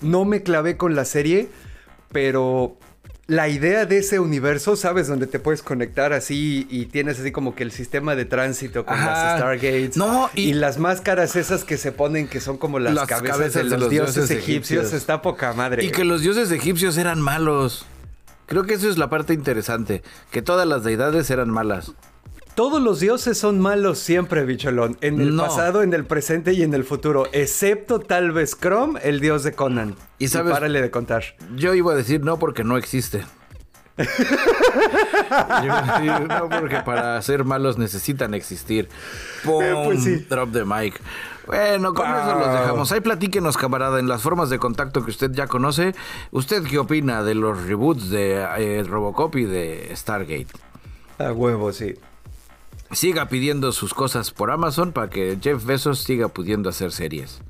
No 0.00 0.24
me 0.24 0.42
clavé 0.42 0.78
con 0.78 0.94
la 0.96 1.04
serie, 1.04 1.48
pero 2.12 2.78
la 3.28 3.48
idea 3.48 3.86
de 3.86 3.98
ese 3.98 4.20
universo, 4.20 4.76
¿sabes? 4.76 5.08
Donde 5.08 5.26
te 5.26 5.40
puedes 5.40 5.60
conectar 5.62 6.12
así 6.12 6.66
y 6.70 6.86
tienes 6.86 7.18
así 7.18 7.32
como 7.32 7.54
que 7.56 7.64
el 7.64 7.72
sistema 7.72 8.14
de 8.14 8.24
tránsito 8.24 8.84
con 8.86 8.94
Ajá. 8.94 9.06
las 9.06 9.38
Stargates. 9.38 9.96
No, 9.96 10.30
y... 10.34 10.50
y- 10.50 10.52
las 10.54 10.78
máscaras 10.78 11.34
esas 11.34 11.64
que 11.64 11.76
se 11.76 11.90
ponen 11.90 12.28
que 12.28 12.40
son 12.40 12.56
como 12.56 12.78
las, 12.78 12.94
Las 12.94 13.08
cabezas, 13.08 13.36
cabezas 13.36 13.54
de 13.54 13.62
de 13.64 13.70
los, 13.70 13.80
los 13.80 13.90
dioses, 13.90 14.14
dioses 14.14 14.30
egipcios. 14.30 14.80
egipcios. 14.84 14.92
Está 14.92 15.22
poca 15.22 15.52
madre. 15.54 15.84
Y 15.84 15.90
que 15.90 16.04
los 16.04 16.20
dioses 16.20 16.50
egipcios 16.52 16.96
eran 16.98 17.20
malos. 17.20 17.84
Creo 18.46 18.62
que 18.64 18.74
eso 18.74 18.88
es 18.88 18.96
la 18.96 19.10
parte 19.10 19.34
interesante. 19.34 20.04
Que 20.30 20.40
todas 20.40 20.68
las 20.68 20.84
deidades 20.84 21.28
eran 21.30 21.50
malas. 21.50 21.92
Todos 22.56 22.82
los 22.82 23.00
dioses 23.00 23.36
son 23.38 23.60
malos 23.60 23.98
siempre, 23.98 24.44
bicholón. 24.44 24.96
En 25.02 25.20
el 25.20 25.36
No. 25.36 25.44
pasado, 25.44 25.82
en 25.82 25.92
el 25.92 26.04
presente 26.06 26.54
y 26.54 26.62
en 26.62 26.72
el 26.74 26.84
futuro. 26.84 27.26
Excepto 27.32 28.00
tal 28.00 28.32
vez 28.32 28.56
Chrome, 28.58 28.98
el 29.04 29.20
dios 29.20 29.44
de 29.44 29.52
Conan. 29.52 29.94
Y 30.18 30.28
sabes- 30.28 30.52
párale 30.52 30.80
de 30.80 30.90
contar. 30.90 31.22
Yo 31.54 31.74
iba 31.74 31.92
a 31.92 31.94
decir 31.94 32.22
no 32.24 32.38
porque 32.38 32.64
no 32.64 32.78
existe. 32.78 33.24
Yo 33.98 35.64
iba 35.64 35.78
a 35.96 36.00
decir 36.00 36.28
no 36.28 36.48
porque 36.48 36.80
para 36.80 37.20
ser 37.22 37.44
malos 37.44 37.78
necesitan 37.78 38.34
existir. 38.34 38.88
¡Pum! 39.44 39.62
Eh, 39.62 39.82
pues 39.84 40.02
sí. 40.04 40.16
Drop 40.28 40.50
the 40.52 40.64
mic. 40.64 41.00
Bueno, 41.46 41.94
con 41.94 42.06
eso 42.08 42.34
los 42.38 42.52
dejamos. 42.60 42.90
Ahí 42.92 43.00
platíquenos, 43.00 43.56
camarada, 43.56 44.00
en 44.00 44.08
las 44.08 44.22
formas 44.22 44.50
de 44.50 44.58
contacto 44.58 45.04
que 45.04 45.10
usted 45.10 45.30
ya 45.32 45.46
conoce. 45.46 45.94
¿Usted 46.30 46.62
qué 46.64 46.78
opina 46.78 47.22
de 47.22 47.34
los 47.34 47.64
reboots 47.66 48.10
de 48.10 48.44
eh, 48.58 48.82
Robocop 48.82 49.36
y 49.36 49.44
de 49.44 49.90
Stargate? 49.94 50.48
A 51.18 51.32
huevo, 51.32 51.72
sí. 51.72 51.94
Siga 52.92 53.28
pidiendo 53.28 53.72
sus 53.72 53.94
cosas 53.94 54.30
por 54.30 54.50
Amazon 54.50 54.92
para 54.92 55.10
que 55.10 55.38
Jeff 55.40 55.64
Bezos 55.64 56.00
siga 56.00 56.28
pudiendo 56.28 56.68
hacer 56.68 56.92
series. 56.92 57.40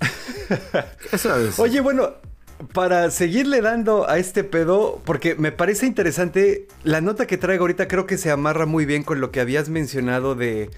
Eso 1.12 1.36
es. 1.36 1.58
Oye, 1.58 1.80
bueno, 1.80 2.14
para 2.72 3.10
seguirle 3.10 3.60
dando 3.60 4.08
a 4.08 4.18
este 4.18 4.44
pedo, 4.44 5.00
porque 5.04 5.34
me 5.34 5.52
parece 5.52 5.86
interesante, 5.86 6.66
la 6.82 7.00
nota 7.00 7.26
que 7.26 7.36
traigo 7.36 7.64
ahorita 7.64 7.88
creo 7.88 8.06
que 8.06 8.18
se 8.18 8.30
amarra 8.30 8.66
muy 8.66 8.84
bien 8.86 9.02
con 9.02 9.20
lo 9.20 9.30
que 9.30 9.40
habías 9.40 9.68
mencionado 9.68 10.34
de 10.34 10.70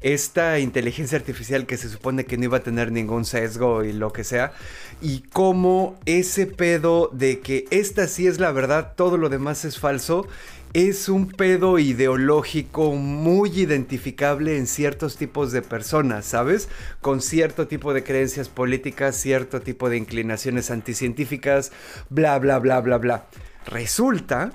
esta 0.00 0.58
inteligencia 0.58 1.18
artificial 1.18 1.66
que 1.66 1.76
se 1.76 1.88
supone 1.88 2.26
que 2.26 2.36
no 2.36 2.44
iba 2.44 2.58
a 2.58 2.62
tener 2.62 2.92
ningún 2.92 3.24
sesgo 3.24 3.84
y 3.84 3.92
lo 3.92 4.12
que 4.12 4.24
sea, 4.24 4.52
y 5.00 5.20
cómo 5.32 5.98
ese 6.06 6.46
pedo 6.46 7.10
de 7.12 7.40
que 7.40 7.64
esta 7.70 8.06
sí 8.06 8.26
es 8.26 8.38
la 8.38 8.52
verdad, 8.52 8.94
todo 8.96 9.16
lo 9.16 9.28
demás 9.28 9.64
es 9.64 9.78
falso, 9.78 10.26
es 10.74 11.08
un 11.08 11.28
pedo 11.28 11.78
ideológico 11.78 12.92
muy 12.92 13.48
identificable 13.60 14.58
en 14.58 14.66
ciertos 14.66 15.16
tipos 15.16 15.50
de 15.50 15.62
personas, 15.62 16.26
¿sabes? 16.26 16.68
Con 17.00 17.22
cierto 17.22 17.66
tipo 17.66 17.94
de 17.94 18.04
creencias 18.04 18.50
políticas, 18.50 19.16
cierto 19.16 19.60
tipo 19.60 19.88
de 19.88 19.96
inclinaciones 19.96 20.70
anticientíficas, 20.70 21.72
bla, 22.10 22.38
bla, 22.38 22.58
bla, 22.58 22.80
bla, 22.80 22.98
bla. 22.98 23.26
Resulta, 23.64 24.52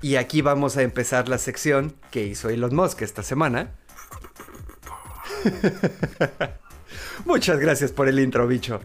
y 0.00 0.16
aquí 0.16 0.40
vamos 0.40 0.78
a 0.78 0.82
empezar 0.82 1.28
la 1.28 1.38
sección 1.38 1.94
que 2.10 2.24
hizo 2.24 2.48
Elon 2.48 2.74
Musk 2.74 3.02
esta 3.02 3.22
semana. 3.22 3.74
Muchas 7.24 7.58
gracias 7.58 7.92
por 7.92 8.08
el 8.08 8.18
intro, 8.20 8.46
bicho. 8.46 8.80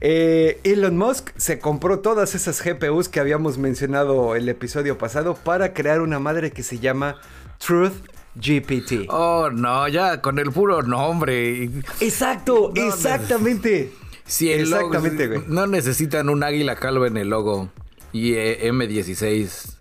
Eh, 0.00 0.60
Elon 0.64 0.96
Musk 0.96 1.30
se 1.36 1.58
compró 1.58 2.00
todas 2.00 2.34
esas 2.34 2.62
GPUs 2.62 3.08
que 3.08 3.20
habíamos 3.20 3.58
mencionado 3.58 4.34
el 4.34 4.48
episodio 4.48 4.98
pasado 4.98 5.34
para 5.34 5.74
crear 5.74 6.00
una 6.00 6.18
madre 6.18 6.50
que 6.52 6.62
se 6.62 6.78
llama 6.78 7.20
Truth 7.58 7.92
GPT. 8.34 9.08
Oh, 9.08 9.50
no, 9.52 9.86
ya 9.88 10.20
con 10.22 10.38
el 10.38 10.50
puro 10.50 10.82
nombre. 10.82 11.68
Exacto, 12.00 12.72
No, 12.74 12.82
no. 12.82 12.88
exactamente. 12.88 13.92
Logo- 14.40 14.60
Exactamente, 14.62 15.26
güey. 15.28 15.42
No 15.48 15.66
necesitan 15.66 16.28
un 16.30 16.42
águila 16.42 16.76
calva 16.76 17.06
en 17.08 17.16
el 17.18 17.28
logo. 17.28 17.68
Y 18.12 18.34
eh, 18.34 18.70
M16 18.72 19.76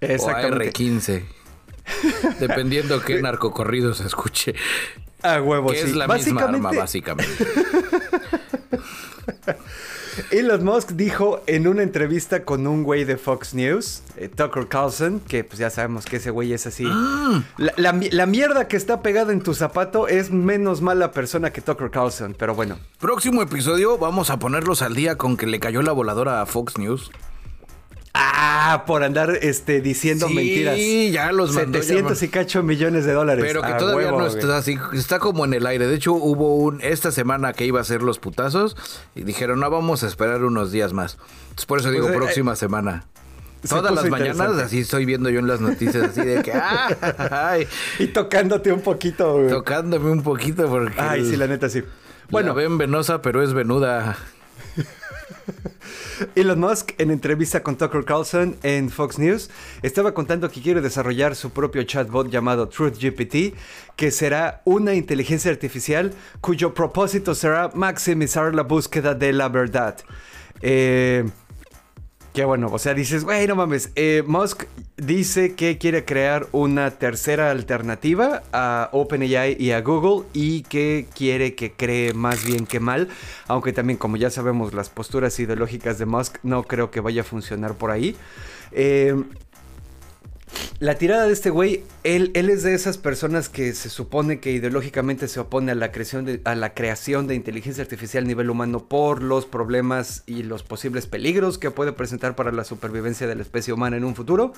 Exactamente. 0.00 0.68
o 0.68 0.72
AR15. 0.72 1.22
Dependiendo 2.40 3.00
qué 3.02 3.20
narcocorrido 3.22 3.94
se 3.94 4.06
escuche. 4.06 4.54
A 5.22 5.40
huevo, 5.40 5.70
que 5.70 5.78
sí. 5.78 5.84
es 5.88 5.94
la 5.94 6.08
misma 6.08 6.42
arma, 6.42 6.72
Básicamente. 6.72 7.46
Elon 10.30 10.64
Musk 10.64 10.90
dijo 10.90 11.42
en 11.46 11.66
una 11.66 11.82
entrevista 11.82 12.44
con 12.44 12.66
un 12.66 12.82
güey 12.82 13.04
de 13.04 13.16
Fox 13.16 13.54
News, 13.54 14.02
eh, 14.16 14.28
Tucker 14.28 14.68
Carlson, 14.68 15.20
que 15.20 15.42
pues 15.44 15.58
ya 15.58 15.70
sabemos 15.70 16.04
que 16.04 16.16
ese 16.16 16.30
güey 16.30 16.52
es 16.52 16.66
así. 16.66 16.84
Ah. 16.88 17.42
La, 17.56 17.74
la 17.76 18.26
mierda 18.26 18.68
que 18.68 18.76
está 18.76 19.00
pegada 19.02 19.32
en 19.32 19.42
tu 19.42 19.54
zapato 19.54 20.08
es 20.08 20.30
menos 20.30 20.82
mala 20.82 21.12
persona 21.12 21.50
que 21.50 21.60
Tucker 21.60 21.90
Carlson, 21.90 22.34
pero 22.38 22.54
bueno. 22.54 22.78
Próximo 22.98 23.42
episodio 23.42 23.96
vamos 23.98 24.30
a 24.30 24.38
ponerlos 24.38 24.82
al 24.82 24.94
día 24.94 25.16
con 25.16 25.36
que 25.36 25.46
le 25.46 25.60
cayó 25.60 25.82
la 25.82 25.92
voladora 25.92 26.42
a 26.42 26.46
Fox 26.46 26.78
News. 26.78 27.10
Ah, 28.14 28.84
por 28.86 29.02
andar 29.04 29.38
este, 29.40 29.80
diciendo 29.80 30.28
Sí, 30.28 30.34
mentiras. 30.34 30.78
ya 31.12 31.32
los 31.32 31.52
mandó 31.54 31.78
700 31.82 32.12
llamar. 32.20 32.24
y 32.24 32.28
cacho 32.28 32.62
millones 32.62 33.04
de 33.06 33.12
dólares. 33.12 33.42
Pero 33.46 33.62
que 33.62 33.68
A 33.72 33.76
todavía 33.78 34.06
huevo, 34.08 34.18
no 34.20 34.26
güey. 34.28 34.38
está 34.38 34.58
así, 34.58 34.76
está 34.92 35.18
como 35.18 35.44
en 35.46 35.54
el 35.54 35.66
aire. 35.66 35.86
De 35.86 35.94
hecho, 35.94 36.12
hubo 36.12 36.56
un 36.56 36.80
esta 36.82 37.10
semana 37.10 37.54
que 37.54 37.64
iba 37.64 37.80
a 37.80 37.84
ser 37.84 38.02
los 38.02 38.18
putazos 38.18 38.76
y 39.14 39.22
dijeron, 39.22 39.60
no, 39.60 39.70
vamos 39.70 40.02
a 40.04 40.08
esperar 40.08 40.44
unos 40.44 40.72
días 40.72 40.92
más. 40.92 41.16
Entonces, 41.44 41.66
por 41.66 41.80
eso 41.80 41.90
digo 41.90 42.04
Pues, 42.06 42.14
eh, 42.16 42.18
próxima 42.18 42.54
semana. 42.54 43.06
se 43.62 43.68
Todas 43.68 43.94
las 43.94 44.08
mañanas 44.10 44.58
así 44.58 44.80
estoy 44.80 45.06
viendo 45.06 45.30
yo 45.30 45.38
en 45.38 45.46
las 45.46 45.60
noticias 45.60 46.10
así 46.10 46.20
de 46.20 46.42
que 46.42 46.52
ah, 46.52 46.88
ay, 47.52 47.66
Y 47.98 48.08
tocándote 48.08 48.72
un 48.72 48.82
poquito, 48.82 49.34
güey. 49.38 49.48
tocándome 49.48 50.10
un 50.10 50.22
poquito 50.22 50.68
porque 50.68 51.00
Ay, 51.00 51.24
sí, 51.24 51.36
la 51.36 51.46
neta 51.46 51.70
sí. 51.70 51.80
bueno, 52.30 52.52
Bueno, 52.52 52.54
ven 52.54 52.76
venosa 52.78 53.22
pero 53.22 53.42
es 53.42 53.54
venuda. 53.54 54.18
Elon 56.34 56.60
Musk, 56.60 56.92
en 56.98 57.10
entrevista 57.10 57.62
con 57.62 57.76
Tucker 57.76 58.04
Carlson 58.04 58.56
en 58.62 58.90
Fox 58.90 59.18
News, 59.18 59.50
estaba 59.82 60.14
contando 60.14 60.50
que 60.50 60.60
quiere 60.60 60.80
desarrollar 60.80 61.34
su 61.36 61.50
propio 61.50 61.82
chatbot 61.82 62.30
llamado 62.30 62.68
Truth 62.68 62.98
GPT, 62.98 63.54
que 63.96 64.10
será 64.10 64.62
una 64.64 64.94
inteligencia 64.94 65.50
artificial 65.50 66.12
cuyo 66.40 66.74
propósito 66.74 67.34
será 67.34 67.70
maximizar 67.74 68.54
la 68.54 68.62
búsqueda 68.62 69.14
de 69.14 69.32
la 69.32 69.48
verdad. 69.48 69.96
Eh, 70.60 71.24
Qué 72.32 72.46
bueno, 72.46 72.70
o 72.72 72.78
sea, 72.78 72.94
dices, 72.94 73.24
güey, 73.24 73.46
no 73.46 73.56
mames. 73.56 73.90
Eh, 73.94 74.22
Musk 74.26 74.62
dice 74.96 75.54
que 75.54 75.76
quiere 75.76 76.06
crear 76.06 76.46
una 76.52 76.90
tercera 76.92 77.50
alternativa 77.50 78.42
a 78.54 78.88
OpenAI 78.92 79.54
y 79.58 79.72
a 79.72 79.82
Google 79.82 80.26
y 80.32 80.62
que 80.62 81.06
quiere 81.14 81.54
que 81.54 81.72
cree 81.72 82.14
más 82.14 82.42
bien 82.46 82.64
que 82.64 82.80
mal. 82.80 83.08
Aunque 83.48 83.74
también, 83.74 83.98
como 83.98 84.16
ya 84.16 84.30
sabemos, 84.30 84.72
las 84.72 84.88
posturas 84.88 85.38
ideológicas 85.40 85.98
de 85.98 86.06
Musk 86.06 86.38
no 86.42 86.62
creo 86.62 86.90
que 86.90 87.00
vaya 87.00 87.20
a 87.20 87.24
funcionar 87.24 87.74
por 87.74 87.90
ahí. 87.90 88.16
Eh, 88.70 89.14
la 90.82 90.96
tirada 90.96 91.28
de 91.28 91.32
este 91.32 91.50
güey, 91.50 91.84
él, 92.02 92.32
es 92.34 92.64
de 92.64 92.74
esas 92.74 92.98
personas 92.98 93.48
que 93.48 93.72
se 93.72 93.88
supone 93.88 94.40
que 94.40 94.50
ideológicamente 94.50 95.28
se 95.28 95.38
opone 95.38 95.70
a 95.70 95.76
la, 95.76 95.92
creación 95.92 96.24
de, 96.24 96.40
a 96.42 96.56
la 96.56 96.74
creación 96.74 97.28
de 97.28 97.36
inteligencia 97.36 97.84
artificial 97.84 98.24
a 98.24 98.26
nivel 98.26 98.50
humano 98.50 98.88
por 98.88 99.22
los 99.22 99.46
problemas 99.46 100.24
y 100.26 100.42
los 100.42 100.64
posibles 100.64 101.06
peligros 101.06 101.56
que 101.58 101.70
puede 101.70 101.92
presentar 101.92 102.34
para 102.34 102.50
la 102.50 102.64
supervivencia 102.64 103.28
de 103.28 103.36
la 103.36 103.42
especie 103.42 103.72
humana 103.72 103.96
en 103.96 104.02
un 104.02 104.16
futuro. 104.16 104.54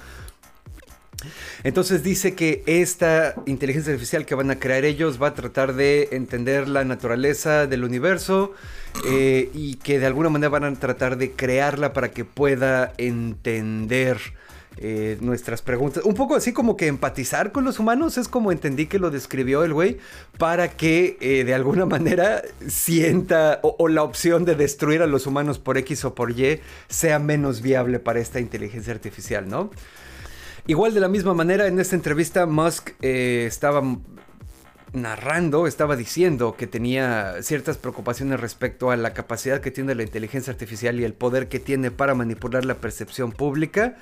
Entonces 1.62 2.02
dice 2.02 2.34
que 2.34 2.62
esta 2.64 3.34
inteligencia 3.44 3.92
artificial 3.92 4.24
que 4.24 4.34
van 4.34 4.50
a 4.50 4.58
crear 4.58 4.86
ellos 4.86 5.20
va 5.22 5.26
a 5.26 5.34
tratar 5.34 5.74
de 5.74 6.08
entender 6.12 6.68
la 6.68 6.84
naturaleza 6.84 7.66
del 7.66 7.84
universo 7.84 8.54
eh, 9.06 9.50
y 9.52 9.74
que 9.74 9.98
de 9.98 10.06
alguna 10.06 10.30
manera 10.30 10.48
van 10.48 10.64
a 10.64 10.72
tratar 10.72 11.18
de 11.18 11.32
crearla 11.32 11.92
para 11.92 12.12
que 12.12 12.24
pueda 12.24 12.94
entender 12.96 14.16
eh, 14.76 15.18
nuestras 15.20 15.62
preguntas. 15.62 16.04
Un 16.04 16.14
poco 16.14 16.34
así 16.34 16.52
como 16.52 16.76
que 16.76 16.88
empatizar 16.88 17.52
con 17.52 17.64
los 17.64 17.78
humanos, 17.78 18.18
es 18.18 18.26
como 18.26 18.50
entendí 18.50 18.86
que 18.86 18.98
lo 18.98 19.10
describió 19.10 19.62
el 19.62 19.72
güey, 19.72 19.98
para 20.36 20.68
que 20.68 21.16
eh, 21.20 21.44
de 21.44 21.54
alguna 21.54 21.86
manera 21.86 22.42
sienta 22.66 23.60
o, 23.62 23.88
la 23.88 24.02
opción 24.02 24.44
de 24.44 24.56
destruir 24.56 25.02
a 25.02 25.06
los 25.06 25.26
humanos 25.26 25.60
por 25.60 25.78
X 25.78 26.04
o 26.04 26.14
por 26.14 26.32
Y 26.32 26.60
sea 26.88 27.20
menos 27.20 27.62
viable 27.62 28.00
para 28.00 28.18
esta 28.18 28.40
inteligencia 28.40 28.92
artificial, 28.92 29.48
¿no? 29.48 29.70
Igual 30.66 30.92
de 30.94 31.00
la 31.00 31.08
misma 31.08 31.34
manera, 31.34 31.66
en 31.68 31.78
esta 31.78 31.94
entrevista 31.94 32.46
Musk 32.46 32.90
eh, 33.02 33.44
estaba 33.46 33.82
narrando, 34.92 35.66
estaba 35.66 35.94
diciendo 35.94 36.56
que 36.56 36.66
tenía 36.66 37.42
ciertas 37.42 37.76
preocupaciones 37.76 38.40
respecto 38.40 38.90
a 38.90 38.96
la 38.96 39.12
capacidad 39.12 39.60
que 39.60 39.70
tiene 39.70 39.94
la 39.94 40.02
inteligencia 40.02 40.52
artificial 40.52 40.98
y 40.98 41.04
el 41.04 41.12
poder 41.12 41.48
que 41.48 41.60
tiene 41.60 41.90
para 41.90 42.14
manipular 42.14 42.64
la 42.64 42.76
percepción 42.76 43.30
pública. 43.30 43.96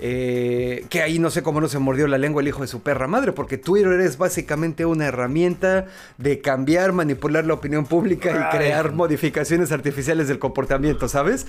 Eh, 0.00 0.86
que 0.90 1.02
ahí 1.02 1.20
no 1.20 1.30
sé 1.30 1.42
cómo 1.42 1.60
no 1.60 1.68
se 1.68 1.78
mordió 1.78 2.08
la 2.08 2.18
lengua 2.18 2.42
el 2.42 2.48
hijo 2.48 2.62
de 2.62 2.66
su 2.66 2.82
perra 2.82 3.06
madre, 3.06 3.32
porque 3.32 3.58
Twitter 3.58 4.00
es 4.00 4.18
básicamente 4.18 4.84
una 4.84 5.06
herramienta 5.06 5.86
de 6.18 6.40
cambiar, 6.40 6.92
manipular 6.92 7.46
la 7.46 7.54
opinión 7.54 7.86
pública 7.86 8.30
y 8.30 8.56
crear 8.56 8.92
modificaciones 8.92 9.70
artificiales 9.70 10.26
del 10.26 10.38
comportamiento, 10.40 11.08
¿sabes? 11.08 11.46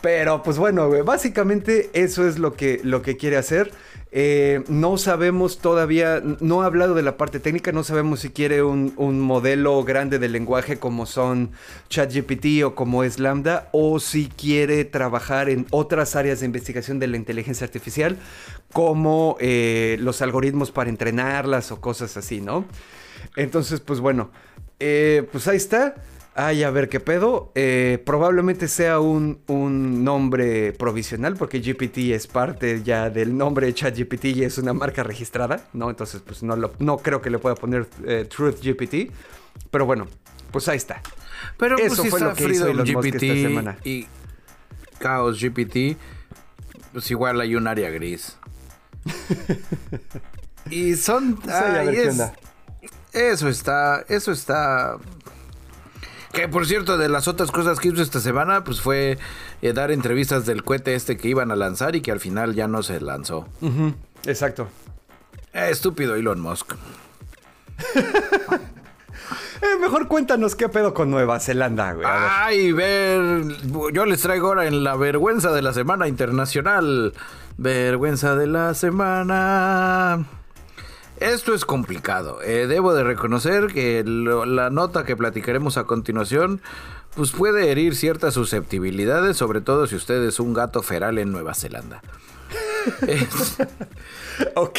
Pero 0.00 0.42
pues 0.42 0.58
bueno, 0.58 0.88
básicamente 1.04 1.90
eso 1.92 2.26
es 2.26 2.38
lo 2.38 2.54
que, 2.54 2.80
lo 2.82 3.02
que 3.02 3.16
quiere 3.16 3.36
hacer. 3.36 3.70
Eh, 4.16 4.62
no 4.68 4.96
sabemos 4.96 5.58
todavía, 5.58 6.22
no 6.38 6.62
ha 6.62 6.66
hablado 6.66 6.94
de 6.94 7.02
la 7.02 7.16
parte 7.16 7.40
técnica, 7.40 7.72
no 7.72 7.82
sabemos 7.82 8.20
si 8.20 8.30
quiere 8.30 8.62
un, 8.62 9.20
modelo 9.20 9.82
grande 9.82 10.20
de 10.20 10.28
lenguaje 10.28 10.78
como 10.78 11.04
son 11.04 11.50
ChatGPT 11.88 12.62
o 12.64 12.76
como 12.76 13.02
es 13.02 13.18
Lambda, 13.18 13.68
o 13.72 13.98
si 13.98 14.28
quiere 14.28 14.84
trabajar 14.84 15.48
en 15.48 15.66
otras 15.70 16.14
áreas 16.14 16.38
de 16.38 16.46
investigación 16.46 17.00
de 17.00 17.08
la 17.08 17.16
inteligencia 17.16 17.64
artificial, 17.64 18.16
como 18.72 19.36
eh, 19.40 19.96
los 19.98 20.22
algoritmos 20.22 20.70
para 20.70 20.90
entrenarlas 20.90 21.72
o 21.72 21.80
cosas 21.80 22.16
así, 22.16 22.40
¿no? 22.40 22.66
Entonces, 23.34 23.80
pues 23.80 23.98
bueno, 23.98 24.30
eh, 24.78 25.26
pues 25.32 25.48
ahí 25.48 25.56
está. 25.56 25.96
Ay, 26.36 26.64
a 26.64 26.70
ver 26.70 26.88
qué 26.88 26.98
pedo. 26.98 27.52
Eh, 27.54 28.02
probablemente 28.04 28.66
sea 28.66 28.98
un, 28.98 29.40
un, 29.46 30.02
nombre 30.02 30.72
provisional 30.72 31.36
porque 31.36 31.60
GPT 31.60 32.12
es 32.12 32.26
parte 32.26 32.82
ya 32.82 33.08
del 33.08 33.36
nombre 33.36 33.66
de 33.66 33.74
ChatGPT 33.74 34.24
y 34.26 34.42
es 34.42 34.58
una 34.58 34.72
marca 34.72 35.04
registrada, 35.04 35.64
¿no? 35.72 35.90
Entonces, 35.90 36.22
pues 36.26 36.42
no, 36.42 36.56
lo, 36.56 36.72
no 36.80 36.98
creo 36.98 37.22
que 37.22 37.30
le 37.30 37.38
pueda 37.38 37.54
poner 37.54 37.86
eh, 38.04 38.26
Truth 38.28 38.60
GPT. 38.60 39.12
Pero 39.70 39.86
bueno, 39.86 40.08
pues 40.50 40.66
ahí 40.68 40.76
está. 40.76 41.00
Pero 41.56 41.78
eso 41.78 42.02
pues, 42.02 42.10
fue 42.10 42.20
lo 42.20 42.34
que 42.34 42.48
hizo 42.48 42.66
Elon 42.66 42.84
GPT 42.84 43.22
esta 43.22 43.34
semana. 43.34 43.78
Y 43.84 44.08
Chaos 45.00 45.40
GPT, 45.40 45.96
pues 46.92 47.10
igual 47.12 47.40
hay 47.40 47.54
un 47.54 47.68
área 47.68 47.90
gris. 47.90 48.36
y 50.70 50.96
son... 50.96 51.36
Pues 51.36 51.54
ay, 51.54 51.96
es, 51.96 52.22
eso 53.12 53.48
está, 53.48 54.04
eso 54.08 54.32
está 54.32 54.98
que 56.34 56.48
por 56.48 56.66
cierto, 56.66 56.98
de 56.98 57.08
las 57.08 57.28
otras 57.28 57.50
cosas 57.50 57.80
que 57.80 57.88
hizo 57.88 58.02
esta 58.02 58.20
semana, 58.20 58.64
pues 58.64 58.82
fue 58.82 59.16
eh, 59.62 59.72
dar 59.72 59.90
entrevistas 59.90 60.44
del 60.44 60.62
cohete 60.62 60.94
este 60.94 61.16
que 61.16 61.28
iban 61.28 61.50
a 61.50 61.56
lanzar 61.56 61.96
y 61.96 62.02
que 62.02 62.12
al 62.12 62.20
final 62.20 62.54
ya 62.54 62.68
no 62.68 62.82
se 62.82 63.00
lanzó. 63.00 63.48
Uh 63.62 63.68
-huh. 63.68 63.94
Exacto. 64.26 64.68
Eh, 65.54 65.68
estúpido 65.70 66.16
Elon 66.16 66.40
Musk. 66.40 66.74
eh, 67.94 69.78
mejor 69.80 70.08
cuéntanos 70.08 70.54
qué 70.54 70.68
pedo 70.68 70.92
con 70.92 71.10
Nueva 71.10 71.40
Zelanda, 71.40 71.92
güey. 71.92 72.06
Ay, 72.08 72.72
ver. 72.72 73.44
Yo 73.92 74.04
les 74.04 74.20
traigo 74.20 74.48
ahora 74.48 74.66
en 74.66 74.84
la 74.84 74.96
vergüenza 74.96 75.52
de 75.52 75.62
la 75.62 75.72
semana 75.72 76.08
internacional. 76.08 77.14
Vergüenza 77.56 78.34
de 78.34 78.48
la 78.48 78.74
semana. 78.74 80.26
Esto 81.24 81.54
es 81.54 81.64
complicado. 81.64 82.42
Eh, 82.42 82.66
debo 82.66 82.92
de 82.92 83.02
reconocer 83.02 83.68
que 83.68 84.04
lo, 84.04 84.44
la 84.44 84.68
nota 84.68 85.04
que 85.04 85.16
platicaremos 85.16 85.78
a 85.78 85.84
continuación 85.84 86.60
pues 87.14 87.30
puede 87.30 87.70
herir 87.70 87.94
ciertas 87.94 88.34
susceptibilidades, 88.34 89.36
sobre 89.36 89.60
todo 89.60 89.86
si 89.86 89.94
usted 89.94 90.22
es 90.24 90.38
un 90.38 90.52
gato 90.52 90.82
feral 90.82 91.18
en 91.18 91.32
Nueva 91.32 91.54
Zelanda. 91.54 92.02
es, 93.06 93.56
ok. 94.54 94.78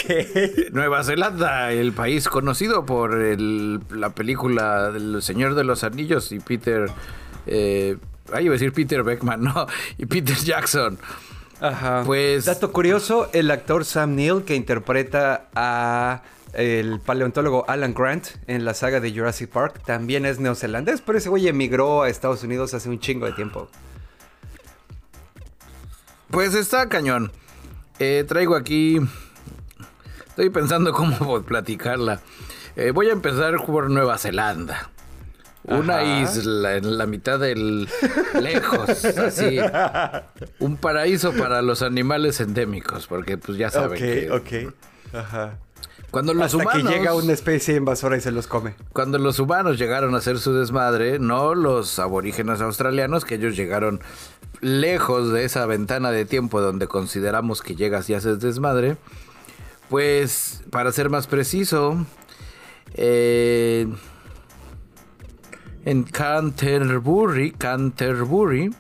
Nueva 0.72 1.04
Zelanda, 1.04 1.72
el 1.72 1.94
país 1.94 2.28
conocido 2.28 2.86
por 2.86 3.22
el, 3.22 3.80
la 3.90 4.12
película 4.12 4.92
El 4.94 5.22
Señor 5.24 5.56
de 5.56 5.64
los 5.64 5.84
Anillos 5.84 6.32
y 6.32 6.40
Peter... 6.40 6.92
Eh, 7.48 7.98
ahí 8.34 8.46
iba 8.46 8.54
a 8.54 8.58
decir 8.58 8.74
Peter 8.74 9.02
Beckman, 9.02 9.42
no, 9.44 9.66
y 9.98 10.06
Peter 10.06 10.36
Jackson. 10.36 11.00
Ajá. 11.60 12.04
Pues. 12.06 12.46
Dato 12.46 12.72
curioso: 12.72 13.30
el 13.34 13.50
actor 13.50 13.86
Sam 13.86 14.16
Neill 14.16 14.44
que 14.44 14.56
interpreta 14.56 15.48
a 15.56 16.22
el 16.56 17.00
paleontólogo 17.00 17.66
Alan 17.68 17.94
Grant 17.94 18.28
en 18.48 18.66
la 18.66 18.74
saga 18.74 19.00
de 19.00 19.12
Jurassic 19.12 19.50
Park 19.50 19.82
también 19.86 20.26
es 20.26 20.40
neozelandés, 20.40 21.02
pero 21.02 21.18
ese 21.18 21.30
güey 21.30 21.48
emigró 21.48 22.04
a 22.04 22.10
Estados 22.10 22.44
Unidos 22.44 22.74
hace 22.74 22.90
un 22.90 23.00
chingo 23.00 23.26
de 23.26 23.34
tiempo. 23.34 23.70
Pues 26.30 26.54
está 26.54 26.90
cañón. 26.90 27.32
Eh, 28.00 28.26
traigo 28.28 28.56
aquí. 28.56 29.00
Estoy 30.28 30.50
pensando 30.50 30.92
cómo 30.92 31.42
platicarla. 31.46 32.20
Eh, 32.76 32.92
voy 32.92 33.10
a 33.10 33.14
empezar 33.14 33.64
por 33.66 33.90
Nueva 33.90 34.18
Zelanda. 34.18 34.90
Una 35.64 36.00
Ajá. 36.00 36.22
isla 36.22 36.76
en 36.76 36.98
la 36.98 37.06
mitad 37.06 37.40
del 37.40 37.88
lejos, 38.40 39.04
así. 39.06 39.58
Un 40.60 40.78
paraíso 40.78 41.34
para 41.34 41.62
los 41.62 41.82
animales 41.82 42.40
endémicos, 42.40 43.08
porque 43.08 43.38
pues 43.38 43.58
ya 43.58 43.72
saben 43.72 43.98
okay, 43.98 44.28
que... 44.28 44.32
Ok, 44.32 44.68
ok. 44.68 45.16
Ajá. 45.16 45.58
Cuando 46.16 46.34
los 46.34 46.46
Hasta 46.46 46.58
humanos, 46.60 46.84
que 46.90 46.98
llega 46.98 47.14
una 47.14 47.34
especie 47.34 47.76
invasora 47.76 48.16
y 48.16 48.22
se 48.22 48.32
los 48.32 48.48
come. 48.48 48.74
Cuando 48.94 49.18
los 49.18 49.38
humanos 49.38 49.78
llegaron 49.78 50.16
a 50.16 50.20
hacer 50.20 50.40
su 50.40 50.54
desmadre, 50.54 51.20
no 51.20 51.56
los 51.56 52.00
aborígenes 52.00 52.62
australianos, 52.62 53.26
que 53.26 53.36
ellos 53.36 53.58
llegaron 53.58 54.00
lejos 54.62 55.34
de 55.34 55.44
esa 55.44 55.66
ventana 55.66 56.12
de 56.12 56.24
tiempo 56.24 56.62
donde 56.62 56.88
consideramos 56.88 57.62
que 57.62 57.76
llegas 57.76 58.10
y 58.10 58.14
haces 58.14 58.40
desmadre, 58.40 58.96
pues 59.90 60.64
para 60.70 60.94
ser 60.94 61.10
más 61.10 61.28
preciso, 61.28 62.06
eh, 62.94 63.86
en 65.84 66.04
Canterbury, 66.04 67.52
Canterbury, 67.52 68.74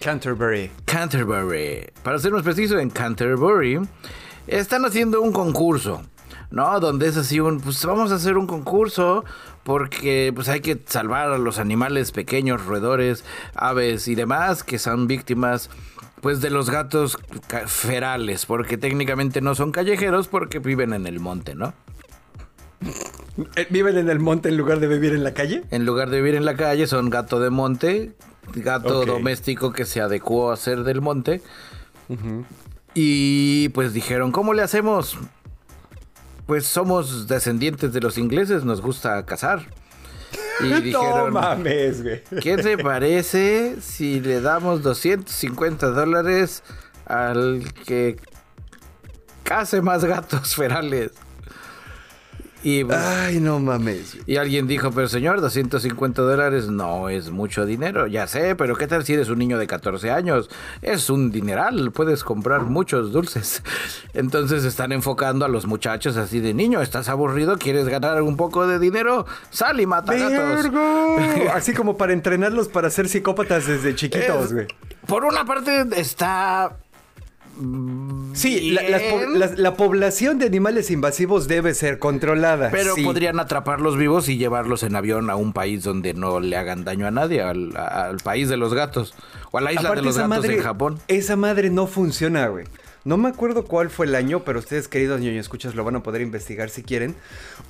Canterbury. 0.00 0.72
Canterbury. 0.86 1.86
Para 2.02 2.18
ser 2.18 2.32
más 2.32 2.42
preciso, 2.42 2.80
en 2.80 2.90
Canterbury 2.90 3.78
están 4.48 4.84
haciendo 4.84 5.22
un 5.22 5.30
concurso. 5.30 6.02
¿No? 6.50 6.80
Donde 6.80 7.08
es 7.08 7.16
así 7.16 7.40
un, 7.40 7.60
pues 7.60 7.84
vamos 7.84 8.12
a 8.12 8.16
hacer 8.16 8.36
un 8.36 8.46
concurso 8.46 9.24
porque 9.64 10.32
pues 10.34 10.48
hay 10.48 10.60
que 10.60 10.80
salvar 10.86 11.30
a 11.30 11.38
los 11.38 11.58
animales 11.58 12.12
pequeños, 12.12 12.64
roedores, 12.64 13.24
aves 13.54 14.08
y 14.08 14.14
demás 14.14 14.62
que 14.64 14.78
son 14.78 15.06
víctimas 15.06 15.70
pues 16.20 16.40
de 16.40 16.50
los 16.50 16.70
gatos 16.70 17.18
ferales, 17.66 18.46
porque 18.46 18.76
técnicamente 18.76 19.40
no 19.40 19.54
son 19.54 19.70
callejeros 19.72 20.26
porque 20.28 20.58
viven 20.58 20.92
en 20.92 21.06
el 21.06 21.20
monte, 21.20 21.54
¿no? 21.54 21.74
¿Viven 23.70 23.98
en 23.98 24.08
el 24.08 24.18
monte 24.18 24.48
en 24.48 24.56
lugar 24.56 24.80
de 24.80 24.88
vivir 24.88 25.12
en 25.12 25.24
la 25.24 25.34
calle? 25.34 25.62
En 25.70 25.86
lugar 25.86 26.10
de 26.10 26.16
vivir 26.16 26.34
en 26.34 26.44
la 26.44 26.56
calle 26.56 26.86
son 26.86 27.10
gato 27.10 27.40
de 27.40 27.50
monte, 27.50 28.14
gato 28.54 29.00
okay. 29.00 29.12
doméstico 29.12 29.72
que 29.72 29.84
se 29.84 30.00
adecuó 30.00 30.50
a 30.50 30.56
ser 30.56 30.82
del 30.82 31.00
monte. 31.00 31.42
Uh 32.08 32.14
-huh. 32.14 32.44
Y 32.94 33.68
pues 33.70 33.92
dijeron, 33.92 34.32
¿cómo 34.32 34.54
le 34.54 34.62
hacemos? 34.62 35.18
Pues 36.48 36.64
somos 36.64 37.28
descendientes 37.28 37.92
de 37.92 38.00
los 38.00 38.16
ingleses, 38.16 38.64
nos 38.64 38.80
gusta 38.80 39.22
cazar. 39.26 39.66
Y 40.60 40.72
dijeron, 40.80 41.26
no 41.26 41.40
mames, 41.40 42.02
güey. 42.02 42.22
¿Qué 42.40 42.56
te 42.56 42.78
parece 42.78 43.76
si 43.82 44.18
le 44.18 44.40
damos 44.40 44.82
250 44.82 45.88
dólares 45.90 46.62
al 47.04 47.70
que 47.84 48.16
case 49.42 49.82
más 49.82 50.06
gatos 50.06 50.54
ferales? 50.56 51.12
Y, 52.62 52.84
Ay, 52.90 53.38
no 53.40 53.60
mames. 53.60 54.18
Y 54.26 54.36
alguien 54.36 54.66
dijo, 54.66 54.90
pero 54.90 55.08
señor, 55.08 55.40
250 55.40 56.22
dólares 56.22 56.68
no 56.68 57.08
es 57.08 57.30
mucho 57.30 57.64
dinero. 57.66 58.06
Ya 58.06 58.26
sé, 58.26 58.56
pero 58.56 58.76
¿qué 58.76 58.86
tal 58.86 59.04
si 59.04 59.14
eres 59.14 59.28
un 59.28 59.38
niño 59.38 59.58
de 59.58 59.66
14 59.66 60.10
años? 60.10 60.50
Es 60.82 61.08
un 61.08 61.30
dineral, 61.30 61.92
puedes 61.92 62.24
comprar 62.24 62.62
muchos 62.62 63.12
dulces. 63.12 63.62
Entonces 64.14 64.64
están 64.64 64.92
enfocando 64.92 65.44
a 65.44 65.48
los 65.48 65.66
muchachos 65.66 66.16
así 66.16 66.40
de 66.40 66.52
niño, 66.52 66.82
¿estás 66.82 67.08
aburrido? 67.08 67.58
¿Quieres 67.58 67.88
ganar 67.88 68.22
un 68.22 68.36
poco 68.36 68.66
de 68.66 68.78
dinero? 68.78 69.26
Sal 69.50 69.80
y 69.80 69.86
mata 69.86 70.14
gatos. 70.14 70.70
Así 71.54 71.72
como 71.72 71.96
para 71.96 72.12
entrenarlos 72.12 72.68
para 72.68 72.90
ser 72.90 73.08
psicópatas 73.08 73.66
desde 73.66 73.94
chiquitos, 73.94 74.52
güey. 74.52 74.66
Por 75.06 75.24
una 75.24 75.44
parte 75.44 75.86
está 75.96 76.76
Sí, 78.34 78.70
la, 78.70 78.82
las 78.88 79.02
po- 79.02 79.18
bien. 79.18 79.38
las- 79.40 79.58
la 79.58 79.74
población 79.74 80.38
de 80.38 80.46
animales 80.46 80.90
invasivos 80.90 81.48
debe 81.48 81.74
ser 81.74 81.98
controlada. 81.98 82.70
Pero 82.70 82.94
sí. 82.94 83.02
podrían 83.02 83.40
atraparlos 83.40 83.96
vivos 83.96 84.28
y 84.28 84.36
llevarlos 84.38 84.82
en 84.82 84.94
avión 84.96 85.28
a 85.30 85.36
un 85.36 85.52
país 85.52 85.82
donde 85.82 86.14
no 86.14 86.38
le 86.40 86.56
hagan 86.56 86.84
daño 86.84 87.06
a 87.06 87.10
nadie, 87.10 87.42
al, 87.42 87.72
país 88.22 88.48
de 88.48 88.56
los 88.56 88.74
gatos. 88.74 89.14
O 89.50 89.58
a 89.58 89.60
la 89.60 89.72
isla 89.72 89.88
Aparte, 89.88 90.00
de 90.02 90.06
los 90.06 90.16
esa 90.16 90.28
gatos 90.28 90.44
madre- 90.44 90.56
en 90.56 90.62
Japón. 90.62 90.98
Esa 91.08 91.36
madre 91.36 91.70
no 91.70 91.86
funciona, 91.86 92.46
güey. 92.48 92.66
No 93.04 93.16
me 93.16 93.28
acuerdo 93.28 93.64
cuál 93.64 93.90
fue 93.90 94.06
el 94.06 94.14
año, 94.14 94.44
pero 94.44 94.58
ustedes, 94.58 94.88
queridos 94.88 95.20
ñoño 95.20 95.40
escuchas, 95.40 95.74
lo 95.74 95.84
van 95.84 95.96
a 95.96 96.02
poder 96.02 96.20
investigar 96.20 96.68
si 96.68 96.82
quieren. 96.82 97.14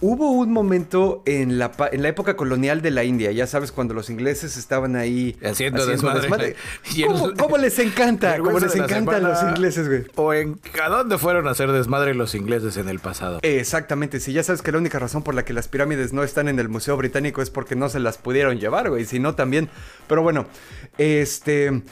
Hubo 0.01 0.31
un 0.33 0.53
momento 0.53 1.23
en 1.27 1.59
la, 1.59 1.73
pa- 1.73 1.89
en 1.93 2.03
la 2.03 2.09
época 2.09 2.35
colonial 2.37 2.83
de 2.83 2.91
la 2.91 3.05
India, 3.05 3.31
ya 3.33 3.47
sabes, 3.47 3.71
cuando 3.71 3.95
los 3.95 4.11
ingleses 4.11 4.57
estaban 4.57 4.97
ahí 4.97 5.37
Haciendo 5.45 5.85
desmadre. 5.87 6.57
Y 6.95 7.03
el- 7.03 7.35
¿Cómo, 7.39 7.57
les 7.59 7.79
encanta? 7.79 8.39
¿Cómo 8.43 8.59
les 8.59 8.75
encanta 8.75 9.17
a 9.17 9.21
los 9.21 9.39
semana. 9.39 9.57
ingleses, 9.57 9.89
güey? 9.89 10.05
O 10.17 10.33
en 10.35 10.59
a 10.83 10.89
dónde 10.89 11.19
fueron 11.19 11.47
a 11.47 11.51
hacer 11.51 11.71
desmadre 11.73 12.15
los 12.15 12.35
ingleses 12.35 12.77
en 12.77 12.89
el 12.89 12.99
pasado. 12.99 13.39
Exactamente, 13.43 14.21
si 14.21 14.33
ya 14.33 14.43
sabes 14.43 14.63
que 14.63 14.73
la 14.73 14.79
única 14.79 14.99
razón 14.99 15.23
por 15.23 15.35
la 15.35 15.45
que 15.45 15.53
las 15.53 15.69
pirámides 15.69 16.13
no 16.13 16.23
están 16.25 16.49
en 16.49 16.59
el 16.59 16.69
Museo 16.69 16.97
Británico 16.97 17.43
es 17.43 17.51
porque 17.51 17.77
no 17.77 17.89
se 17.89 18.01
las 18.01 18.19
pudieron 18.19 18.59
llevar, 18.59 18.89
güey, 18.91 19.05
si 19.05 19.19
no 19.21 19.35
también. 19.35 19.69
Pero 20.09 20.23
bueno, 20.23 20.47
este, 20.97 21.83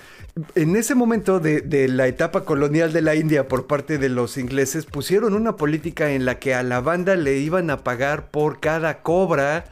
en 0.54 0.76
ese 0.76 0.94
momento 0.94 1.40
de, 1.40 1.88
la 1.88 2.06
etapa 2.06 2.44
colonial 2.44 2.92
de 2.92 3.00
la 3.00 3.14
India 3.14 3.48
por 3.48 3.66
parte 3.66 3.96
de 3.96 4.10
los 4.10 4.36
ingleses, 4.36 4.84
pusieron 4.84 5.32
una 5.34 5.56
política 5.56 6.10
en 6.10 6.26
la 6.26 6.38
que 6.38 6.54
a 6.54 6.62
la 6.62 6.80
banda 6.80 7.16
le 7.16 7.38
iban 7.38 7.70
a 7.70 7.78
pagar 7.78 8.30
por 8.30 8.60
cada 8.60 9.02
cobra 9.02 9.64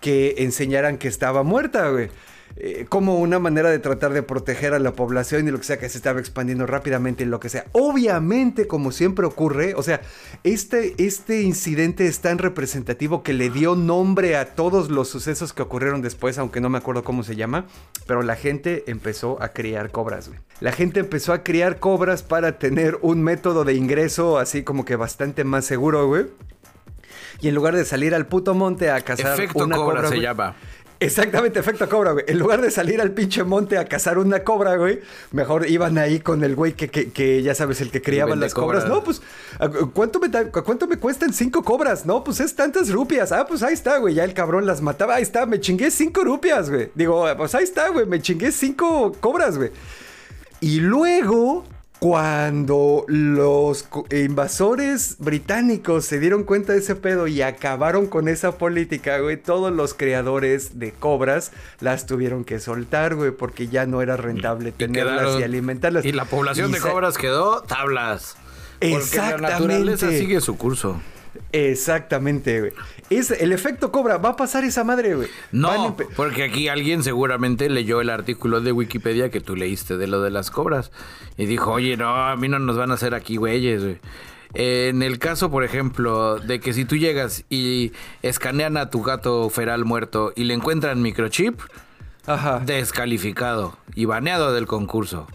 que 0.00 0.34
enseñaran 0.38 0.98
que 0.98 1.06
estaba 1.06 1.44
muerta, 1.44 1.88
güey. 1.90 2.10
Eh, 2.56 2.86
como 2.88 3.18
una 3.18 3.38
manera 3.38 3.70
de 3.70 3.78
tratar 3.78 4.12
de 4.12 4.22
proteger 4.22 4.74
a 4.74 4.78
la 4.78 4.92
población 4.92 5.48
y 5.48 5.50
lo 5.50 5.58
que 5.58 5.64
sea 5.64 5.78
que 5.78 5.88
se 5.88 5.96
estaba 5.96 6.20
expandiendo 6.20 6.66
rápidamente 6.66 7.24
y 7.24 7.26
lo 7.26 7.40
que 7.40 7.48
sea. 7.48 7.64
Obviamente, 7.72 8.66
como 8.66 8.92
siempre 8.92 9.26
ocurre, 9.26 9.74
o 9.74 9.82
sea, 9.82 10.02
este, 10.44 10.94
este 10.98 11.42
incidente 11.42 12.06
es 12.06 12.20
tan 12.20 12.38
representativo 12.38 13.22
que 13.22 13.32
le 13.32 13.48
dio 13.48 13.74
nombre 13.74 14.36
a 14.36 14.54
todos 14.54 14.90
los 14.90 15.08
sucesos 15.08 15.52
que 15.52 15.62
ocurrieron 15.62 16.02
después, 16.02 16.38
aunque 16.38 16.60
no 16.60 16.68
me 16.68 16.78
acuerdo 16.78 17.04
cómo 17.04 17.22
se 17.22 17.36
llama, 17.36 17.64
pero 18.06 18.22
la 18.22 18.36
gente 18.36 18.84
empezó 18.86 19.42
a 19.42 19.48
criar 19.48 19.90
cobras, 19.90 20.28
güey. 20.28 20.40
La 20.60 20.72
gente 20.72 21.00
empezó 21.00 21.32
a 21.32 21.42
criar 21.42 21.80
cobras 21.80 22.22
para 22.22 22.58
tener 22.58 22.98
un 23.02 23.22
método 23.22 23.64
de 23.64 23.74
ingreso 23.74 24.38
así 24.38 24.62
como 24.62 24.84
que 24.84 24.96
bastante 24.96 25.44
más 25.44 25.64
seguro, 25.64 26.06
güey. 26.06 26.26
Y 27.40 27.48
en 27.48 27.54
lugar 27.56 27.74
de 27.74 27.84
salir 27.84 28.14
al 28.14 28.26
puto 28.26 28.54
monte 28.54 28.90
a 28.90 29.00
cazar 29.00 29.34
Efecto 29.34 29.64
una 29.64 29.76
cobra, 29.76 29.96
cobra, 29.96 30.08
se 30.08 30.14
güey, 30.14 30.22
llama. 30.22 30.54
Exactamente, 31.04 31.58
efecto 31.58 31.88
cobra, 31.88 32.12
güey. 32.12 32.24
En 32.28 32.38
lugar 32.38 32.60
de 32.60 32.70
salir 32.70 33.00
al 33.00 33.10
pinche 33.12 33.44
monte 33.44 33.78
a 33.78 33.84
cazar 33.86 34.18
una 34.18 34.44
cobra, 34.44 34.76
güey, 34.76 35.00
mejor 35.32 35.68
iban 35.68 35.98
ahí 35.98 36.20
con 36.20 36.44
el 36.44 36.54
güey 36.54 36.72
que, 36.74 36.88
que, 36.88 37.10
que 37.10 37.42
ya 37.42 37.54
sabes, 37.54 37.80
el 37.80 37.90
que 37.90 38.00
criaba 38.02 38.36
las 38.36 38.54
cobras. 38.54 38.86
No, 38.88 39.02
pues, 39.04 39.20
¿a- 39.58 39.68
¿cuánto 39.92 40.20
me, 40.20 40.28
da- 40.28 40.50
¿cuánto 40.50 40.86
me 40.86 40.96
cuestan 40.98 41.32
cinco 41.32 41.62
cobras? 41.62 42.06
No, 42.06 42.22
pues 42.24 42.40
es 42.40 42.54
tantas 42.54 42.90
rupias. 42.90 43.32
Ah, 43.32 43.46
pues 43.46 43.62
ahí 43.62 43.74
está, 43.74 43.98
güey. 43.98 44.14
Ya 44.14 44.24
el 44.24 44.34
cabrón 44.34 44.66
las 44.66 44.80
mataba. 44.80 45.16
Ahí 45.16 45.22
está, 45.22 45.46
me 45.46 45.60
chingué 45.60 45.90
cinco 45.90 46.24
rupias, 46.24 46.70
güey. 46.70 46.90
Digo, 46.94 47.26
pues 47.36 47.54
ahí 47.54 47.64
está, 47.64 47.88
güey. 47.88 48.06
Me 48.06 48.20
chingué 48.22 48.52
cinco 48.52 49.12
cobras, 49.20 49.56
güey. 49.58 49.70
Y 50.60 50.78
luego, 50.80 51.64
cuando 52.02 53.04
los 53.06 53.86
invasores 54.10 55.14
británicos 55.20 56.04
se 56.04 56.18
dieron 56.18 56.42
cuenta 56.42 56.72
de 56.72 56.80
ese 56.80 56.96
pedo 56.96 57.28
y 57.28 57.42
acabaron 57.42 58.08
con 58.08 58.26
esa 58.26 58.58
política, 58.58 59.18
güey, 59.20 59.36
todos 59.36 59.72
los 59.72 59.94
creadores 59.94 60.80
de 60.80 60.90
cobras 60.90 61.52
las 61.78 62.04
tuvieron 62.06 62.42
que 62.42 62.58
soltar, 62.58 63.14
güey, 63.14 63.30
porque 63.30 63.68
ya 63.68 63.86
no 63.86 64.02
era 64.02 64.16
rentable 64.16 64.70
Y 64.70 64.72
tenerlas 64.72 65.20
quedaron- 65.20 65.40
y 65.40 65.44
alimentarlas. 65.44 66.04
Y 66.04 66.10
la 66.10 66.24
población 66.24 66.70
Y 66.70 66.72
de 66.72 66.80
cobras 66.80 67.16
quedó 67.16 67.62
tablas. 67.62 68.36
Porque 68.80 69.16
la 69.18 69.36
naturaleza 69.38 69.92
Exactamente. 69.92 70.18
sigue 70.18 70.40
su 70.40 70.56
curso. 70.58 71.00
Exactamente, 71.52 72.58
güey. 72.60 72.72
Es 73.16 73.30
el 73.30 73.52
efecto 73.52 73.90
cobra, 73.92 74.18
va 74.18 74.30
a 74.30 74.36
pasar 74.36 74.64
esa 74.64 74.84
madre, 74.84 75.14
güey. 75.14 75.28
No, 75.50 75.96
porque 76.16 76.44
aquí 76.44 76.68
alguien 76.68 77.02
seguramente 77.02 77.68
leyó 77.68 78.00
el 78.00 78.10
artículo 78.10 78.60
de 78.60 78.72
Wikipedia 78.72 79.30
que 79.30 79.40
tú 79.40 79.56
leíste 79.56 79.96
de 79.96 80.06
lo 80.06 80.22
de 80.22 80.30
las 80.30 80.50
cobras 80.50 80.92
y 81.36 81.46
dijo, 81.46 81.72
oye, 81.72 81.96
no, 81.96 82.14
a 82.14 82.36
mí 82.36 82.48
no 82.48 82.58
nos 82.58 82.76
van 82.76 82.90
a 82.90 82.94
hacer 82.94 83.14
aquí 83.14 83.36
güeyes, 83.36 83.82
güey. 83.82 83.98
En 84.54 85.02
el 85.02 85.18
caso, 85.18 85.50
por 85.50 85.64
ejemplo, 85.64 86.38
de 86.38 86.60
que 86.60 86.72
si 86.74 86.84
tú 86.84 86.96
llegas 86.96 87.44
y 87.48 87.92
escanean 88.20 88.76
a 88.76 88.90
tu 88.90 89.02
gato 89.02 89.48
feral 89.48 89.84
muerto 89.84 90.32
y 90.36 90.44
le 90.44 90.52
encuentran 90.54 91.00
microchip, 91.00 91.60
Ajá. 92.26 92.60
descalificado 92.60 93.76
y 93.94 94.04
baneado 94.04 94.52
del 94.52 94.66
concurso. 94.66 95.26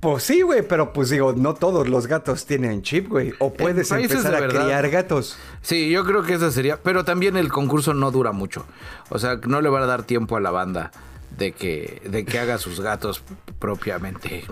Pues 0.00 0.22
sí, 0.24 0.42
güey, 0.42 0.62
pero 0.62 0.92
pues 0.92 1.10
digo, 1.10 1.32
no 1.32 1.54
todos 1.54 1.88
los 1.88 2.06
gatos 2.06 2.46
tienen 2.46 2.82
chip, 2.82 3.08
güey. 3.08 3.32
O 3.38 3.52
puedes 3.52 3.90
empezar 3.90 4.34
a 4.34 4.40
verdad. 4.40 4.64
criar 4.64 4.90
gatos. 4.90 5.36
Sí, 5.62 5.90
yo 5.90 6.04
creo 6.04 6.22
que 6.22 6.34
esa 6.34 6.50
sería. 6.50 6.78
Pero 6.82 7.04
también 7.04 7.36
el 7.36 7.50
concurso 7.50 7.94
no 7.94 8.10
dura 8.10 8.32
mucho. 8.32 8.66
O 9.08 9.18
sea, 9.18 9.40
no 9.46 9.60
le 9.60 9.68
van 9.68 9.82
a 9.82 9.86
dar 9.86 10.02
tiempo 10.04 10.36
a 10.36 10.40
la 10.40 10.50
banda 10.50 10.90
de 11.36 11.52
que, 11.52 12.02
de 12.04 12.24
que 12.24 12.38
haga 12.38 12.58
sus 12.58 12.80
gatos 12.80 13.22
propiamente. 13.58 14.44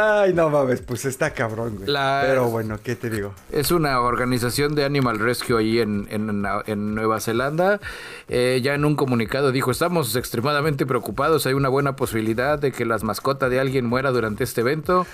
Ay, 0.00 0.32
no 0.32 0.48
mames, 0.48 0.80
pues 0.82 1.04
está 1.06 1.32
cabrón, 1.32 1.74
güey. 1.78 1.88
La- 1.90 2.22
Pero 2.24 2.48
bueno, 2.50 2.78
¿qué 2.84 2.94
te 2.94 3.10
digo? 3.10 3.34
Es 3.50 3.72
una 3.72 4.00
organización 4.00 4.76
de 4.76 4.84
Animal 4.84 5.18
Rescue 5.18 5.58
ahí 5.58 5.80
en, 5.80 6.06
en- 6.10 6.46
en 6.66 6.94
Nueva 6.94 7.18
Zelanda. 7.20 7.80
Eh, 8.28 8.60
ya 8.62 8.74
en 8.74 8.84
un 8.84 8.94
comunicado 8.94 9.50
dijo, 9.50 9.72
estamos 9.72 10.14
extremadamente 10.14 10.86
preocupados. 10.86 11.46
Hay 11.46 11.54
una 11.54 11.68
buena 11.68 11.96
posibilidad 11.96 12.60
de 12.60 12.70
que 12.70 12.84
las 12.84 13.02
mascotas 13.02 13.50
de 13.50 13.58
alguien 13.58 13.86
muera 13.86 14.12
durante 14.12 14.44
este 14.44 14.60
evento. 14.60 15.04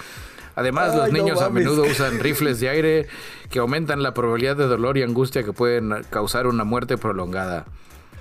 Además, 0.54 0.90
Ay, 0.92 0.98
los 0.98 1.12
no 1.12 1.18
niños 1.18 1.40
a 1.40 1.48
menudo 1.48 1.82
usan 1.90 2.20
rifles 2.20 2.60
de 2.60 2.68
aire 2.68 3.06
que 3.50 3.60
aumentan 3.60 4.02
la 4.02 4.12
probabilidad 4.12 4.56
de 4.56 4.66
dolor 4.66 4.98
y 4.98 5.02
angustia 5.02 5.44
que 5.44 5.54
pueden 5.54 6.04
causar 6.10 6.46
una 6.46 6.64
muerte 6.64 6.98
prolongada. 6.98 7.64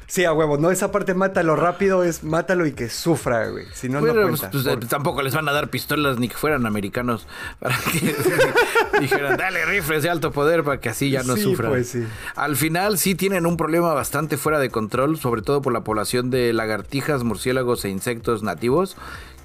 Sí, 0.08 0.26
a 0.26 0.34
huevo, 0.34 0.58
no 0.58 0.70
esa 0.70 0.92
parte 0.92 1.14
mátalo 1.14 1.56
rápido, 1.56 2.04
es 2.04 2.24
mátalo 2.24 2.66
y 2.66 2.74
que 2.74 2.90
sufra, 2.90 3.48
güey. 3.50 3.66
Si 3.74 3.90
no, 3.90 4.02
no 4.02 4.14
cuenta. 4.14 4.52
pues, 4.52 4.64
Por- 4.64 4.86
tampoco 4.88 5.22
les 5.22 5.34
van 5.34 5.48
a 5.50 5.54
dar 5.54 5.70
pistolas 5.70 6.20
ni 6.20 6.28
que 6.30 6.36
fueran 6.36 6.66
americanos 6.66 7.26
para 7.60 7.76
que 7.92 8.16
dijeran, 9.00 9.38
dale 9.38 9.66
rifles 9.66 10.04
de 10.04 10.10
alto 10.10 10.32
poder 10.32 10.64
para 10.64 10.80
que 10.80 10.90
así 10.90 11.10
ya 11.10 11.24
no 11.24 11.36
Sí, 11.36 11.44
sufran. 11.44 11.72
pues, 11.72 11.90
sí. 11.90 12.04
Al 12.36 12.56
final 12.56 12.98
sí 12.98 13.16
tienen 13.16 13.46
un 13.46 13.58
problema 13.58 13.94
bastante 13.94 14.38
fuera 14.38 14.60
de 14.60 14.70
control, 14.70 15.18
sobre 15.18 15.42
todo 15.42 15.62
por 15.62 15.74
la 15.74 15.84
población 15.84 16.30
de 16.30 16.54
lagartijas, 16.54 17.24
murciélagos 17.24 17.84
e 17.86 17.90
insectos 17.90 18.44
nativos 18.44 18.96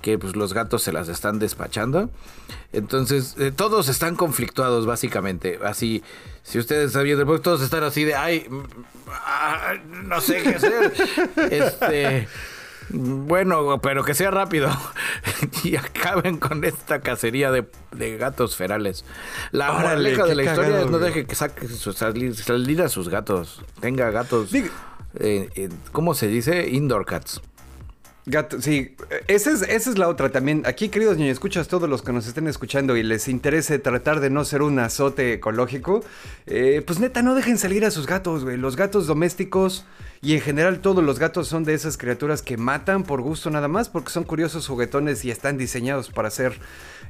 que 0.03 0.19
pues 0.19 0.37
los 0.37 0.55
gatos 0.55 0.83
se 0.83 0.93
las 0.93 1.09
están 1.09 1.39
despachando. 1.39 2.11
Entonces, 2.73 3.35
eh, 3.39 3.53
todos 3.55 3.89
están 3.89 4.17
conflictuados 4.17 4.87
básicamente. 4.87 5.59
Así, 5.65 6.03
si 6.43 6.59
ustedes 6.59 6.89
están 6.89 7.05
viendo, 7.05 7.41
todos 7.41 7.63
están 7.63 7.83
así 7.83 8.05
de, 8.05 8.15
ay, 8.15 8.47
mm, 8.49 8.63
ah, 9.09 9.75
no 10.05 10.21
sé 10.21 10.43
qué 10.43 10.51
hacer. 10.51 10.93
este, 11.51 12.29
bueno, 12.91 13.81
pero 13.81 14.03
que 14.03 14.15
sea 14.15 14.31
rápido 14.31 14.71
y 15.65 15.77
acaben 15.77 16.39
con 16.39 16.65
esta 16.65 17.01
cacería 17.01 17.51
de, 17.51 17.67
de 17.93 18.17
gatos 18.17 18.57
ferales. 18.57 19.05
La 19.53 19.73
moraleja 19.73 20.25
de 20.25 20.35
la 20.35 20.45
historia 20.45 20.81
es 20.81 20.91
no 20.91 20.99
deje 20.99 21.27
que 21.27 21.35
saque 21.35 21.69
su, 21.69 21.93
salir, 21.93 22.35
salir 22.37 22.83
a 22.83 22.89
sus 22.89 23.09
gatos. 23.09 23.63
Tenga 23.81 24.11
gatos. 24.11 24.55
Eh, 24.55 24.71
eh, 25.15 25.69
¿Cómo 25.93 26.15
se 26.15 26.29
dice? 26.29 26.69
Indoor 26.69 27.05
cats. 27.05 27.43
Gato, 28.31 28.61
sí, 28.61 28.95
esa 29.27 29.51
es, 29.51 29.63
esa 29.63 29.89
es 29.89 29.97
la 29.97 30.07
otra 30.07 30.29
también. 30.29 30.63
Aquí, 30.67 30.91
queridos 30.91 31.17
niños, 31.17 31.33
escuchas 31.33 31.67
todos 31.67 31.89
los 31.89 32.03
que 32.03 32.13
nos 32.13 32.27
estén 32.27 32.47
escuchando 32.47 32.95
y 32.95 33.03
les 33.03 33.27
interese 33.27 33.79
tratar 33.79 34.21
de 34.21 34.29
no 34.29 34.45
ser 34.45 34.61
un 34.61 34.79
azote 34.79 35.33
ecológico, 35.33 36.05
eh, 36.47 36.83
pues 36.87 37.01
neta, 37.01 37.23
no 37.23 37.35
dejen 37.35 37.57
salir 37.57 37.87
a 37.87 37.91
sus 37.91 38.07
gatos, 38.07 38.45
güey. 38.45 38.59
Los 38.59 38.77
gatos 38.77 39.07
domésticos 39.07 39.87
y 40.21 40.35
en 40.35 40.43
general 40.43 40.81
todos 40.81 41.03
los 41.03 41.19
gatos 41.19 41.49
son 41.49 41.65
de 41.65 41.73
esas 41.73 41.97
criaturas 41.97 42.43
que 42.43 42.59
matan 42.59 43.03
por 43.05 43.23
gusto 43.23 43.49
nada 43.49 43.67
más, 43.67 43.89
porque 43.89 44.11
son 44.11 44.25
curiosos 44.25 44.69
juguetones 44.69 45.25
y 45.25 45.31
están 45.31 45.57
diseñados 45.57 46.11
para 46.11 46.31
ser, 46.31 46.61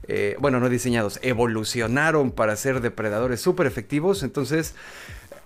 eh, 0.07 0.37
bueno, 0.39 0.61
no 0.61 0.69
diseñados, 0.69 1.19
evolucionaron 1.23 2.31
para 2.31 2.55
ser 2.55 2.81
depredadores 2.81 3.41
súper 3.41 3.67
efectivos. 3.67 4.23
Entonces, 4.23 4.77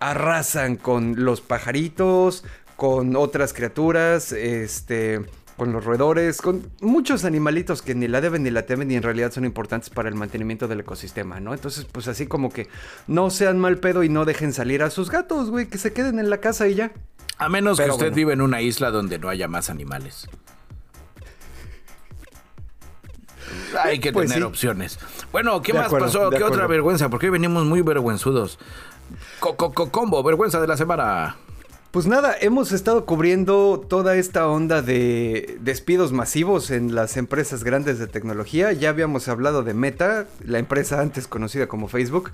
arrasan 0.01 0.77
con 0.77 1.25
los 1.25 1.41
pajaritos, 1.41 2.45
con 2.77 3.16
otras 3.16 3.55
criaturas, 3.55 4.33
este, 4.33 5.23
con 5.57 5.72
los 5.72 5.84
roedores, 5.84 6.40
con 6.40 6.70
muchos 6.80 7.24
animalitos 7.24 7.82
que 7.82 7.94
ni 7.94 8.09
la 8.09 8.20
deben 8.20 8.42
ni 8.42 8.50
la 8.50 8.62
temen 8.66 8.90
y 8.90 8.96
en 8.96 9.03
realidad 9.03 9.30
son 9.32 9.44
importantes 9.44 9.90
para 9.90 10.09
el 10.09 10.14
mantenimiento 10.14 10.66
del 10.68 10.80
ecosistema, 10.80 11.40
¿no? 11.40 11.53
Entonces, 11.55 11.84
pues 11.90 12.09
así 12.09 12.26
como 12.26 12.50
que 12.50 12.68
no 13.07 13.30
sean 13.30 13.59
mal 13.59 13.78
pedo 13.78 14.03
y 14.03 14.09
no 14.09 14.24
dejen 14.24 14.53
salir 14.53 14.82
a 14.82 14.90
sus 14.90 15.11
gatos, 15.11 15.50
güey, 15.50 15.66
que 15.68 15.78
se 15.78 15.92
queden 15.92 16.18
en 16.18 16.30
la 16.30 16.38
casa 16.38 16.66
y 16.68 16.74
ya. 16.74 16.92
A 17.38 17.48
menos 17.48 17.76
Pero 17.78 17.88
que 17.88 17.92
usted 17.92 18.07
bueno. 18.07 18.16
vive 18.16 18.32
en 18.32 18.40
una 18.40 18.61
isla 18.62 18.90
donde 18.90 19.18
no 19.18 19.28
haya 19.28 19.48
más 19.48 19.68
animales. 19.70 20.28
Hay 23.82 23.98
que 24.00 24.12
Pues 24.12 24.28
tener 24.28 24.42
sí. 24.42 24.46
opciones. 24.48 24.98
Bueno, 25.32 25.61
¿qué 25.62 25.72
De 25.72 25.78
más 25.78 25.86
acuerdo, 25.86 26.07
pasó? 26.07 26.30
¿Qué 26.30 26.42
otra 26.44 26.66
vergüenza? 26.66 27.09
Porque 27.09 27.26
hoy 27.26 27.32
venimos 27.32 27.64
muy 27.64 27.82
vergüenzudos. 27.82 28.59
Co- 29.40 29.57
co- 29.57 29.72
co- 29.72 29.90
combo, 29.90 30.22
vergüenza 30.22 30.61
de 30.61 30.66
la 30.66 30.76
semana. 30.76 31.36
Pues 31.93 32.07
nada, 32.07 32.34
hemos 32.40 32.72
estado 32.72 33.05
cubriendo 33.05 33.78
toda 33.86 34.16
esta 34.16 34.49
onda 34.49 34.80
de 34.80 35.59
despidos 35.61 36.11
masivos 36.11 36.70
en 36.70 36.95
las 36.95 37.18
empresas 37.18 37.64
grandes 37.64 37.99
de 37.99 38.07
tecnología. 38.07 38.72
Ya 38.72 38.88
habíamos 38.88 39.28
hablado 39.28 39.62
de 39.62 39.74
Meta, 39.74 40.26
la 40.43 40.59
empresa 40.59 41.03
antes 41.03 41.28
conocida 41.28 41.66
como 41.66 41.88
Facebook. 41.88 42.30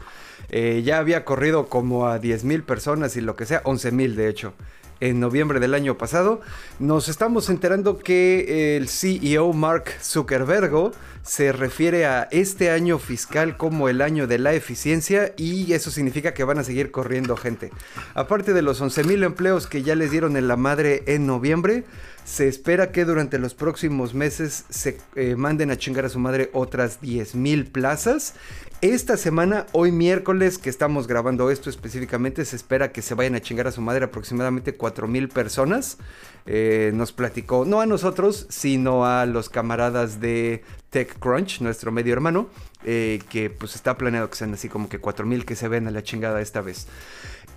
Eh, 0.50 0.82
ya 0.84 0.98
había 0.98 1.24
corrido 1.24 1.66
como 1.66 2.06
a 2.06 2.20
10 2.20 2.44
mil 2.44 2.62
personas 2.62 3.16
y 3.16 3.20
lo 3.20 3.34
que 3.34 3.46
sea, 3.46 3.61
11 3.64 3.90
mil 3.90 4.14
de 4.14 4.28
hecho 4.28 4.54
en 5.01 5.20
noviembre 5.20 5.61
del 5.61 5.74
año 5.74 5.96
pasado, 5.96 6.40
nos 6.78 7.09
estamos 7.09 7.49
enterando 7.51 7.99
que 7.99 8.76
el 8.76 8.88
CEO 8.88 9.53
Mark 9.53 9.92
Zuckerberg 10.03 10.92
se 11.22 11.53
refiere 11.53 12.07
a 12.07 12.26
este 12.30 12.70
año 12.70 12.99
fiscal 12.99 13.57
como 13.57 13.88
el 13.88 14.01
año 14.01 14.26
de 14.26 14.38
la 14.38 14.55
eficiencia 14.55 15.34
y 15.36 15.72
eso 15.74 15.90
significa 15.90 16.32
que 16.32 16.42
van 16.42 16.59
a 16.59 16.64
seguir 16.64 16.90
corriendo 16.90 17.36
gente. 17.36 17.70
Aparte 18.14 18.55
de 18.55 18.62
los 18.62 18.80
11 18.80 19.05
mil 19.05 19.22
empleos 19.22 19.66
que 19.66 19.82
ya 19.82 19.94
les 19.94 20.11
dieron 20.11 20.36
en 20.36 20.49
la 20.49 20.57
madre 20.57 21.03
en 21.07 21.26
noviembre, 21.26 21.84
se 22.28 22.46
espera 22.46 22.92
que 22.92 23.06
durante 23.06 23.38
los 23.38 23.54
próximos 23.54 24.12
meses 24.12 24.66
se 24.68 24.98
eh, 25.16 25.34
manden 25.34 25.70
a 25.70 25.78
chingar 25.78 26.04
a 26.04 26.10
su 26.10 26.18
madre 26.18 26.50
otras 26.52 27.00
10 27.00 27.34
mil 27.36 27.64
plazas 27.64 28.34
esta 28.80 29.16
semana, 29.16 29.66
hoy 29.72 29.90
miércoles, 29.90 30.56
que 30.56 30.70
estamos 30.70 31.08
grabando 31.08 31.50
esto 31.50 31.68
específicamente, 31.68 32.44
se 32.44 32.54
espera 32.54 32.92
que 32.92 33.02
se 33.02 33.14
vayan 33.14 33.34
a 33.34 33.40
chingar 33.40 33.66
a 33.66 33.72
su 33.72 33.80
madre 33.80 34.04
aproximadamente 34.04 34.78
4.000 34.78 35.32
personas. 35.32 35.98
Eh, 36.46 36.92
nos 36.94 37.10
platicó, 37.10 37.64
no 37.64 37.80
a 37.80 37.86
nosotros, 37.86 38.46
sino 38.50 39.04
a 39.04 39.26
los 39.26 39.48
camaradas 39.48 40.20
de 40.20 40.62
TechCrunch, 40.90 41.60
nuestro 41.60 41.90
medio 41.90 42.12
hermano, 42.12 42.50
eh, 42.84 43.18
que 43.28 43.50
pues 43.50 43.74
está 43.74 43.98
planeado 43.98 44.30
que 44.30 44.36
sean 44.36 44.54
así 44.54 44.68
como 44.68 44.88
que 44.88 45.02
4.000 45.02 45.44
que 45.44 45.56
se 45.56 45.66
ven 45.66 45.88
a 45.88 45.90
la 45.90 46.04
chingada 46.04 46.40
esta 46.40 46.60
vez. 46.60 46.86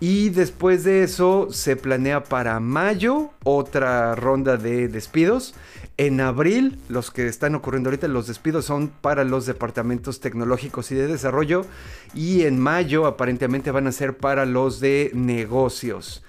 Y 0.03 0.29
después 0.29 0.83
de 0.83 1.03
eso 1.03 1.49
se 1.51 1.75
planea 1.75 2.23
para 2.23 2.59
mayo 2.59 3.29
otra 3.43 4.15
ronda 4.15 4.57
de 4.57 4.87
despidos. 4.87 5.53
En 5.95 6.21
abril, 6.21 6.79
los 6.89 7.11
que 7.11 7.27
están 7.27 7.53
ocurriendo 7.53 7.89
ahorita, 7.89 8.07
los 8.07 8.25
despidos 8.25 8.65
son 8.65 8.87
para 8.87 9.23
los 9.23 9.45
departamentos 9.45 10.19
tecnológicos 10.19 10.91
y 10.91 10.95
de 10.95 11.05
desarrollo. 11.05 11.67
Y 12.15 12.45
en 12.45 12.59
mayo 12.59 13.05
aparentemente 13.05 13.69
van 13.69 13.85
a 13.85 13.91
ser 13.91 14.17
para 14.17 14.47
los 14.47 14.79
de 14.79 15.11
negocios. 15.13 16.23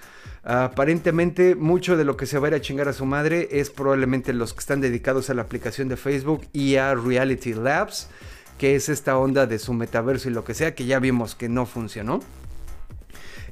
Aparentemente 0.45 1.55
mucho 1.55 1.97
de 1.97 2.05
lo 2.05 2.19
que 2.19 2.27
se 2.27 2.39
va 2.39 2.49
a 2.49 2.51
ir 2.51 2.55
a 2.57 2.61
chingar 2.61 2.89
a 2.89 2.93
su 2.93 3.07
madre 3.07 3.49
es 3.53 3.71
probablemente 3.71 4.35
los 4.35 4.53
que 4.53 4.61
están 4.61 4.83
dedicados 4.83 5.31
a 5.31 5.35
la 5.35 5.43
aplicación 5.43 5.89
de 5.89 5.97
Facebook 5.97 6.43
y 6.53 6.77
a 6.77 6.95
Reality 6.95 7.55
Labs, 7.55 8.09
que 8.59 8.75
es 8.75 8.91
esta 8.91 9.17
onda 9.17 9.47
de 9.47 9.59
su 9.59 9.73
metaverso 9.73 10.29
y 10.29 10.33
lo 10.33 10.45
que 10.45 10.53
sea, 10.53 10.75
que 10.75 10.85
ya 10.85 10.99
vimos 10.99 11.35
que 11.35 11.49
no 11.49 11.65
funcionó 11.65 12.21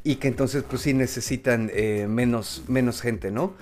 y 0.04 0.16
que 0.16 0.28
entonces 0.28 0.64
pues 0.68 0.82
sí 0.82 0.94
necesitan 0.94 1.70
eh, 1.72 2.06
menos, 2.08 2.64
menos 2.68 3.00
gente, 3.00 3.30
¿no? 3.30 3.54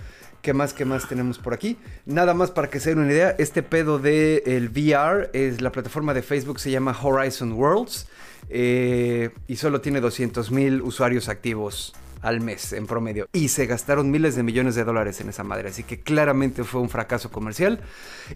¿Qué 0.43 0.53
más, 0.53 0.73
qué 0.73 0.85
más 0.85 1.09
tenemos 1.09 1.39
por 1.39 1.53
aquí? 1.53 1.77
Nada 2.07 2.33
más 2.33 2.51
para 2.51 2.71
que 2.71 2.79
se 2.79 2.91
den 2.91 3.01
una 3.01 3.13
idea, 3.13 3.35
este 3.39 3.63
pedo 3.63 3.99
de 3.99 4.43
el 4.47 4.69
VR 4.69 5.31
es 5.33 5.61
la 5.61 5.73
plataforma 5.73 6.15
de 6.15 6.23
Facebook, 6.23 6.61
se 6.61 6.71
llama 6.71 6.97
Horizon 7.01 7.53
Worlds 7.53 8.07
eh, 8.49 9.31
y 9.49 9.57
solo 9.57 9.81
tiene 9.81 10.01
200 10.01 10.51
mil 10.53 10.81
usuarios 10.83 11.29
activos 11.29 11.95
al 12.23 12.41
mes 12.41 12.73
en 12.73 12.87
promedio. 12.87 13.29
Y 13.33 13.49
se 13.49 13.67
gastaron 13.67 14.11
miles 14.11 14.37
de 14.37 14.43
millones 14.43 14.75
de 14.75 14.85
dólares 14.85 15.21
en 15.21 15.29
esa 15.29 15.45
madre. 15.45 15.69
Así 15.69 15.83
que 15.83 16.01
claramente 16.01 16.65
fue 16.65 16.81
un 16.81 16.89
fracaso 16.89 17.31
comercial. 17.31 17.81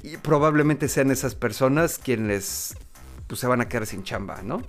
Y 0.03 0.17
probablemente 0.17 0.89
sean 0.89 1.11
esas 1.11 1.35
personas 1.35 1.99
quienes 1.99 2.75
pues, 3.27 3.41
se 3.41 3.47
van 3.47 3.61
a 3.61 3.69
quedar 3.69 3.87
sin 3.87 4.03
chamba, 4.03 4.43
¿no? 4.43 4.63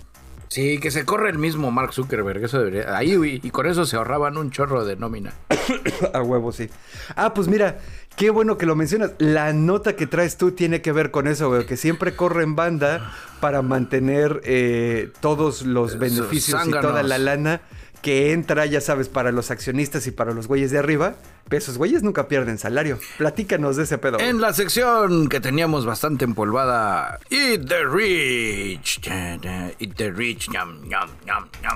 Sí, 0.54 0.78
que 0.78 0.92
se 0.92 1.04
corre 1.04 1.30
el 1.30 1.38
mismo 1.38 1.72
Mark 1.72 1.92
Zuckerberg, 1.92 2.44
eso 2.44 2.60
debería. 2.60 2.96
Ahí, 2.96 3.40
y, 3.42 3.50
con 3.50 3.66
eso 3.66 3.86
se 3.86 3.96
ahorraban 3.96 4.36
un 4.36 4.52
chorro 4.52 4.84
de 4.84 4.94
nómina. 4.94 5.34
A 6.14 6.22
huevo, 6.22 6.52
sí. 6.52 6.70
Ah, 7.16 7.34
pues 7.34 7.48
mira, 7.48 7.80
qué 8.14 8.30
bueno 8.30 8.56
que 8.56 8.64
lo 8.64 8.76
mencionas. 8.76 9.14
La 9.18 9.52
nota 9.52 9.96
que 9.96 10.06
traes 10.06 10.36
tú 10.36 10.52
tiene 10.52 10.80
que 10.80 10.92
ver 10.92 11.10
con 11.10 11.26
eso, 11.26 11.48
güey, 11.48 11.66
que 11.66 11.76
siempre 11.76 12.14
corre 12.14 12.44
en 12.44 12.54
banda 12.54 13.12
para 13.40 13.62
mantener 13.62 14.42
eh, 14.44 15.10
todos 15.18 15.62
los 15.62 15.98
beneficios 15.98 16.64
y 16.68 16.70
toda 16.70 17.02
la 17.02 17.18
lana 17.18 17.60
que 18.04 18.32
entra, 18.32 18.66
ya 18.66 18.82
sabes, 18.82 19.08
para 19.08 19.32
los 19.32 19.50
accionistas 19.50 20.06
y 20.06 20.10
para 20.10 20.34
los 20.34 20.46
güeyes 20.46 20.70
de 20.70 20.78
arriba. 20.78 21.14
Pesos, 21.48 21.78
güeyes 21.78 22.02
nunca 22.02 22.28
pierden 22.28 22.58
salario. 22.58 22.98
Platícanos 23.16 23.76
de 23.76 23.84
ese 23.84 23.96
pedo. 23.96 24.20
En 24.20 24.42
la 24.42 24.52
sección 24.52 25.30
que 25.30 25.40
teníamos 25.40 25.86
bastante 25.86 26.26
empolvada, 26.26 27.18
Eat 27.30 27.66
the 27.66 27.82
Rich. 27.86 29.08
Eat 29.08 29.94
the 29.96 30.10
Rich. 30.10 30.50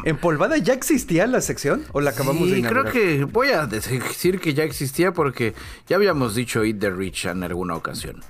¿Empolvada 0.05 0.59
ya 0.59 0.75
existía 0.75 1.27
la 1.27 1.41
sección? 1.41 1.87
¿O 1.93 2.03
la 2.03 2.11
acabamos 2.11 2.51
de 2.51 2.59
inaugurar? 2.59 2.93
creo 2.93 2.93
que 2.93 3.25
voy 3.25 3.49
a 3.49 3.65
decir 3.65 4.39
que 4.39 4.53
ya 4.53 4.65
existía 4.65 5.13
porque 5.13 5.55
ya 5.87 5.97
habíamos 5.97 6.35
dicho 6.35 6.63
Eat 6.63 6.79
the 6.79 6.91
Rich 6.91 7.25
en 7.25 7.43
alguna 7.43 7.75
ocasión. 7.75 8.23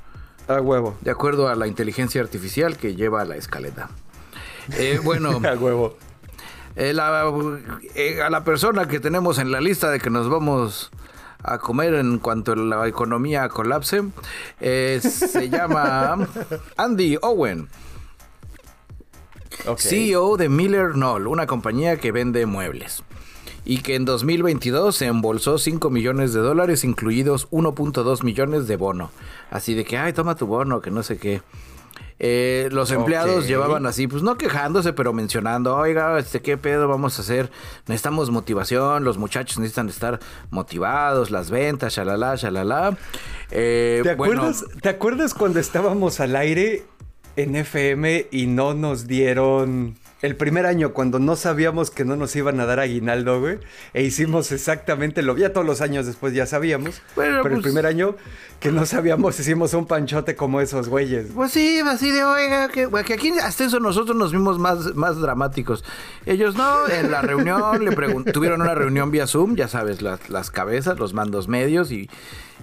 A 0.47 0.61
huevo. 0.61 0.97
De 1.01 1.11
acuerdo 1.11 1.49
a 1.49 1.57
la 1.57 1.67
inteligencia 1.67 2.21
artificial 2.21 2.77
que 2.77 2.95
lleva 2.95 3.25
la 3.25 3.35
escaleta. 3.35 3.91
Eh, 4.79 5.01
bueno. 5.03 5.41
a 5.45 5.55
huevo. 5.55 5.97
Eh, 6.81 6.95
eh, 7.97 8.23
a 8.23 8.31
la 8.31 8.45
persona 8.45 8.87
que 8.87 9.01
tenemos 9.01 9.41
en 9.41 9.51
la 9.51 9.61
lista 9.61 9.91
de 9.91 9.99
que 9.99 10.11
nos 10.11 10.31
vamos 10.31 10.93
a 11.43 11.59
comer 11.59 11.95
en 11.95 12.21
cuanto 12.21 12.55
la 12.55 12.87
economía 12.87 13.49
colapse, 13.49 14.05
eh, 14.61 15.01
se 15.03 15.49
llama 15.51 16.29
Andy 16.77 17.19
Owen. 17.21 17.69
CEO 19.77 20.37
de 20.37 20.49
Miller 20.49 20.93
Knoll, 20.93 21.27
una 21.27 21.49
compañía 21.49 21.97
que 21.97 22.13
vende 22.13 22.47
muebles. 22.47 23.03
Y 23.65 23.79
que 23.79 23.97
en 23.97 24.05
2022 24.05 24.95
se 24.95 25.07
embolsó 25.07 25.59
5 25.59 25.91
millones 25.91 26.33
de 26.33 26.41
dólares, 26.41 26.85
incluidos 26.85 27.51
1.2 27.51 28.23
millones 28.23 28.69
de 28.69 28.77
bono. 28.77 29.11
Así 29.51 29.75
de 29.75 29.85
que, 29.85 29.99
ay, 29.99 30.13
toma 30.13 30.37
tu 30.37 30.47
bono, 30.47 30.81
que 30.81 30.93
no 30.93 31.03
sé 31.03 31.19
qué. 31.19 31.43
Eh, 32.21 32.69
los 32.73 32.91
empleados 32.91 33.47
llevaban 33.47 33.87
así, 33.87 34.09
pues 34.09 34.23
no 34.23 34.37
quejándose, 34.37 34.93
pero 34.93 35.13
mencionando, 35.13 35.77
oiga, 35.77 36.19
este, 36.19 36.43
¿qué 36.43 36.57
pedo 36.57 36.89
vamos 36.89 37.19
a 37.19 37.23
hacer? 37.23 37.51
Necesitamos 37.87 38.31
motivación, 38.31 39.05
los 39.05 39.19
muchachos 39.19 39.59
necesitan 39.59 39.89
estar 39.89 40.19
motivados, 40.51 41.31
las 41.31 41.51
ventas, 41.51 41.95
shalala, 41.95 42.35
shalala. 42.35 42.97
Eh, 43.51 44.01
¿Te, 44.03 44.11
acuerdas, 44.11 44.65
¿Te 44.83 44.89
acuerdas 44.89 45.33
cuando 45.33 45.61
estábamos 45.61 46.19
al 46.19 46.35
aire 46.35 46.85
en 47.37 47.55
FM 47.55 48.27
y 48.33 48.47
no 48.47 48.75
nos 48.75 49.07
dieron 49.07 49.95
el 50.21 50.35
primer 50.35 50.67
año, 50.67 50.93
cuando 50.93 51.19
no 51.19 51.37
sabíamos 51.37 51.91
que 51.91 52.05
no 52.05 52.17
nos 52.17 52.35
iban 52.35 52.59
a 52.59 52.67
dar 52.67 52.81
aguinaldo, 52.81 53.41
güey, 53.41 53.59
e 53.95 54.03
hicimos 54.03 54.51
exactamente 54.51 55.23
lo, 55.23 55.37
ya 55.37 55.53
todos 55.53 55.67
los 55.67 55.81
años 55.81 56.07
después 56.07 56.35
ya 56.35 56.45
sabíamos, 56.47 57.01
pero 57.15 57.37
el 57.37 57.43
pues 57.43 57.63
primer 57.63 57.87
año 57.87 58.17
que 58.59 58.73
no 58.73 58.85
sabíamos 58.85 59.39
hicimos 59.39 59.75
un 59.75 59.87
panchote 59.87 60.35
como 60.35 60.61
esos 60.61 60.89
güeyes. 60.89 61.29
Pues 61.35 61.53
sí, 61.53 61.81
así 61.87 62.11
de, 62.11 62.25
oiga, 62.25 62.69
que, 62.69 62.89
que 63.07 63.15
aquí 63.15 63.33
hasta 63.41 63.65
eso 63.65 63.79
nosotros 63.79 64.17
nos 64.17 64.33
vimos 64.33 64.59
más, 64.59 64.97
más 64.97 65.21
dramáticos. 65.21 65.85
Ellos 66.27 66.57
no, 66.57 66.89
en 66.89 67.13
la 67.13 67.23
reunión 67.23 67.85
le 67.85 67.95
tuvieron 68.33 68.61
una 68.61 68.75
reunión 68.75 69.13
vía 69.13 69.29
Zoom, 69.29 69.55
ya 69.55 69.69
sabes, 69.69 70.03
las, 70.03 70.29
las 70.29 70.51
cabezas, 70.51 70.99
los 70.99 71.15
mandos 71.15 71.47
medios 71.47 71.93
y 71.93 72.11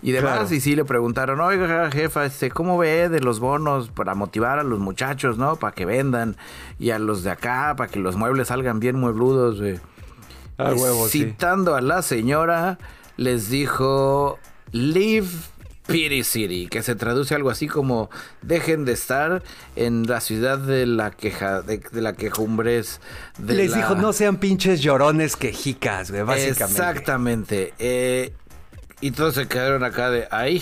y 0.06 0.12
demás. 0.12 0.52
Y 0.52 0.62
sí 0.62 0.76
le 0.76 0.86
preguntaron, 0.86 1.42
oiga, 1.42 1.90
jefa, 1.90 2.26
este, 2.26 2.52
¿cómo 2.52 2.78
ve 2.78 3.10
de 3.10 3.22
los 3.22 3.40
bonos 3.40 3.90
para 3.90 4.14
motivar 4.14 4.60
a 4.60 4.64
los 4.64 4.78
muchachos, 4.78 5.40
no? 5.40 5.56
Para 5.56 5.74
que 5.74 5.86
vendan. 5.86 6.38
Y 6.78 6.92
a 6.92 7.00
los 7.00 7.24
de 7.24 7.32
acá, 7.32 7.74
para 7.76 7.90
que 7.90 8.00
los 8.00 8.16
muebles 8.16 8.50
salgan 8.50 8.80
bien 8.80 9.00
muebludos, 9.00 9.60
güey. 9.60 9.80
Ah, 10.60 10.74
huevo, 10.76 11.08
Citando 11.08 11.76
a 11.76 11.82
la 11.82 12.04
señora, 12.04 12.78
les 13.18 13.50
dijo, 13.50 14.38
leave 14.72 15.28
Pity 15.88 16.24
City, 16.24 16.68
que 16.68 16.84
se 16.84 16.94
traduce 16.94 17.34
algo 17.34 17.50
así 17.50 17.68
como 17.68 18.12
dejen 18.44 18.86
de 18.86 18.94
estar 18.94 19.42
en 19.76 20.06
la 20.06 20.22
ciudad 20.22 20.60
de 20.60 20.86
la 20.86 21.10
queja, 21.10 21.64
de, 21.64 21.82
la 21.94 22.14
quejumbres. 22.14 23.02
Les 23.44 23.74
dijo 23.74 23.96
no 23.96 24.14
sean 24.14 24.38
pinches 24.38 24.82
llorones 24.82 25.36
quejicas, 25.36 26.12
güey, 26.12 26.22
básicamente. 26.24 26.64
Exactamente. 26.64 27.74
Eh, 27.80 28.34
y 29.02 29.12
todos 29.12 29.36
se 29.36 29.48
quedaron 29.48 29.84
acá 29.84 30.10
de, 30.10 30.28
ay, 30.32 30.62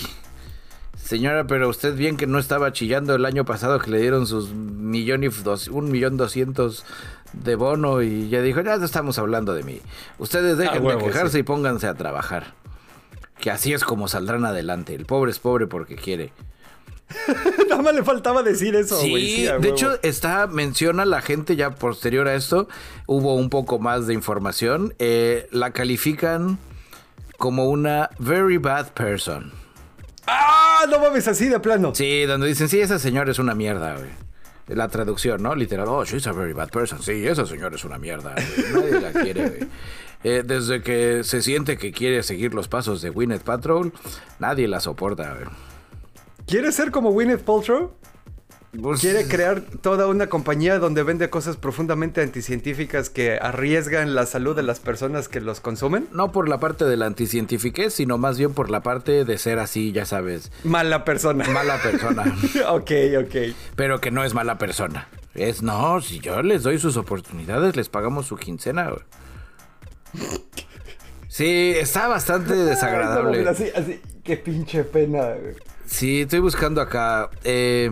señora, 0.96 1.46
pero 1.46 1.68
usted 1.68 1.94
bien 1.94 2.16
que 2.16 2.26
no 2.26 2.38
estaba 2.38 2.72
chillando 2.72 3.14
el 3.14 3.24
año 3.24 3.44
pasado 3.44 3.78
que 3.78 3.90
le 3.90 4.00
dieron 4.00 4.26
sus 4.26 4.52
millón 4.52 5.24
y 5.24 5.28
dos, 5.28 5.68
un 5.68 5.90
millón 5.90 6.16
doscientos 6.16 6.84
de 7.32 7.56
bono 7.56 8.02
y 8.02 8.28
ya 8.28 8.40
dijo, 8.42 8.60
ya 8.60 8.76
no 8.76 8.84
estamos 8.84 9.18
hablando 9.18 9.54
de 9.54 9.62
mí. 9.62 9.80
Ustedes 10.18 10.56
dejen 10.56 10.84
de 10.84 10.98
quejarse 10.98 11.38
y 11.38 11.42
pónganse 11.42 11.86
a 11.86 11.94
trabajar. 11.94 12.54
Que 13.38 13.50
así 13.50 13.72
es 13.72 13.84
como 13.84 14.08
saldrán 14.08 14.44
adelante. 14.44 14.94
El 14.94 15.06
pobre 15.06 15.30
es 15.32 15.38
pobre 15.38 15.66
porque 15.66 15.96
quiere. 15.96 16.32
Nada 17.68 17.82
más 17.82 17.94
le 17.94 18.02
faltaba 18.02 18.42
decir 18.42 18.74
eso. 18.76 18.98
Sí, 19.00 19.44
de 19.44 19.68
hecho 19.68 19.98
está 20.02 20.46
menciona 20.46 21.04
la 21.04 21.20
gente 21.20 21.56
ya 21.56 21.70
posterior 21.74 22.28
a 22.28 22.34
esto 22.34 22.68
hubo 23.06 23.34
un 23.34 23.50
poco 23.50 23.78
más 23.78 24.06
de 24.06 24.14
información. 24.14 24.94
Eh, 24.98 25.48
la 25.50 25.72
califican 25.72 26.58
como 27.38 27.66
una 27.66 28.10
very 28.18 28.58
bad 28.58 28.92
person. 28.92 29.52
¡Ah! 30.26 30.84
No 30.88 30.98
mames 30.98 31.28
así 31.28 31.48
de 31.48 31.60
plano. 31.60 31.94
Sí, 31.94 32.24
donde 32.24 32.46
dicen, 32.46 32.68
sí, 32.68 32.80
esa 32.80 32.98
señora 32.98 33.30
es 33.30 33.38
una 33.38 33.54
mierda, 33.54 33.96
güey. 33.96 34.10
La 34.68 34.88
traducción, 34.88 35.42
¿no? 35.42 35.54
Literal, 35.54 35.88
oh, 35.88 36.04
she's 36.04 36.26
a 36.26 36.32
very 36.32 36.52
bad 36.52 36.70
person. 36.70 37.02
Sí, 37.02 37.26
esa 37.26 37.44
señora 37.46 37.76
es 37.76 37.84
una 37.84 37.98
mierda. 37.98 38.34
Nadie 38.72 39.00
la 39.00 39.12
quiere, 39.12 39.48
güey. 39.48 39.68
Eh, 40.26 40.42
desde 40.42 40.80
que 40.80 41.22
se 41.22 41.42
siente 41.42 41.76
que 41.76 41.92
quiere 41.92 42.22
seguir 42.22 42.54
los 42.54 42.66
pasos 42.66 43.02
de 43.02 43.10
Gwyneth 43.10 43.42
Patrol, 43.42 43.92
nadie 44.38 44.66
la 44.68 44.80
soporta, 44.80 45.34
güey. 45.34 45.44
¿Quiere 46.46 46.72
ser 46.72 46.90
como 46.90 47.12
Gwyneth 47.12 47.42
Paltrow? 47.42 47.92
Pues, 48.80 49.00
Quiere 49.00 49.28
crear 49.28 49.60
toda 49.60 50.06
una 50.08 50.28
compañía 50.28 50.78
donde 50.78 51.02
vende 51.02 51.30
cosas 51.30 51.56
profundamente 51.56 52.22
anticientíficas 52.22 53.08
que 53.08 53.38
arriesgan 53.40 54.14
la 54.14 54.26
salud 54.26 54.56
de 54.56 54.62
las 54.62 54.80
personas 54.80 55.28
que 55.28 55.40
los 55.40 55.60
consumen. 55.60 56.08
No 56.12 56.32
por 56.32 56.48
la 56.48 56.58
parte 56.58 56.84
de 56.84 56.96
la 56.96 57.06
anticientifiquez, 57.06 57.94
sino 57.94 58.18
más 58.18 58.38
bien 58.38 58.52
por 58.52 58.70
la 58.70 58.82
parte 58.82 59.24
de 59.24 59.38
ser 59.38 59.58
así, 59.58 59.92
ya 59.92 60.06
sabes. 60.06 60.50
Mala 60.64 61.04
persona. 61.04 61.46
Mala 61.48 61.80
persona. 61.82 62.24
ok, 62.70 62.90
ok. 63.24 63.36
pero 63.76 64.00
que 64.00 64.10
no 64.10 64.24
es 64.24 64.34
mala 64.34 64.58
persona. 64.58 65.08
Es, 65.34 65.62
no, 65.62 66.00
si 66.00 66.20
yo 66.20 66.42
les 66.42 66.62
doy 66.62 66.78
sus 66.78 66.96
oportunidades, 66.96 67.76
les 67.76 67.88
pagamos 67.88 68.26
su 68.26 68.36
quincena. 68.36 68.90
Sí, 71.28 71.74
está 71.76 72.06
bastante 72.06 72.54
desagradable. 72.54 73.48
Así, 73.48 73.70
así, 73.74 74.00
qué 74.22 74.36
pinche 74.36 74.84
pena. 74.84 75.30
güey. 75.30 75.54
Sí, 75.86 76.22
estoy 76.22 76.38
buscando 76.40 76.80
acá. 76.80 77.30
Eh, 77.42 77.90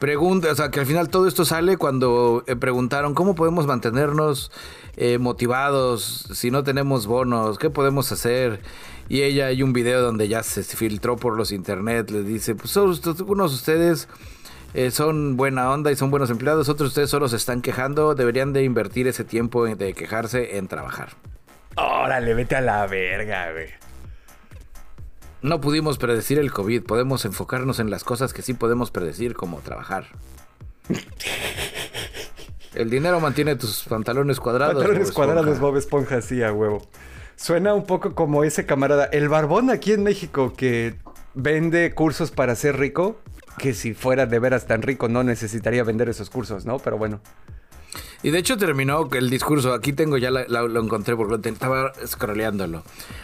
pregunta, 0.00 0.50
o 0.50 0.54
sea, 0.56 0.70
que 0.70 0.80
al 0.80 0.86
final 0.86 1.10
todo 1.10 1.28
esto 1.28 1.44
sale 1.44 1.76
cuando 1.76 2.42
eh, 2.48 2.56
preguntaron 2.56 3.14
cómo 3.14 3.36
podemos 3.36 3.66
mantenernos 3.66 4.50
eh, 4.96 5.18
motivados 5.18 6.26
si 6.32 6.50
no 6.50 6.64
tenemos 6.64 7.06
bonos, 7.06 7.58
qué 7.58 7.70
podemos 7.70 8.10
hacer. 8.10 8.60
Y 9.08 9.22
ella 9.22 9.46
hay 9.46 9.62
un 9.62 9.72
video 9.72 10.02
donde 10.02 10.26
ya 10.26 10.42
se 10.42 10.62
filtró 10.64 11.16
por 11.16 11.36
los 11.36 11.52
internet, 11.52 12.10
les 12.10 12.26
dice, 12.26 12.54
pues 12.54 12.76
unos 12.76 13.02
de 13.02 13.56
ustedes 13.56 14.08
eh, 14.74 14.90
son 14.90 15.36
buena 15.36 15.70
onda 15.70 15.92
y 15.92 15.96
son 15.96 16.10
buenos 16.10 16.30
empleados, 16.30 16.68
otros 16.68 16.88
de 16.88 16.90
ustedes 16.90 17.10
solo 17.10 17.28
se 17.28 17.36
están 17.36 17.60
quejando, 17.60 18.14
deberían 18.14 18.52
de 18.52 18.64
invertir 18.64 19.06
ese 19.06 19.24
tiempo 19.24 19.66
de 19.66 19.92
quejarse 19.94 20.56
en 20.58 20.68
trabajar. 20.68 21.10
Órale, 21.76 22.34
vete 22.34 22.56
a 22.56 22.60
la 22.60 22.86
verga, 22.86 23.52
güey. 23.52 23.89
No 25.42 25.60
pudimos 25.60 25.96
predecir 25.98 26.38
el 26.38 26.52
COVID, 26.52 26.82
podemos 26.82 27.24
enfocarnos 27.24 27.80
en 27.80 27.90
las 27.90 28.04
cosas 28.04 28.32
que 28.32 28.42
sí 28.42 28.52
podemos 28.54 28.90
predecir, 28.90 29.34
como 29.34 29.60
trabajar. 29.60 30.06
El 32.74 32.90
dinero 32.90 33.20
mantiene 33.20 33.56
tus 33.56 33.84
pantalones 33.84 34.38
cuadrados. 34.38 34.74
Pantalones 34.74 35.12
cuadrados. 35.12 35.58
Bob 35.58 35.76
Esponja, 35.76 36.20
sí, 36.20 36.42
a 36.42 36.52
huevo. 36.52 36.82
Suena 37.36 37.74
un 37.74 37.86
poco 37.86 38.14
como 38.14 38.44
ese 38.44 38.66
camarada, 38.66 39.06
el 39.06 39.28
barbón 39.30 39.70
aquí 39.70 39.92
en 39.92 40.02
México 40.02 40.52
que 40.54 40.96
vende 41.34 41.94
cursos 41.94 42.30
para 42.30 42.54
ser 42.54 42.78
rico, 42.78 43.18
que 43.56 43.72
si 43.72 43.94
fuera 43.94 44.26
de 44.26 44.38
veras 44.38 44.66
tan 44.66 44.82
rico 44.82 45.08
no 45.08 45.24
necesitaría 45.24 45.82
vender 45.84 46.10
esos 46.10 46.28
cursos, 46.28 46.66
¿no? 46.66 46.78
Pero 46.78 46.98
bueno. 46.98 47.20
Y 48.22 48.30
de 48.30 48.38
hecho 48.38 48.58
terminó 48.58 49.08
el 49.12 49.30
discurso. 49.30 49.72
Aquí 49.72 49.92
tengo 49.94 50.18
ya 50.18 50.30
la- 50.30 50.44
la- 50.46 50.62
lo 50.62 50.82
encontré 50.82 51.16
porque 51.16 51.32
lo 51.32 51.40
ten- 51.40 51.54
estaba 51.54 51.92
scrolleándolo. 52.06 52.82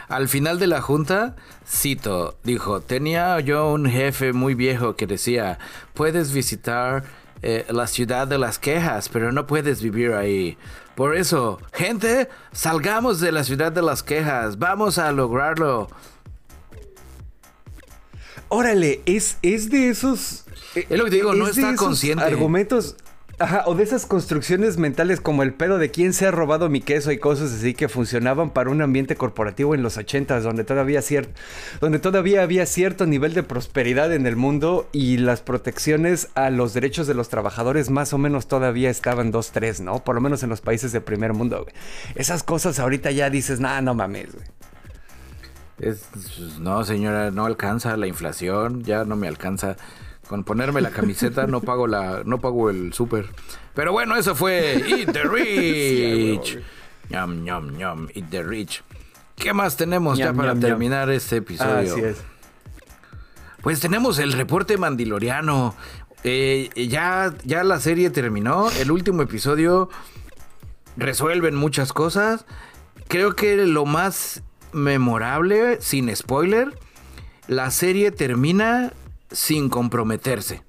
Al 0.09 0.29
final 0.29 0.59
de 0.59 0.67
la 0.69 0.81
junta, 0.81 1.37
cito, 1.69 2.37
dijo: 2.45 2.81
Tenía 2.81 3.39
yo 3.41 3.71
un 3.71 3.87
jefe 3.91 4.33
muy 4.33 4.55
viejo 4.55 4.97
que 4.97 5.07
decía: 5.07 5.59
Puedes 5.93 6.33
visitar 6.33 7.05
eh, 7.43 7.67
la 7.69 7.87
ciudad 7.87 8.27
de 8.27 8.39
las 8.39 8.59
quejas, 8.59 9.11
pero 9.11 9.33
no 9.33 9.47
puedes 9.47 9.83
vivir 9.83 10.15
ahí. 10.15 10.57
Por 10.95 11.15
eso, 11.15 11.61
gente, 11.75 12.31
salgamos 12.53 13.21
de 13.21 13.31
la 13.33 13.45
ciudad 13.45 13.71
de 13.73 13.83
las 13.83 14.03
quejas. 14.03 14.59
Vamos 14.59 14.97
a 14.97 15.13
lograrlo. 15.13 15.89
Órale, 18.49 19.03
es, 19.07 19.37
es 19.43 19.71
de 19.71 19.91
esos... 19.91 20.45
Es 20.75 20.89
lo 20.97 21.05
que 21.05 21.11
te 21.11 21.17
digo, 21.17 21.35
no 21.35 21.49
está 21.49 21.75
consciente. 21.77 22.25
Argumentos... 22.25 22.97
Ajá, 23.39 23.65
o 23.67 23.75
de 23.75 23.83
esas 23.85 24.07
construcciones 24.07 24.79
mentales 24.79 25.21
como 25.21 25.43
el 25.43 25.53
pedo 25.53 25.77
de 25.77 25.91
quién 25.91 26.15
se 26.15 26.27
ha 26.27 26.31
robado 26.31 26.71
mi 26.71 26.81
queso 26.81 27.13
y 27.13 27.19
cosas 27.19 27.53
así 27.53 27.75
que 27.75 27.87
funcionaban 27.91 28.49
para 28.49 28.71
un 28.71 28.81
ambiente 28.81 29.15
corporativo 29.15 29.75
en 29.75 29.83
los 29.83 29.99
ochentas, 29.99 30.43
donde 30.43 30.65
todavía 30.65 31.03
donde 31.83 31.99
todavía 31.99 32.43
había 32.43 32.65
cierto 32.65 33.05
nivel 33.05 33.35
de 33.35 33.43
prosperidad 33.43 34.15
en 34.15 34.27
el 34.27 34.37
mundo 34.37 34.89
y 34.91 35.19
las 35.19 35.43
protecciones 35.43 36.29
a 36.35 36.49
los 36.49 36.73
derechos 36.73 37.07
de 37.07 37.13
los 37.13 37.29
trabajadores 37.29 37.91
más 37.91 38.15
o 38.15 38.19
menos 38.19 38.49
todavía 38.49 38.89
estaban 38.89 39.31
dos, 39.33 39.51
tres, 39.51 39.83
¿no? 39.83 40.03
Por 40.03 40.15
lo 40.15 40.23
menos 40.23 40.43
en 40.43 40.49
los 40.49 40.63
países 40.63 40.93
de 40.93 41.03
primer 41.03 41.35
mundo. 41.35 41.67
Esas 42.15 42.43
cosas 42.43 42.79
ahorita 42.79 43.11
ya 43.11 43.29
dices, 43.29 43.61
nah, 43.61 43.83
no 43.83 43.95
mames, 43.95 44.33
güey. 44.33 44.47
Es- 45.79 46.07
pues, 46.11 46.59
no, 46.59 46.83
señora, 46.85 47.31
no 47.31 47.45
alcanza 47.45 47.99
la 47.99 48.07
inflación, 48.07 48.83
ya 48.83 49.05
no 49.05 49.15
me 49.15 49.29
alcanza. 49.29 49.77
Con 50.29 50.43
ponerme 50.43 50.81
la 50.81 50.91
camiseta 50.91 51.47
no 51.47 51.61
pago 51.61 51.87
la, 51.87 52.23
no 52.25 52.39
pago 52.39 52.71
el 52.71 52.93
súper. 52.93 53.31
Pero 53.75 53.93
bueno, 53.93 54.17
eso 54.17 54.35
fue 54.35 54.75
Eat 54.89 55.13
the 55.13 55.23
Rich. 55.25 56.59
Ñam, 57.11 57.45
ñam, 57.45 57.77
ñam, 57.77 58.09
Eat 58.15 58.31
the 58.31 58.43
Rich. 58.43 58.83
¿Qué 59.37 59.53
más 59.53 59.77
tenemos 59.77 60.19
ya 60.19 60.33
para 60.33 60.49
ñam, 60.49 60.61
ñam. 60.61 60.71
terminar 60.71 61.11
este 61.11 61.37
episodio? 61.37 61.93
Así 61.93 62.01
es. 62.01 62.17
Pues 63.63 63.81
tenemos 63.81 64.19
el 64.19 64.33
reporte 64.33 64.79
mandiloriano. 64.79 65.75
Eh, 66.25 66.71
ya, 66.89 67.33
ya 67.45 67.63
la 67.63 67.79
serie 67.79 68.11
terminó. 68.11 68.71
El 68.81 68.91
último 68.91 69.23
episodio 69.23 69.89
resuelven 70.97 71.55
muchas 71.55 71.93
cosas. 71.93 72.47
Creo 73.09 73.37
que 73.37 73.57
lo 73.57 73.85
más 73.85 74.43
memorable, 74.73 75.79
sin 75.81 76.15
spoiler, 76.15 76.77
la 77.47 77.71
serie 77.71 78.11
termina 78.11 78.93
sin 79.31 79.69
comprometerse. 79.69 80.63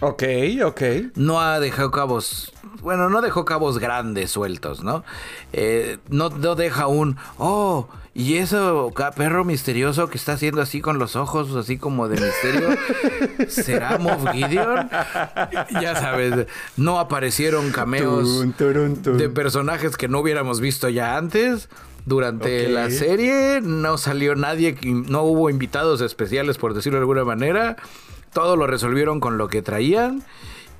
Ok, 0.00 0.22
ok. 0.64 0.82
No 1.14 1.40
ha 1.40 1.60
dejado 1.60 1.90
cabos. 1.92 2.52
Bueno, 2.80 3.08
no 3.08 3.22
dejó 3.22 3.44
cabos 3.44 3.78
grandes 3.78 4.32
sueltos, 4.32 4.82
¿no? 4.82 5.04
Eh, 5.52 5.98
no, 6.08 6.30
no 6.30 6.56
deja 6.56 6.88
un. 6.88 7.16
Oh, 7.38 7.86
y 8.12 8.34
eso 8.38 8.90
ca- 8.94 9.12
perro 9.12 9.44
misterioso 9.44 10.08
que 10.10 10.18
está 10.18 10.32
haciendo 10.32 10.60
así 10.60 10.80
con 10.80 10.98
los 10.98 11.14
ojos, 11.14 11.54
así 11.54 11.78
como 11.78 12.08
de 12.08 12.20
misterio. 12.20 12.68
¿Será 13.48 13.98
Moff 13.98 14.28
Gideon? 14.32 14.90
Ya 15.80 15.94
sabes, 15.94 16.46
no 16.76 16.98
aparecieron 16.98 17.70
cameos 17.70 18.44
turun, 18.58 19.00
de 19.04 19.28
personajes 19.28 19.96
que 19.96 20.08
no 20.08 20.18
hubiéramos 20.18 20.60
visto 20.60 20.88
ya 20.88 21.16
antes. 21.16 21.68
Durante 22.04 22.68
la 22.68 22.90
serie 22.90 23.60
no 23.62 23.96
salió 23.96 24.34
nadie, 24.34 24.76
no 24.82 25.22
hubo 25.22 25.50
invitados 25.50 26.00
especiales, 26.00 26.58
por 26.58 26.74
decirlo 26.74 26.98
de 26.98 27.02
alguna 27.02 27.24
manera. 27.24 27.76
Todo 28.32 28.56
lo 28.56 28.66
resolvieron 28.66 29.20
con 29.20 29.38
lo 29.38 29.48
que 29.48 29.62
traían. 29.62 30.24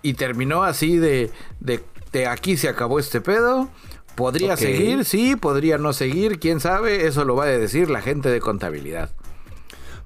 Y 0.03 0.15
terminó 0.15 0.65
así 0.65 0.97
de, 0.97 1.31
de, 1.61 1.81
de 2.13 2.27
aquí 2.27 2.57
se 2.57 2.69
acabó 2.69 2.99
este 2.99 3.21
pedo. 3.21 3.69
Podría 4.17 4.57
seguir, 4.57 5.05
sí, 5.05 5.37
podría 5.37 5.79
no 5.79 5.93
seguir, 5.93 6.39
quién 6.39 6.61
sabe, 6.61 7.07
eso 7.07 7.25
lo 7.25 7.35
va 7.35 7.45
a 7.45 7.49
decir 7.49 7.89
la 7.89 8.03
gente 8.03 8.29
de 8.29 8.41
contabilidad. 8.41 9.11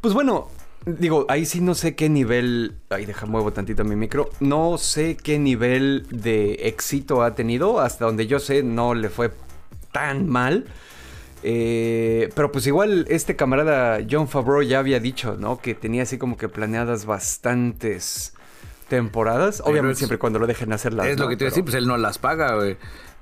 Pues 0.01 0.15
bueno, 0.15 0.49
digo, 0.85 1.27
ahí 1.29 1.45
sí 1.45 1.61
no 1.61 1.75
sé 1.75 1.97
qué 1.97 2.09
nivel. 2.09 2.77
Ay, 2.91 3.07
deja 3.07 3.27
muevo 3.27 3.53
tantito 3.53 3.85
mi 3.85 3.97
micro. 3.97 4.31
No 4.39 4.79
sé 4.79 5.17
qué 5.17 5.39
nivel 5.39 6.07
de 6.11 6.53
éxito 6.69 7.23
ha 7.23 7.35
tenido. 7.35 7.81
Hasta 7.81 8.05
donde 8.05 8.27
yo 8.27 8.39
sé, 8.39 8.63
no 8.63 8.95
le 8.95 9.09
fue 9.09 9.33
tan 9.93 10.29
mal. 10.29 10.67
Eh, 11.49 12.29
pero 12.35 12.51
pues 12.51 12.67
igual 12.67 13.07
este 13.09 13.37
camarada 13.37 14.01
John 14.11 14.27
Favreau 14.27 14.63
ya 14.63 14.81
había 14.81 14.99
dicho, 14.99 15.37
¿no? 15.39 15.61
Que 15.61 15.77
tenía 15.77 16.03
así 16.03 16.19
como 16.19 16.37
que 16.37 16.49
planeadas 16.49 17.07
bastantes 17.07 18.35
temporadas. 18.89 19.63
Obviamente 19.65 19.93
es- 19.93 19.99
siempre 19.99 20.19
cuando 20.19 20.41
lo 20.41 20.49
dejen 20.49 20.73
hacerlas. 20.73 21.07
es 21.07 21.19
lo 21.19 21.25
¿no? 21.27 21.31
que 21.31 21.37
te 21.37 21.45
iba 21.45 21.49
a 21.49 21.53
decir, 21.53 21.63
pues 21.63 21.77
él 21.77 21.87
no 21.87 21.97
las 21.99 22.19
paga, 22.19 22.57
güey. 22.57 22.77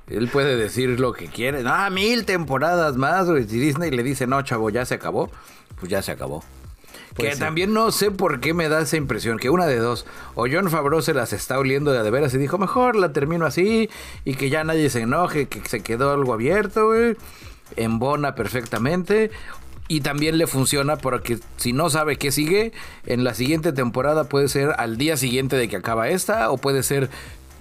Él 0.08 0.28
puede 0.28 0.56
decir 0.56 0.98
lo 1.00 1.12
que 1.12 1.26
quiere. 1.26 1.64
Ah, 1.66 1.90
mil 1.90 2.24
temporadas 2.24 2.96
más, 2.96 3.28
güey. 3.28 3.46
Si 3.46 3.58
Disney 3.58 3.90
le 3.90 4.02
dice, 4.02 4.26
no, 4.26 4.40
chavo, 4.40 4.70
ya 4.70 4.86
se 4.86 4.94
acabó, 4.94 5.30
pues 5.78 5.90
ya 5.90 6.00
se 6.00 6.12
acabó. 6.12 6.42
Pues 7.14 7.28
que 7.28 7.34
sí. 7.34 7.40
también 7.40 7.74
no 7.74 7.90
sé 7.90 8.10
por 8.10 8.40
qué 8.40 8.54
me 8.54 8.70
da 8.70 8.80
esa 8.80 8.96
impresión, 8.96 9.38
que 9.38 9.50
una 9.50 9.66
de 9.66 9.76
dos, 9.76 10.06
o 10.34 10.46
John 10.50 10.70
Favreau 10.70 11.02
se 11.02 11.12
las 11.12 11.34
está 11.34 11.58
oliendo 11.58 11.92
de 11.92 11.98
a 11.98 12.02
de 12.02 12.10
veras 12.10 12.32
y 12.32 12.38
dijo, 12.38 12.56
mejor 12.56 12.96
la 12.96 13.12
termino 13.12 13.44
así, 13.46 13.88
y 14.24 14.34
que 14.34 14.48
ya 14.50 14.64
nadie 14.64 14.88
se 14.90 15.02
enoje, 15.02 15.46
que 15.46 15.60
se 15.68 15.80
quedó 15.82 16.10
algo 16.12 16.32
abierto, 16.34 16.86
güey, 16.88 17.16
embona 17.76 18.34
perfectamente, 18.34 19.30
y 19.86 20.00
también 20.00 20.38
le 20.38 20.46
funciona 20.46 20.96
porque 20.96 21.38
si 21.56 21.72
no 21.72 21.90
sabe 21.90 22.16
qué 22.16 22.32
sigue, 22.32 22.72
en 23.06 23.22
la 23.22 23.34
siguiente 23.34 23.72
temporada 23.72 24.24
puede 24.24 24.48
ser 24.48 24.74
al 24.78 24.96
día 24.96 25.16
siguiente 25.16 25.56
de 25.56 25.68
que 25.68 25.76
acaba 25.76 26.08
esta, 26.08 26.50
o 26.50 26.56
puede 26.56 26.82
ser 26.82 27.10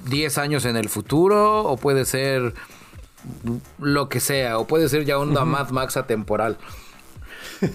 10 0.06 0.38
años 0.38 0.66
en 0.66 0.78
el 0.78 0.89
futuro, 0.89 1.64
o 1.64 1.78
puede 1.78 2.06
ser 2.06 2.54
lo 3.80 4.10
que 4.10 4.20
sea, 4.20 4.58
o 4.58 4.68
puede 4.68 4.89
ser 4.89 5.06
ya 5.06 5.18
una 5.18 5.45
Mad 5.45 5.70
Max 5.70 5.97
atemporal. 5.97 6.58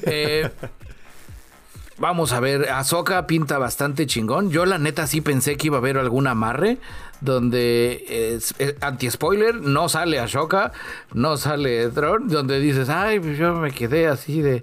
Eh, 0.02 0.50
Vamos 1.98 2.32
a 2.32 2.38
ver, 2.38 2.70
Ahsoka 2.70 3.26
pinta 3.26 3.58
bastante 3.58 4.06
chingón. 4.06 4.50
Yo 4.50 4.66
la 4.66 4.78
neta 4.78 5.08
sí 5.08 5.20
pensé 5.20 5.56
que 5.56 5.66
iba 5.66 5.78
a 5.78 5.80
haber 5.80 5.98
algún 5.98 6.28
amarre 6.28 6.78
donde, 7.20 8.04
eh, 8.08 8.76
anti-spoiler, 8.80 9.56
no 9.56 9.88
sale 9.88 10.18
Ahsoka, 10.18 10.72
no 11.14 11.36
sale 11.36 11.88
Tron, 11.88 12.28
donde 12.28 12.60
dices, 12.60 12.88
ay, 12.88 13.20
pues 13.20 13.38
yo 13.38 13.54
me 13.54 13.70
quedé 13.70 14.06
así 14.06 14.40
de... 14.40 14.62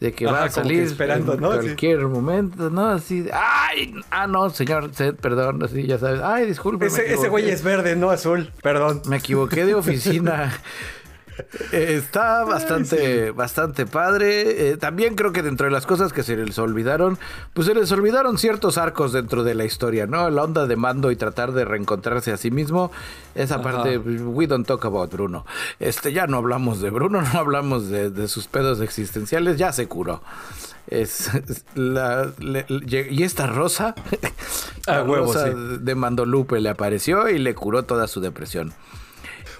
de 0.00 0.12
que 0.12 0.26
va 0.26 0.44
a 0.44 0.50
salir 0.50 0.82
esperando, 0.82 1.34
en 1.34 1.40
¿no? 1.40 1.48
cualquier 1.48 2.06
momento, 2.06 2.70
¿no? 2.70 2.86
Así, 2.86 3.26
ay, 3.32 3.94
ah, 4.10 4.26
no, 4.26 4.50
señor 4.50 4.94
Seth, 4.94 5.16
perdón, 5.20 5.62
así, 5.64 5.86
ya 5.86 5.98
sabes, 5.98 6.20
ay, 6.22 6.46
disculpe. 6.46 6.86
Ese, 6.86 7.12
ese 7.12 7.28
güey 7.28 7.48
es 7.50 7.62
verde, 7.62 7.96
no 7.96 8.10
azul, 8.10 8.52
perdón. 8.62 9.02
Me 9.08 9.16
equivoqué 9.16 9.64
de 9.64 9.74
oficina. 9.74 10.52
Eh, 11.72 11.94
está 11.96 12.44
bastante, 12.44 13.30
bastante 13.30 13.86
padre. 13.86 14.70
Eh, 14.70 14.76
también 14.76 15.14
creo 15.14 15.32
que 15.32 15.42
dentro 15.42 15.66
de 15.66 15.72
las 15.72 15.86
cosas 15.86 16.12
que 16.12 16.22
se 16.22 16.36
les 16.36 16.58
olvidaron, 16.58 17.18
pues 17.54 17.66
se 17.66 17.74
les 17.74 17.90
olvidaron 17.92 18.38
ciertos 18.38 18.78
arcos 18.78 19.12
dentro 19.12 19.44
de 19.44 19.54
la 19.54 19.64
historia, 19.64 20.06
¿no? 20.06 20.30
La 20.30 20.44
onda 20.44 20.66
de 20.66 20.76
mando 20.76 21.10
y 21.10 21.16
tratar 21.16 21.52
de 21.52 21.64
reencontrarse 21.64 22.32
a 22.32 22.36
sí 22.36 22.50
mismo. 22.50 22.90
Esa 23.34 23.62
parte, 23.62 23.98
we 23.98 24.46
don't 24.46 24.66
talk 24.66 24.84
about 24.84 25.12
Bruno. 25.12 25.46
Este, 25.78 26.12
ya 26.12 26.26
no 26.26 26.38
hablamos 26.38 26.80
de 26.80 26.90
Bruno, 26.90 27.22
no 27.32 27.38
hablamos 27.38 27.88
de, 27.88 28.28
sus 28.28 28.46
pedos 28.48 28.80
existenciales, 28.80 29.56
ya 29.56 29.72
se 29.72 29.86
curó. 29.86 30.22
Es, 30.88 31.30
la, 31.74 32.32
y 32.40 33.22
esta 33.22 33.46
rosa, 33.46 33.94
a 34.86 35.02
huevo, 35.02 35.34
de 35.34 35.94
Mandolupe 35.94 36.60
le 36.60 36.70
apareció 36.70 37.28
y 37.28 37.38
le 37.38 37.54
curó 37.54 37.84
toda 37.84 38.08
su 38.08 38.20
depresión. 38.20 38.72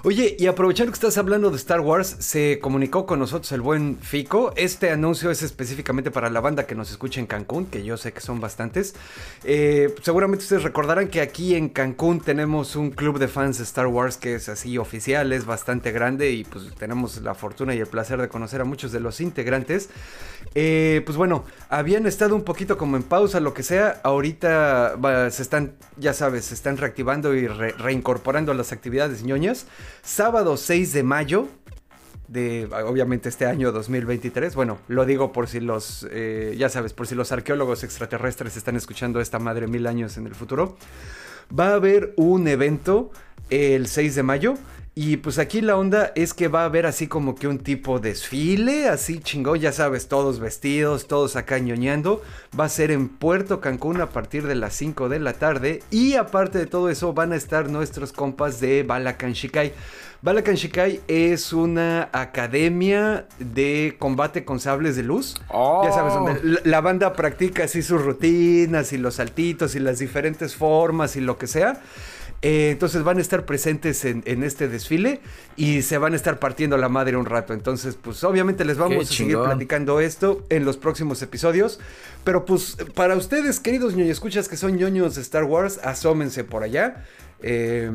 Oye, 0.04 0.36
y 0.38 0.46
aprovechando 0.46 0.92
que 0.92 0.96
estás 0.96 1.18
hablando 1.18 1.50
de 1.50 1.56
Star 1.56 1.80
Wars, 1.80 2.14
se 2.20 2.60
comunicó 2.60 3.04
con 3.04 3.18
nosotros 3.18 3.50
el 3.50 3.60
buen 3.60 3.98
Fico. 4.00 4.52
Este 4.54 4.90
anuncio 4.90 5.28
es 5.28 5.42
específicamente 5.42 6.12
para 6.12 6.30
la 6.30 6.40
banda 6.40 6.66
que 6.66 6.76
nos 6.76 6.92
escucha 6.92 7.18
en 7.18 7.26
Cancún, 7.26 7.66
que 7.66 7.82
yo 7.82 7.96
sé 7.96 8.12
que 8.12 8.20
son 8.20 8.40
bastantes. 8.40 8.94
Eh, 9.42 9.92
seguramente 10.02 10.44
ustedes 10.44 10.62
recordarán 10.62 11.08
que 11.08 11.20
aquí 11.20 11.56
en 11.56 11.68
Cancún 11.68 12.20
tenemos 12.20 12.76
un 12.76 12.92
club 12.92 13.18
de 13.18 13.26
fans 13.26 13.58
de 13.58 13.64
Star 13.64 13.88
Wars 13.88 14.16
que 14.16 14.36
es 14.36 14.48
así 14.48 14.78
oficial, 14.78 15.32
es 15.32 15.46
bastante 15.46 15.90
grande 15.90 16.30
y 16.30 16.44
pues 16.44 16.72
tenemos 16.78 17.20
la 17.22 17.34
fortuna 17.34 17.74
y 17.74 17.80
el 17.80 17.88
placer 17.88 18.20
de 18.20 18.28
conocer 18.28 18.60
a 18.60 18.64
muchos 18.64 18.92
de 18.92 19.00
los 19.00 19.20
integrantes. 19.20 19.88
Eh, 20.60 21.02
pues 21.06 21.16
bueno, 21.16 21.44
habían 21.68 22.04
estado 22.08 22.34
un 22.34 22.42
poquito 22.42 22.76
como 22.76 22.96
en 22.96 23.04
pausa, 23.04 23.38
lo 23.38 23.54
que 23.54 23.62
sea. 23.62 24.00
Ahorita 24.02 24.96
se 25.30 25.40
están, 25.40 25.74
ya 25.98 26.12
sabes, 26.12 26.46
se 26.46 26.54
están 26.54 26.76
reactivando 26.78 27.32
y 27.36 27.46
reincorporando 27.46 28.52
las 28.54 28.72
actividades 28.72 29.22
ñoñas. 29.22 29.66
Sábado 30.02 30.56
6 30.56 30.92
de 30.94 31.02
mayo 31.04 31.46
de 32.26 32.68
obviamente 32.88 33.28
este 33.28 33.46
año 33.46 33.70
2023. 33.70 34.56
Bueno, 34.56 34.78
lo 34.88 35.06
digo 35.06 35.30
por 35.30 35.46
si 35.46 35.60
los, 35.60 36.04
eh, 36.10 36.56
ya 36.58 36.68
sabes, 36.68 36.92
por 36.92 37.06
si 37.06 37.14
los 37.14 37.30
arqueólogos 37.30 37.84
extraterrestres 37.84 38.56
están 38.56 38.74
escuchando 38.74 39.20
esta 39.20 39.38
madre 39.38 39.68
mil 39.68 39.86
años 39.86 40.16
en 40.16 40.26
el 40.26 40.34
futuro. 40.34 40.76
Va 41.56 41.68
a 41.68 41.74
haber 41.74 42.14
un 42.16 42.48
evento 42.48 43.12
el 43.48 43.86
6 43.86 44.16
de 44.16 44.22
mayo 44.24 44.54
y 45.00 45.18
pues 45.18 45.38
aquí 45.38 45.60
la 45.60 45.76
onda 45.76 46.10
es 46.16 46.34
que 46.34 46.48
va 46.48 46.62
a 46.62 46.64
haber 46.64 46.84
así 46.84 47.06
como 47.06 47.36
que 47.36 47.46
un 47.46 47.60
tipo 47.60 48.00
desfile, 48.00 48.88
así 48.88 49.20
chingón, 49.20 49.60
ya 49.60 49.70
sabes, 49.70 50.08
todos 50.08 50.40
vestidos, 50.40 51.06
todos 51.06 51.36
acá 51.36 51.60
ñoñando. 51.60 52.20
Va 52.58 52.64
a 52.64 52.68
ser 52.68 52.90
en 52.90 53.08
Puerto 53.08 53.60
Cancún 53.60 54.00
a 54.00 54.08
partir 54.08 54.48
de 54.48 54.56
las 54.56 54.74
5 54.74 55.08
de 55.08 55.20
la 55.20 55.34
tarde. 55.34 55.84
Y 55.92 56.14
aparte 56.14 56.58
de 56.58 56.66
todo 56.66 56.90
eso, 56.90 57.12
van 57.12 57.32
a 57.32 57.36
estar 57.36 57.70
nuestros 57.70 58.12
compas 58.12 58.58
de 58.58 58.82
Balakan 58.82 59.34
Shikai. 59.34 59.72
Balakan 60.20 60.56
Shikai 60.56 61.00
es 61.06 61.52
una 61.52 62.08
academia 62.12 63.28
de 63.38 63.94
combate 64.00 64.44
con 64.44 64.58
sables 64.58 64.96
de 64.96 65.04
luz. 65.04 65.36
Ya 65.48 65.92
sabes, 65.92 66.14
donde 66.14 66.32
oh. 66.32 66.60
la 66.64 66.80
banda 66.80 67.12
practica 67.12 67.62
así 67.62 67.82
sus 67.82 68.02
rutinas 68.02 68.92
y 68.92 68.98
los 68.98 69.14
saltitos 69.14 69.76
y 69.76 69.78
las 69.78 70.00
diferentes 70.00 70.56
formas 70.56 71.14
y 71.14 71.20
lo 71.20 71.38
que 71.38 71.46
sea. 71.46 71.82
Eh, 72.40 72.70
entonces 72.70 73.02
van 73.02 73.18
a 73.18 73.20
estar 73.20 73.44
presentes 73.46 74.04
en, 74.04 74.22
este 74.44 74.68
desfile 74.68 75.20
y 75.56 75.82
se 75.82 75.98
van 75.98 76.12
a 76.12 76.16
estar 76.16 76.38
partiendo 76.38 76.76
la 76.76 76.88
madre 76.88 77.16
un 77.16 77.26
rato. 77.26 77.52
Entonces, 77.52 77.96
pues 78.00 78.22
obviamente 78.22 78.64
les 78.64 78.78
vamos 78.78 79.10
a 79.10 79.12
seguir 79.12 79.38
platicando 79.38 80.00
esto 80.00 80.44
en 80.48 80.64
los 80.64 80.76
próximos 80.76 81.20
episodios. 81.22 81.80
Pero 82.24 82.44
pues 82.44 82.76
para 82.94 83.16
ustedes, 83.16 83.58
queridos 83.58 83.94
ñoños 83.94 84.12
escuchas 84.12 84.48
que 84.48 84.56
son 84.56 84.76
ñoños 84.76 85.16
de 85.16 85.22
Star 85.22 85.44
Wars, 85.44 85.80
asómense 85.82 86.44
por 86.44 86.62
allá. 86.62 87.04
Eh, 87.42 87.90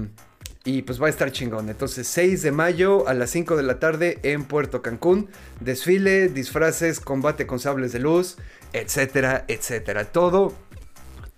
y 0.65 0.81
pues 0.83 1.01
va 1.01 1.07
a 1.07 1.09
estar 1.09 1.31
chingón. 1.31 1.69
Entonces, 1.69 2.07
6 2.07 2.41
de 2.41 2.51
mayo 2.51 3.07
a 3.07 3.13
las 3.13 3.31
5 3.31 3.57
de 3.57 3.63
la 3.63 3.79
tarde 3.79 4.19
en 4.23 4.45
Puerto 4.45 4.81
Cancún. 4.81 5.27
Desfile, 5.59 6.29
disfraces, 6.29 6.99
combate 6.99 7.45
con 7.45 7.59
sables 7.59 7.91
de 7.91 7.99
luz, 7.99 8.37
etcétera, 8.71 9.43
etcétera. 9.47 10.05
Todo 10.05 10.53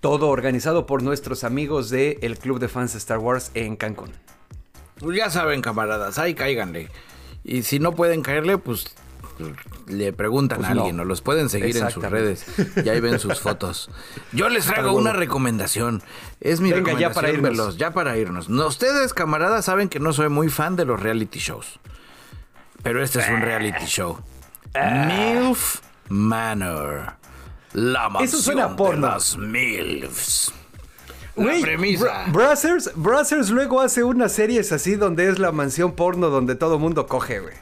todo 0.00 0.28
organizado 0.28 0.86
por 0.86 1.02
nuestros 1.02 1.44
amigos 1.44 1.90
del 1.90 2.18
el 2.22 2.38
Club 2.38 2.58
de 2.58 2.68
Fans 2.68 2.92
de 2.92 2.98
Star 2.98 3.18
Wars 3.18 3.50
en 3.54 3.76
Cancún. 3.76 4.12
Pues 4.98 5.16
ya 5.16 5.30
saben, 5.30 5.60
camaradas, 5.62 6.18
ahí 6.18 6.34
cáiganle. 6.34 6.88
Y 7.44 7.62
si 7.62 7.78
no 7.78 7.92
pueden 7.92 8.22
caerle, 8.22 8.58
pues 8.58 8.94
le 9.86 10.12
preguntan 10.12 10.58
pues 10.58 10.68
a 10.68 10.72
alguien 10.72 10.98
o 10.98 11.04
los 11.04 11.20
pueden 11.20 11.48
seguir 11.48 11.76
en 11.76 11.90
sus 11.90 12.02
redes 12.02 12.46
y 12.82 12.88
ahí 12.88 13.00
ven 13.00 13.18
sus 13.18 13.40
fotos. 13.40 13.90
Yo 14.32 14.48
les 14.48 14.66
traigo 14.66 14.92
una 14.92 15.12
recomendación. 15.12 16.02
Es 16.40 16.60
mi 16.60 16.72
recomendación 16.72 17.10
ya 17.10 17.14
para 17.14 17.30
irnos. 17.30 17.76
ya 17.76 17.92
para 17.92 18.16
irnos. 18.16 18.48
ustedes, 18.48 19.12
camaradas, 19.14 19.66
saben 19.66 19.88
que 19.88 20.00
no 20.00 20.12
soy 20.12 20.28
muy 20.28 20.48
fan 20.48 20.76
de 20.76 20.84
los 20.84 21.00
reality 21.00 21.38
shows. 21.38 21.78
Pero 22.82 23.02
este 23.02 23.20
es 23.20 23.28
un 23.28 23.40
reality 23.40 23.84
show. 23.86 24.18
MILF 24.74 25.80
Manor. 26.08 27.14
La 27.76 28.08
mansión 28.08 28.24
Eso 28.24 28.42
suena 28.42 28.74
porno. 28.74 29.06
de 29.06 29.12
las 29.12 29.36
MILFs. 29.36 30.50
La 31.36 31.60
premisa. 31.60 32.24
Brazzers, 32.28 33.50
luego 33.50 33.82
hace 33.82 34.02
unas 34.02 34.32
series 34.32 34.72
así 34.72 34.94
donde 34.94 35.28
es 35.28 35.38
la 35.38 35.52
mansión 35.52 35.92
porno 35.92 36.30
donde 36.30 36.54
todo 36.54 36.78
mundo 36.78 37.06
coge, 37.06 37.40
güey. 37.40 37.54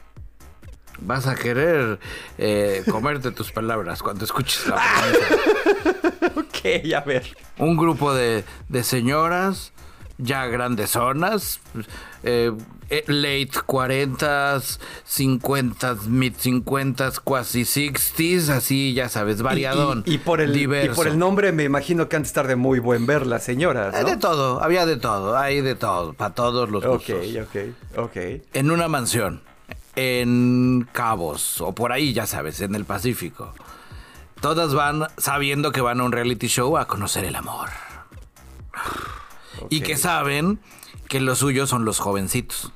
Vas 0.99 1.27
a 1.27 1.35
querer 1.35 1.99
eh, 2.37 2.83
comerte 2.89 3.31
tus 3.31 3.51
palabras 3.51 4.01
cuando 4.01 4.23
escuches 4.23 4.65
la 4.67 4.81
premisa. 5.01 6.39
ok, 6.39 6.93
a 6.95 7.01
ver. 7.01 7.35
Un 7.57 7.75
grupo 7.75 8.13
de, 8.13 8.45
de 8.69 8.83
señoras 8.85 9.73
ya 10.17 10.45
grandes 10.45 10.91
zonas, 10.91 11.59
eh, 12.23 12.53
late 12.89 13.51
40s, 13.67 14.79
50s, 15.07 16.07
mid 16.07 16.33
50s, 16.33 17.21
casi 17.23 17.61
60s, 17.61 18.49
así 18.49 18.93
ya 18.93 19.09
sabes, 19.09 19.41
variadón. 19.41 20.03
Y, 20.05 20.19
por 20.19 20.41
el, 20.41 20.55
y 20.55 20.67
por 20.89 21.07
el 21.07 21.17
nombre 21.17 21.51
me 21.51 21.63
imagino 21.63 22.07
que 22.09 22.15
han 22.15 22.23
de 22.23 22.27
estar 22.27 22.47
de 22.47 22.55
muy 22.55 22.79
buen 22.79 23.05
ver 23.05 23.25
las 23.27 23.43
señoras. 23.43 23.93
¿no? 23.93 24.07
De 24.07 24.17
todo, 24.17 24.63
había 24.63 24.85
de 24.85 24.97
todo, 24.97 25.37
hay 25.37 25.61
de 25.61 25.75
todo, 25.75 26.13
para 26.13 26.33
todos 26.33 26.69
los 26.69 26.85
gustos. 26.85 27.25
Ok, 27.39 27.65
ok, 27.95 28.05
ok. 28.05 28.17
En 28.53 28.71
una 28.71 28.87
mansión, 28.87 29.41
en 29.95 30.87
Cabos, 30.91 31.61
o 31.61 31.73
por 31.73 31.91
ahí 31.91 32.13
ya 32.13 32.27
sabes, 32.27 32.61
en 32.61 32.75
el 32.75 32.85
Pacífico. 32.85 33.53
Todas 34.41 34.73
van 34.73 35.07
sabiendo 35.17 35.71
que 35.71 35.81
van 35.81 35.99
a 35.99 36.03
un 36.03 36.11
reality 36.11 36.47
show 36.47 36.77
a 36.77 36.85
conocer 36.85 37.23
el 37.25 37.35
amor. 37.35 37.69
Y 39.69 39.81
que 39.81 39.97
saben 39.97 40.59
que 41.07 41.19
los 41.19 41.39
suyos 41.39 41.69
son 41.69 41.85
los 41.85 41.99
jovencitos. 41.99 42.71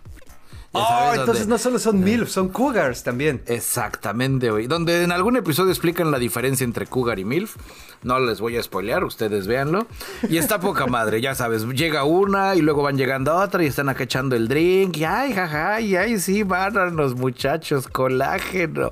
Oh, 0.72 1.12
entonces 1.16 1.48
no 1.48 1.58
solo 1.58 1.80
son 1.80 2.00
MILF, 2.02 2.30
son 2.30 2.50
Cougars 2.50 3.04
también. 3.04 3.42
Exactamente, 3.48 4.52
güey. 4.52 4.68
Donde 4.68 5.04
en 5.04 5.12
algún 5.12 5.36
episodio 5.36 5.72
explican 5.72 6.12
la 6.12 6.20
diferencia 6.20 6.64
entre 6.64 6.86
Cougar 6.86 7.18
y 7.18 7.26
MILF. 7.26 7.56
No 8.04 8.20
les 8.20 8.40
voy 8.40 8.56
a 8.56 8.62
spoilear, 8.64 9.04
ustedes 9.04 9.48
véanlo. 9.48 9.88
Y 10.30 10.38
está 10.38 10.60
poca 10.60 10.86
madre, 10.86 11.22
ya 11.22 11.34
sabes. 11.34 11.66
Llega 11.66 12.04
una 12.04 12.56
y 12.56 12.62
luego 12.62 12.84
van 12.84 12.98
llegando 12.98 13.36
otra 13.36 13.64
y 13.64 13.68
están 13.68 13.90
acá 13.90 14.04
echando 14.04 14.36
el 14.36 14.48
drink. 14.48 14.98
Y 14.98 15.06
ay, 15.06 15.34
jaja, 15.34 15.82
y 15.82 15.96
ay, 15.96 16.20
sí, 16.20 16.44
van 16.44 16.78
a 16.78 16.86
los 16.86 17.16
muchachos, 17.16 17.88
colágeno. 17.88 18.92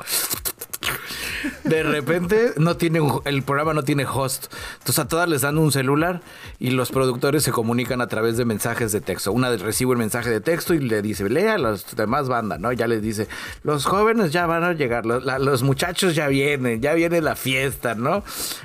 De 1.67 1.83
repente 1.83 2.53
no 2.57 2.77
tiene 2.77 2.99
el 3.25 3.43
programa 3.43 3.73
no 3.73 3.83
tiene 3.83 4.05
host. 4.05 4.53
Entonces 4.73 4.99
a 4.99 5.07
todas 5.07 5.27
les 5.27 5.41
dan 5.41 5.57
un 5.57 5.71
celular 5.71 6.21
y 6.59 6.71
los 6.71 6.91
productores 6.91 7.43
se 7.43 7.51
comunican 7.51 8.01
a 8.01 8.07
través 8.07 8.37
de 8.37 8.45
mensajes 8.45 8.91
de 8.91 9.01
texto. 9.01 9.31
Una 9.31 9.55
recibe 9.55 9.91
el 9.91 9.97
mensaje 9.97 10.29
de 10.29 10.41
texto 10.41 10.73
y 10.73 10.79
le 10.79 11.01
dice, 11.01 11.29
lea 11.29 11.55
a 11.55 11.57
los 11.57 11.95
demás 11.95 12.27
bandas, 12.27 12.59
¿no? 12.59 12.71
Ya 12.71 12.87
les 12.87 13.01
dice, 13.01 13.27
los 13.63 13.85
jóvenes 13.85 14.31
ya 14.31 14.45
van 14.45 14.63
a 14.63 14.73
llegar, 14.73 15.05
los, 15.05 15.63
muchachos 15.63 16.15
ya 16.15 16.27
vienen, 16.27 16.81
ya 16.81 16.93
viene 16.93 17.21
la 17.21 17.35
fiesta, 17.35 17.95
¿no? 17.95 18.23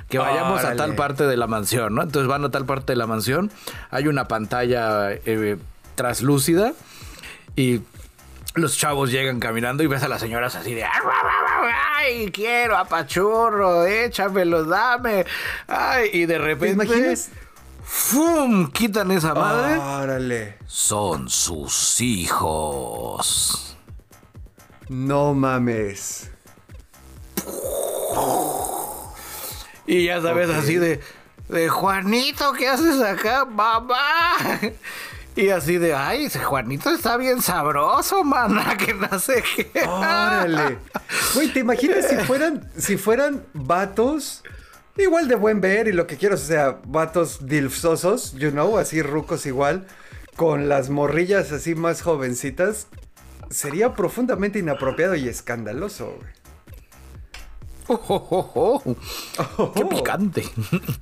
Que 0.09 0.17
vayamos 0.17 0.63
a 0.63 0.75
tal 0.75 0.95
parte 0.95 1.25
de 1.25 1.37
la 1.37 1.47
mansión, 1.47 1.95
¿no? 1.95 2.03
Entonces 2.03 2.27
van 2.27 2.43
a 2.45 2.51
tal 2.51 2.65
parte 2.65 2.93
de 2.93 2.97
la 2.97 3.07
mansión, 3.07 3.51
hay 3.91 4.07
una 4.07 4.27
pantalla 4.27 5.11
eh, 5.11 5.57
traslúcida 5.95 6.73
y 7.55 7.81
los 8.55 8.77
chavos 8.77 9.11
llegan 9.11 9.39
caminando 9.39 9.83
y 9.83 9.87
ves 9.87 10.03
a 10.03 10.07
las 10.07 10.21
señoras 10.21 10.55
así 10.55 10.73
de 10.73 10.85
ay, 10.85 12.31
quiero 12.31 12.77
apachurro, 12.77 13.85
échamelo, 13.85 14.63
dame. 14.65 15.25
Ay, 15.67 16.09
y 16.13 16.25
de 16.25 16.37
repente 16.37 16.85
imaginas? 16.85 17.29
¡Fum! 17.83 18.71
Quitan 18.71 19.11
esa 19.11 19.33
madre. 19.33 19.77
Órale. 19.77 20.57
Son 20.67 21.29
sus 21.29 21.99
hijos. 22.01 23.77
No 24.89 25.33
mames. 25.33 26.29
Y 29.85 30.05
ya 30.05 30.21
sabes, 30.21 30.49
así 30.49 30.75
de, 30.75 31.01
de 31.49 31.69
Juanito, 31.69 32.53
¿qué 32.53 32.69
haces 32.69 33.01
acá, 33.01 33.45
mamá? 33.45 34.35
Y 35.35 35.49
así 35.49 35.77
de, 35.77 35.95
ay, 35.95 36.25
ese 36.25 36.39
Juanito 36.39 36.91
está 36.91 37.17
bien 37.17 37.41
sabroso, 37.41 38.23
mana, 38.23 38.77
que 38.85 38.93
no 38.93 39.19
sé 39.19 39.43
qué. 39.55 39.71
Órale. 39.87 40.77
Güey, 41.33 41.51
¿te 41.51 41.59
imaginas 41.59 42.07
si 42.07 42.15
fueran, 42.17 42.69
si 42.77 42.97
fueran 42.97 43.43
vatos 43.53 44.43
igual 44.95 45.27
de 45.27 45.35
buen 45.35 45.59
ver 45.59 45.87
y 45.87 45.91
lo 45.91 46.05
que 46.05 46.17
quiero, 46.17 46.35
o 46.35 46.37
sea, 46.37 46.79
vatos 46.85 47.47
dilfsosos, 47.47 48.33
you 48.33 48.51
know, 48.51 48.77
así 48.77 49.01
rucos 49.01 49.47
igual, 49.47 49.87
con 50.35 50.69
las 50.69 50.89
morrillas 50.89 51.51
así 51.51 51.73
más 51.73 52.03
jovencitas? 52.03 52.87
Sería 53.49 53.93
profundamente 53.93 54.59
inapropiado 54.59 55.15
y 55.15 55.27
escandaloso, 55.27 56.15
güey. 56.17 56.42
Oh, 57.87 58.01
oh, 58.07 58.81
oh, 59.57 59.73
¡Qué 59.73 59.85
picante! 59.85 60.43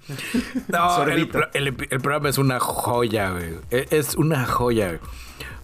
no, 0.67 1.03
el, 1.03 1.29
el, 1.53 1.67
el, 1.89 2.01
programa 2.01 2.29
es 2.29 2.37
una 2.37 2.59
joya, 2.59 3.31
güey. 3.31 3.55
E, 3.69 3.87
es 3.91 4.15
una 4.15 4.45
joya, 4.45 4.87
güey. 4.87 4.99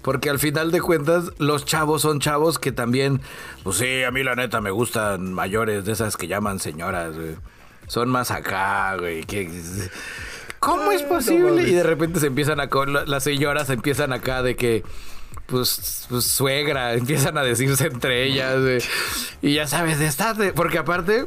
Porque 0.01 0.30
al 0.30 0.39
final 0.39 0.72
de 0.72 0.80
cuentas, 0.80 1.32
los 1.38 1.65
chavos 1.65 2.03
son 2.03 2.20
chavos 2.20 2.59
que 2.59 2.72
también, 2.72 3.22
pues 3.63 3.78
sí, 3.78 4.03
a 4.03 4.11
mí 4.11 4.24
la 4.24 4.36
neta 4.36 4.61
me 4.61 4.72
gustan 4.72 5.34
mayores, 5.34 5.86
de 5.86 5.91
esas 5.93 6.15
que 6.18 6.28
llaman 6.28 6.59
señoras, 6.59 7.15
güey. 7.15 7.36
Son 7.88 8.09
más 8.09 8.32
acá, 8.32 8.95
güey. 8.97 9.24
Que, 9.24 9.49
¿Cómo 10.59 10.91
es 10.91 11.03
posible? 11.03 11.63
y 11.63 11.74
de 11.74 11.84
repente 11.84 12.20
se 12.20 12.28
empiezan 12.28 12.59
a... 12.59 12.70
Las 13.05 13.24
señoras 13.24 13.70
empiezan 13.70 14.13
acá 14.13 14.43
de 14.43 14.55
que 14.55 14.84
pues, 15.47 16.05
pues, 16.09 16.25
suegra, 16.25 16.93
empiezan 16.95 17.37
a 17.37 17.43
decirse 17.43 17.87
entre 17.87 18.25
ellas. 18.25 18.87
y 19.41 19.55
ya 19.55 19.67
sabes, 19.67 19.99
de 19.99 20.05
estar 20.05 20.35
Porque 20.53 20.77
aparte, 20.77 21.25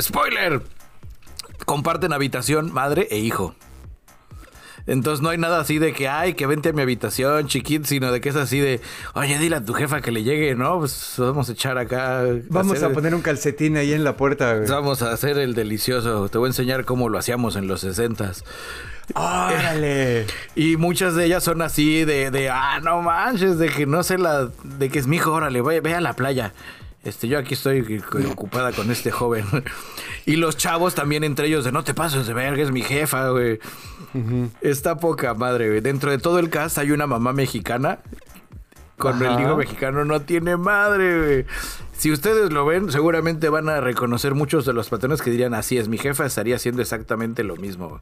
spoiler, 0.00 0.62
comparten 1.64 2.12
habitación 2.12 2.72
madre 2.72 3.06
e 3.10 3.18
hijo. 3.18 3.54
Entonces 4.88 5.22
no 5.22 5.28
hay 5.28 5.36
nada 5.36 5.60
así 5.60 5.78
de 5.78 5.92
que, 5.92 6.08
ay, 6.08 6.32
que 6.32 6.46
vente 6.46 6.70
a 6.70 6.72
mi 6.72 6.80
habitación, 6.80 7.46
chiquit, 7.46 7.84
sino 7.84 8.10
de 8.10 8.22
que 8.22 8.30
es 8.30 8.36
así 8.36 8.58
de, 8.58 8.80
oye, 9.12 9.38
dile 9.38 9.56
a 9.56 9.64
tu 9.64 9.74
jefa 9.74 10.00
que 10.00 10.10
le 10.10 10.22
llegue, 10.22 10.54
¿no? 10.54 10.78
Pues 10.78 11.14
vamos 11.18 11.50
a 11.50 11.52
echar 11.52 11.76
acá. 11.76 12.24
Vamos 12.48 12.82
a, 12.82 12.88
poner 12.88 13.14
un 13.14 13.20
calcetín 13.20 13.76
ahí 13.76 13.92
en 13.92 14.02
la 14.02 14.16
puerta, 14.16 14.58
Vamos 14.66 15.02
a 15.02 15.12
hacer 15.12 15.36
el 15.36 15.54
delicioso. 15.54 16.30
Te 16.30 16.38
voy 16.38 16.46
a 16.46 16.50
enseñar 16.50 16.86
cómo 16.86 17.10
lo 17.10 17.18
hacíamos 17.18 17.56
en 17.56 17.68
los 17.68 17.82
sesentas. 17.82 18.44
¡Órale! 19.14 20.26
Y 20.56 20.76
muchas 20.78 21.14
de 21.14 21.26
ellas 21.26 21.44
son 21.44 21.60
así 21.60 22.04
de, 22.06 22.30
de, 22.30 22.48
ah, 22.48 22.80
no 22.82 23.02
manches, 23.02 23.58
de 23.58 23.68
que 23.68 23.84
no 23.84 24.02
sé 24.02 24.16
la, 24.16 24.48
de 24.64 24.88
que 24.88 24.98
es 24.98 25.06
mi 25.06 25.16
hijo, 25.16 25.32
órale, 25.32 25.60
ve, 25.60 25.80
ve 25.80 25.94
a 25.94 26.00
la 26.00 26.14
playa. 26.14 26.54
Este, 27.04 27.28
yo 27.28 27.38
aquí 27.38 27.54
estoy 27.54 28.02
ocupada 28.30 28.72
con 28.72 28.90
este 28.90 29.10
joven. 29.10 29.44
y 30.26 30.36
los 30.36 30.56
chavos 30.56 30.94
también 30.94 31.24
entre 31.24 31.46
ellos 31.46 31.64
de 31.64 31.72
no 31.72 31.84
te 31.84 31.94
pases 31.94 32.26
de 32.26 32.34
verga, 32.34 32.62
es 32.62 32.70
mi 32.70 32.82
jefa, 32.82 33.28
güey. 33.28 33.60
Está 34.60 34.96
poca 34.96 35.34
madre, 35.34 35.68
güey. 35.68 35.80
Dentro 35.80 36.10
de 36.10 36.18
todo 36.18 36.38
el 36.38 36.50
cast 36.50 36.78
hay 36.78 36.90
una 36.90 37.06
mamá 37.06 37.32
mexicana. 37.32 38.00
Con 38.96 39.22
el 39.24 39.40
hijo 39.40 39.56
mexicano 39.56 40.04
no 40.04 40.22
tiene 40.22 40.56
madre, 40.56 41.18
güey. 41.20 41.46
Si 41.96 42.10
ustedes 42.10 42.52
lo 42.52 42.66
ven, 42.66 42.90
seguramente 42.90 43.48
van 43.48 43.68
a 43.68 43.80
reconocer 43.80 44.34
muchos 44.34 44.64
de 44.64 44.72
los 44.72 44.88
patrones 44.88 45.22
que 45.22 45.30
dirían, 45.30 45.54
así 45.54 45.78
es, 45.78 45.88
mi 45.88 45.98
jefa 45.98 46.26
estaría 46.26 46.56
haciendo 46.56 46.82
exactamente 46.82 47.44
lo 47.44 47.56
mismo 47.56 48.00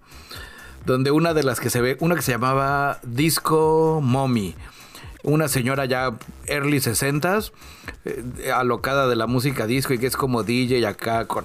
donde 0.87 1.11
una 1.11 1.35
de 1.35 1.43
las 1.43 1.61
que 1.61 1.69
se 1.69 1.81
ve, 1.81 1.97
una 2.01 2.15
que 2.15 2.23
se 2.23 2.33
llamaba 2.33 3.01
Disco 3.03 4.01
Mommy, 4.03 4.55
una 5.25 5.49
señora 5.49 5.85
ya 5.85 6.15
early 6.47 6.79
60s, 6.79 7.51
eh, 8.05 8.53
alocada 8.55 9.09
de 9.09 9.17
la 9.17 9.27
música 9.27 9.67
disco 9.67 9.93
y 9.93 9.99
que 9.99 10.07
es 10.07 10.17
como 10.17 10.45
DJ 10.45 10.87
acá, 10.87 11.27
con, 11.27 11.45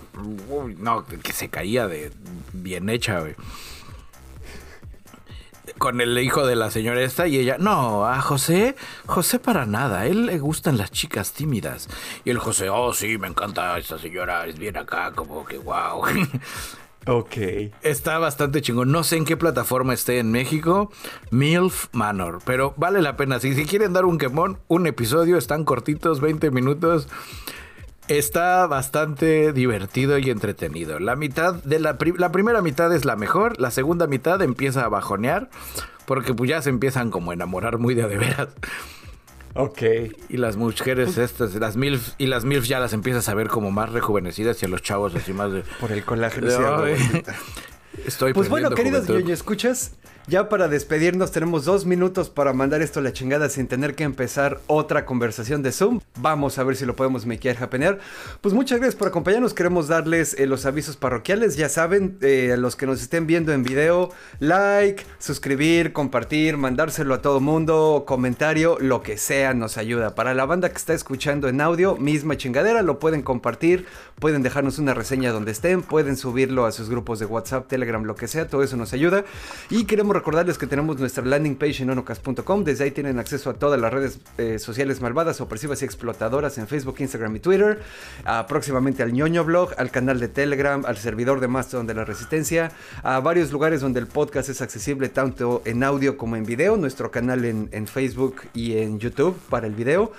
no, 0.78 1.05
que 1.05 1.34
se 1.34 1.49
caía 1.49 1.88
de 1.88 2.12
bien 2.53 2.89
hecha, 2.89 3.20
güey. 3.20 3.36
Con 5.82 5.99
el 5.99 6.15
hijo 6.19 6.45
de 6.45 6.55
la 6.55 6.69
señora 6.69 7.01
esta 7.01 7.25
y 7.25 7.39
ella, 7.39 7.57
no, 7.57 8.05
a 8.05 8.21
José, 8.21 8.75
José 9.07 9.39
para 9.39 9.65
nada, 9.65 10.01
a 10.01 10.05
él 10.05 10.27
le 10.27 10.38
gustan 10.38 10.77
las 10.77 10.91
chicas 10.91 11.34
tímidas. 11.34 11.89
Y 12.23 12.29
el 12.29 12.38
José, 12.38 12.69
oh 12.69 12.93
sí, 12.93 13.17
me 13.17 13.27
encanta 13.27 13.75
esta 13.79 13.97
señora, 13.97 14.45
es 14.45 14.59
bien 14.59 14.77
acá, 14.77 15.11
como 15.15 15.43
que 15.43 15.57
wow. 15.57 16.03
Ok. 17.07 17.36
Está 17.82 18.19
bastante 18.19 18.61
chingón. 18.61 18.91
No 18.91 19.03
sé 19.03 19.17
en 19.17 19.25
qué 19.25 19.38
plataforma 19.38 19.95
esté 19.95 20.19
en 20.19 20.32
México. 20.32 20.91
MILF 21.32 21.88
Manor. 21.93 22.43
Pero 22.45 22.75
vale 22.77 23.01
la 23.01 23.17
pena. 23.17 23.39
Si, 23.39 23.55
si 23.55 23.65
quieren 23.65 23.91
dar 23.91 24.05
un 24.05 24.19
quemón, 24.19 24.59
un 24.67 24.86
episodio, 24.86 25.39
están 25.39 25.65
cortitos, 25.65 26.21
20 26.21 26.51
minutos. 26.51 27.07
Está 28.18 28.68
bastante 28.68 29.53
divertido 29.53 30.18
y 30.18 30.30
entretenido. 30.30 30.99
La 30.99 31.16
mitad 31.16 31.55
de 31.55 31.80
la, 31.80 31.97
la 32.18 32.32
primera 32.34 32.62
mitad 32.62 32.93
es 32.93 33.05
la 33.05 33.16
mejor. 33.16 33.57
La 33.59 33.72
segunda 33.72 34.05
mitad 34.05 34.41
empieza 34.41 34.84
a 34.84 34.89
bajonear. 34.89 35.49
Porque 36.05 36.34
pues 36.34 36.49
ya 36.49 36.62
se 36.62 36.70
empiezan 36.70 37.09
como 37.09 37.32
a 37.32 37.36
enamorar 37.36 37.78
muy 37.78 37.95
de 37.95 38.03
a 38.03 38.07
de 38.07 38.18
veras. 38.18 38.49
Ok. 39.53 39.82
Y 40.28 40.36
las 40.36 40.57
mujeres 40.57 41.18
estas, 41.18 41.55
las 41.55 41.78
MILF, 41.78 42.16
y 42.18 42.28
las 42.28 42.43
MILF 42.43 42.66
ya 42.66 42.80
las 42.80 42.91
empiezas 42.91 43.30
a 43.30 43.34
ver 43.34 43.47
como 43.47 43.72
más 43.72 43.93
rejuvenecidas 43.93 44.62
y 44.62 44.66
a 44.66 44.70
los 44.70 44.82
chavos 44.82 45.16
así 45.16 45.32
más 45.32 45.53
de... 45.53 45.64
Por 45.80 45.93
el 45.93 46.03
colágeno. 46.03 46.47
Estoy 48.05 48.34
Pues 48.34 48.49
bueno, 48.49 48.72
queridos 48.72 49.07
ñoño, 49.07 49.34
escuchas, 49.34 49.93
ya 50.28 50.49
para 50.49 50.67
despedirnos 50.67 51.32
tenemos 51.32 51.65
dos 51.65 51.86
minutos 51.86 52.30
para 52.30 52.53
mandar 52.53 52.82
esto 52.82 52.99
a 52.99 53.03
la 53.03 53.13
chingada 53.13 53.49
sin 53.49 53.67
tener 53.67 53.95
que 53.95 54.03
empezar 54.03 54.59
otra 54.67 55.05
conversación 55.05 55.63
de 55.63 55.72
Zoom. 55.72 55.99
Vamos 56.19 56.57
a 56.57 56.63
ver 56.63 56.76
si 56.76 56.86
lo 56.86 56.95
podemos 56.95 57.26
makear 57.26 57.61
happenear. 57.61 57.99
Pues 58.41 58.53
muchas 58.53 58.80
gracias 58.80 58.95
por 58.95 59.07
acompañarnos. 59.07 59.53
Queremos 59.53 59.88
darles 59.88 60.36
eh, 60.39 60.47
los 60.47 60.65
avisos 60.65 60.97
parroquiales. 60.97 61.57
Ya 61.57 61.69
saben, 61.69 62.17
eh, 62.22 62.55
los 62.57 62.76
que 62.76 62.86
nos 62.86 63.01
estén 63.01 63.28
viendo 63.28 63.53
en 63.53 63.63
video, 63.63 64.09
like, 64.39 65.03
suscribir, 65.19 65.93
compartir, 65.93 66.57
mandárselo 66.57 67.13
a 67.13 67.22
todo 67.22 67.39
mundo, 67.39 68.03
comentario, 68.07 68.78
lo 68.80 69.01
que 69.01 69.17
sea 69.17 69.53
nos 69.53 69.78
ayuda. 69.78 70.15
Para 70.15 70.34
la 70.34 70.45
banda 70.45 70.69
que 70.69 70.78
está 70.78 70.93
escuchando 70.93 71.47
en 71.47 71.61
audio, 71.61 71.97
misma 71.97 72.38
chingadera, 72.38 72.82
lo 72.82 72.99
pueden 72.99 73.22
compartir, 73.22 73.86
pueden 74.22 74.43
dejarnos 74.43 74.78
una 74.78 74.93
reseña 74.93 75.32
donde 75.32 75.51
estén, 75.51 75.82
pueden 75.82 76.15
subirlo 76.15 76.67
a 76.67 76.72
sus 76.72 76.89
grupos 76.89 77.17
de 77.17 77.26
WhatsApp, 77.26 77.67
Telegram, 77.67 78.03
lo 78.03 78.15
que 78.15 78.28
sea, 78.28 78.47
todo 78.47 78.61
eso 78.61 78.78
nos 78.78 78.93
ayuda. 78.93 79.26
Y 79.72 79.86
queremos 79.86 80.15
recordarles 80.15 80.59
que 80.59 80.67
tenemos 80.67 80.99
nuestra 80.99 81.26
landing 81.26 81.55
page 81.55 81.82
en 81.82 81.89
onocast.com. 81.89 82.63
Desde 82.63 82.84
ahí 82.84 82.91
tienen 82.91 83.17
acceso 83.17 83.49
a 83.49 83.55
todas 83.55 83.82
las 83.82 83.91
redes 83.91 84.19
eh, 84.38 84.59
sociales 84.59 85.01
malvadas, 85.01 85.41
opresivas 85.41 85.82
y 85.82 85.86
explotadoras 85.86 86.59
en 86.59 86.67
Facebook, 86.67 86.97
Instagram 86.99 87.36
y 87.36 87.39
Twitter. 87.39 87.82
Próximamente 88.47 89.01
al 89.01 89.11
ñoño 89.11 89.43
blog, 89.43 89.72
al 89.78 89.89
canal 89.89 90.19
de 90.19 90.28
Telegram, 90.28 90.86
al 90.86 90.97
servidor 90.97 91.39
de 91.39 91.47
Mastodon 91.47 91.88
de 91.88 91.95
la 91.95 92.05
Resistencia, 92.05 92.72
a 93.01 93.19
varios 93.22 93.51
lugares 93.51 93.82
donde 93.82 93.99
el 93.99 94.07
podcast 94.07 94.49
es 94.49 94.61
accesible 94.61 95.09
tanto 95.09 95.63
en 95.65 95.84
audio 95.84 96.15
como 96.15 96.36
en 96.36 96.45
video. 96.45 96.78
Nuestro 96.78 97.09
canal 97.09 97.43
en 97.43 97.88
Facebook 97.88 98.43
y 98.53 98.78
en 98.78 98.99
YouTube 98.99 99.36
para 99.49 99.65
el 99.65 99.74
video. 99.74 100.11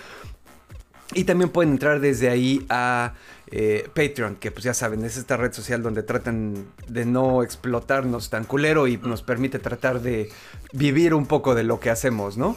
Y 1.15 1.25
también 1.25 1.51
pueden 1.51 1.73
entrar 1.73 2.01
desde 2.01 2.31
ahí 2.31 2.65
a 2.69 3.15
eh, 3.51 3.89
Patreon, 3.95 4.37
que 4.37 4.51
pues 4.51 4.65
ya 4.65 4.73
saben, 4.73 5.05
es 5.05 5.17
esta 5.17 5.37
red 5.37 5.53
social 5.53 5.83
donde 5.83 6.03
tratan 6.03 6.67
de 6.89 7.05
no 7.05 7.43
explotarnos 7.43 8.31
tan 8.31 8.45
culero 8.45 8.87
y 8.87 8.97
nos 8.97 9.23
permite 9.23 9.59
tratar 9.59 10.01
de 10.01 10.31
vivir 10.73 11.13
un 11.13 11.27
poco 11.27 11.55
de 11.55 11.63
lo 11.63 11.79
que 11.79 11.91
hacemos, 11.91 12.39
¿no? 12.39 12.57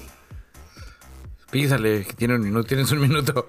Písale, 1.51 2.05
que 2.05 2.13
tiene 2.13 2.35
un 2.35 2.41
minuto, 2.41 2.67
tienes 2.67 2.91
un 2.91 3.01
minuto. 3.01 3.45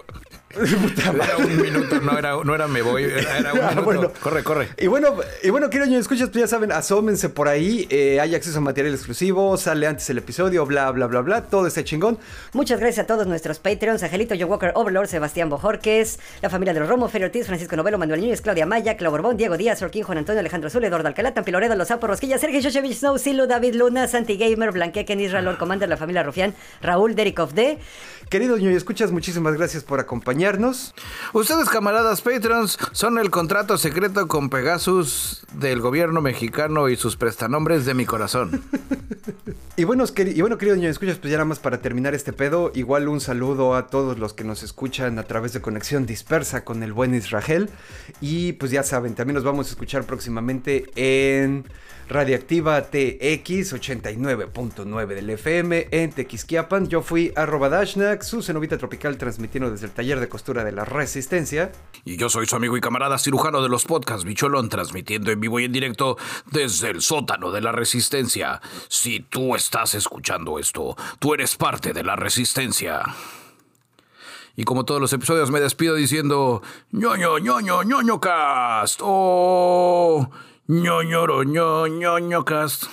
era 1.23 1.37
un 1.37 1.61
minuto, 1.61 2.01
no 2.01 2.19
era, 2.19 2.37
no 2.43 2.55
era 2.55 2.67
me 2.67 2.83
voy, 2.83 3.05
era, 3.05 3.53
un 3.53 3.61
ah, 3.63 3.75
minuto. 3.75 4.13
corre, 4.21 4.43
corre. 4.43 4.69
Y 4.79 4.87
bueno, 4.87 5.17
y 5.43 5.51
bueno, 5.51 5.69
quiero 5.71 5.87
yo 5.87 5.99
escuchas, 5.99 6.31
pues 6.31 6.43
ya 6.43 6.49
saben, 6.49 6.73
asómense 6.73 7.29
por 7.29 7.49
ahí, 7.49 7.87
eh, 7.91 8.21
hay 8.21 8.35
acceso 8.35 8.59
a 8.59 8.61
material 8.61 8.95
exclusivo, 8.95 9.57
sale 9.57 9.87
antes 9.87 10.09
el 10.11 10.19
episodio, 10.19 10.65
bla, 10.67 10.91
bla, 10.91 11.07
bla, 11.07 11.21
bla, 11.21 11.43
todo 11.45 11.67
ese 11.67 11.85
chingón. 11.85 12.19
Muchas 12.53 12.81
gracias 12.81 13.05
a 13.05 13.07
todos 13.07 13.27
nuestros 13.27 13.59
Patreons, 13.59 14.03
Angelito, 14.03 14.35
Joe 14.35 14.45
Walker, 14.45 14.73
Overlord, 14.75 15.09
Sebastián 15.09 15.49
Bojorques, 15.49 16.19
la 16.43 16.51
familia 16.51 16.75
de 16.75 16.81
los 16.81 16.89
Romo, 16.89 17.09
Fer 17.09 17.25
Ortiz, 17.25 17.47
Francisco 17.47 17.77
Novelo, 17.77 17.99
Manuel 17.99 18.21
Núñez, 18.21 18.41
Claudia 18.41 18.67
Maya, 18.67 18.97
Clau 18.97 19.11
Borbón, 19.11 19.37
Diego 19.37 19.57
Díaz, 19.57 19.83
Orquín, 19.83 20.05
Juan 20.05 20.19
Antonio, 20.19 20.41
Alejandro 20.41 20.71
Zul, 20.71 20.85
Eduardo 20.85 21.09
Alcalá, 21.09 21.35
Tampiloredo, 21.35 21.75
Los 21.77 21.89
Sapos, 21.89 22.09
Rosquilla, 22.09 22.39
Sergio 22.39 22.61
Shoshevich, 22.61 22.95
Snow, 22.95 23.19
Silu, 23.19 23.47
David 23.47 23.75
Luna, 23.75 24.09
Santi 24.09 24.37
Gamer, 24.37 24.73
Blanquequen, 24.73 25.21
Israel, 25.21 25.45
Lord 25.45 25.59
Commander, 25.59 25.89
la 25.89 25.97
familia 25.97 26.23
Rufián, 26.23 26.55
Raúl, 26.81 27.15
Derek 27.15 27.39
of 27.39 27.55
D. 27.55 27.79
Queridos 28.29 28.61
ñoño 28.61 28.77
escuchas, 28.77 29.13
muchísimas 29.13 29.55
gracias 29.55 29.85
por 29.85 30.01
acompañarnos. 30.01 30.95
Ustedes, 31.33 31.69
camaradas 31.69 32.23
Patrons, 32.23 32.77
son 32.91 33.19
el 33.19 33.31
contrato 33.31 33.79
secreto 33.79 34.27
con 34.27 34.51
Pegasus 34.51 35.45
del 35.53 35.81
gobierno 35.81 36.21
mexicano 36.21 36.89
y 36.89 36.97
sus 36.97 37.17
prestanombres 37.17 37.85
de 37.85 37.95
mi 37.95 38.05
corazón. 38.05 38.65
y, 39.77 39.85
bueno, 39.85 40.05
y 40.17 40.41
bueno, 40.41 40.59
queridos 40.59 40.79
ñoño 40.79 40.91
escuchas, 40.91 41.19
pues 41.19 41.31
ya 41.31 41.37
nada 41.37 41.45
más 41.45 41.61
para 41.61 41.81
terminar 41.81 42.15
este 42.15 42.33
pedo, 42.33 42.73
igual 42.75 43.07
un 43.07 43.21
saludo 43.21 43.77
a 43.77 43.87
todos 43.87 44.19
los 44.19 44.35
que 44.35 44.43
nos 44.43 44.65
escuchan 44.65 45.21
a 45.21 45.23
través 45.23 45.53
de 45.53 45.61
Conexión 45.61 46.05
Dispersa 46.05 46.65
con 46.65 46.83
el 46.83 46.93
buen 46.93 47.15
Israel. 47.15 47.71
Y 48.21 48.55
pues 48.55 48.73
ya 48.73 48.83
saben, 48.83 49.15
también 49.15 49.37
nos 49.37 49.45
vamos 49.45 49.69
a 49.69 49.71
escuchar 49.71 50.03
próximamente 50.03 50.87
en 50.97 51.65
Radiactiva 52.09 52.83
TX 52.83 53.73
89.9 53.73 55.07
del 55.09 55.31
FM 55.31 55.89
en 55.91 56.13
Tequisquiapan. 56.13 56.87
Yo 56.89 57.03
fui 57.03 57.33
arroba 57.35 57.69
Dashnak, 57.69 58.23
su 58.23 58.43
cenovita 58.43 58.79
tropical 58.79 59.19
transmitiendo 59.19 59.71
desde 59.71 59.87
el 59.87 59.93
taller 59.93 60.21
de 60.21 60.29
costura 60.29 60.63
de 60.63 60.71
la 60.71 60.85
Resistencia. 60.85 61.73
Y 62.05 62.17
yo 62.17 62.29
soy 62.29 62.47
su 62.47 62.55
amigo 62.55 62.77
y 62.77 62.81
camarada 62.81 63.19
cirujano 63.19 63.61
de 63.61 63.69
los 63.69 63.85
podcasts 63.85 64.25
Bicholón, 64.25 64.69
transmitiendo 64.69 65.33
en 65.33 65.41
vivo 65.41 65.59
y 65.59 65.65
en 65.65 65.73
directo 65.73 66.17
desde 66.53 66.91
el 66.91 67.03
sótano 67.03 67.51
de 67.51 67.61
la 67.61 67.73
Resistencia. 67.73 68.61
Si 68.89 69.21
tú 69.21 69.57
estás 69.57 69.95
escuchando 69.97 70.61
esto, 70.61 70.97
tú 71.19 71.35
eres 71.35 71.57
parte 71.57 71.93
de 71.93 72.05
la 72.05 72.15
Resistencia. 72.15 73.03
Y 74.55 74.63
como 74.63 74.85
todos 74.85 75.01
los 75.01 75.13
episodios 75.13 75.51
me 75.51 75.61
despido 75.61 75.97
diciendo 75.97 76.63
ñoño 76.93 77.39
ñoño 77.39 77.83
ñoño 77.83 78.21
cast 78.21 79.01
o 79.03 80.31
ñoñoro 80.69 81.45
ñoño 81.45 81.99
ñoño 82.01 82.45
cast. 82.45 82.91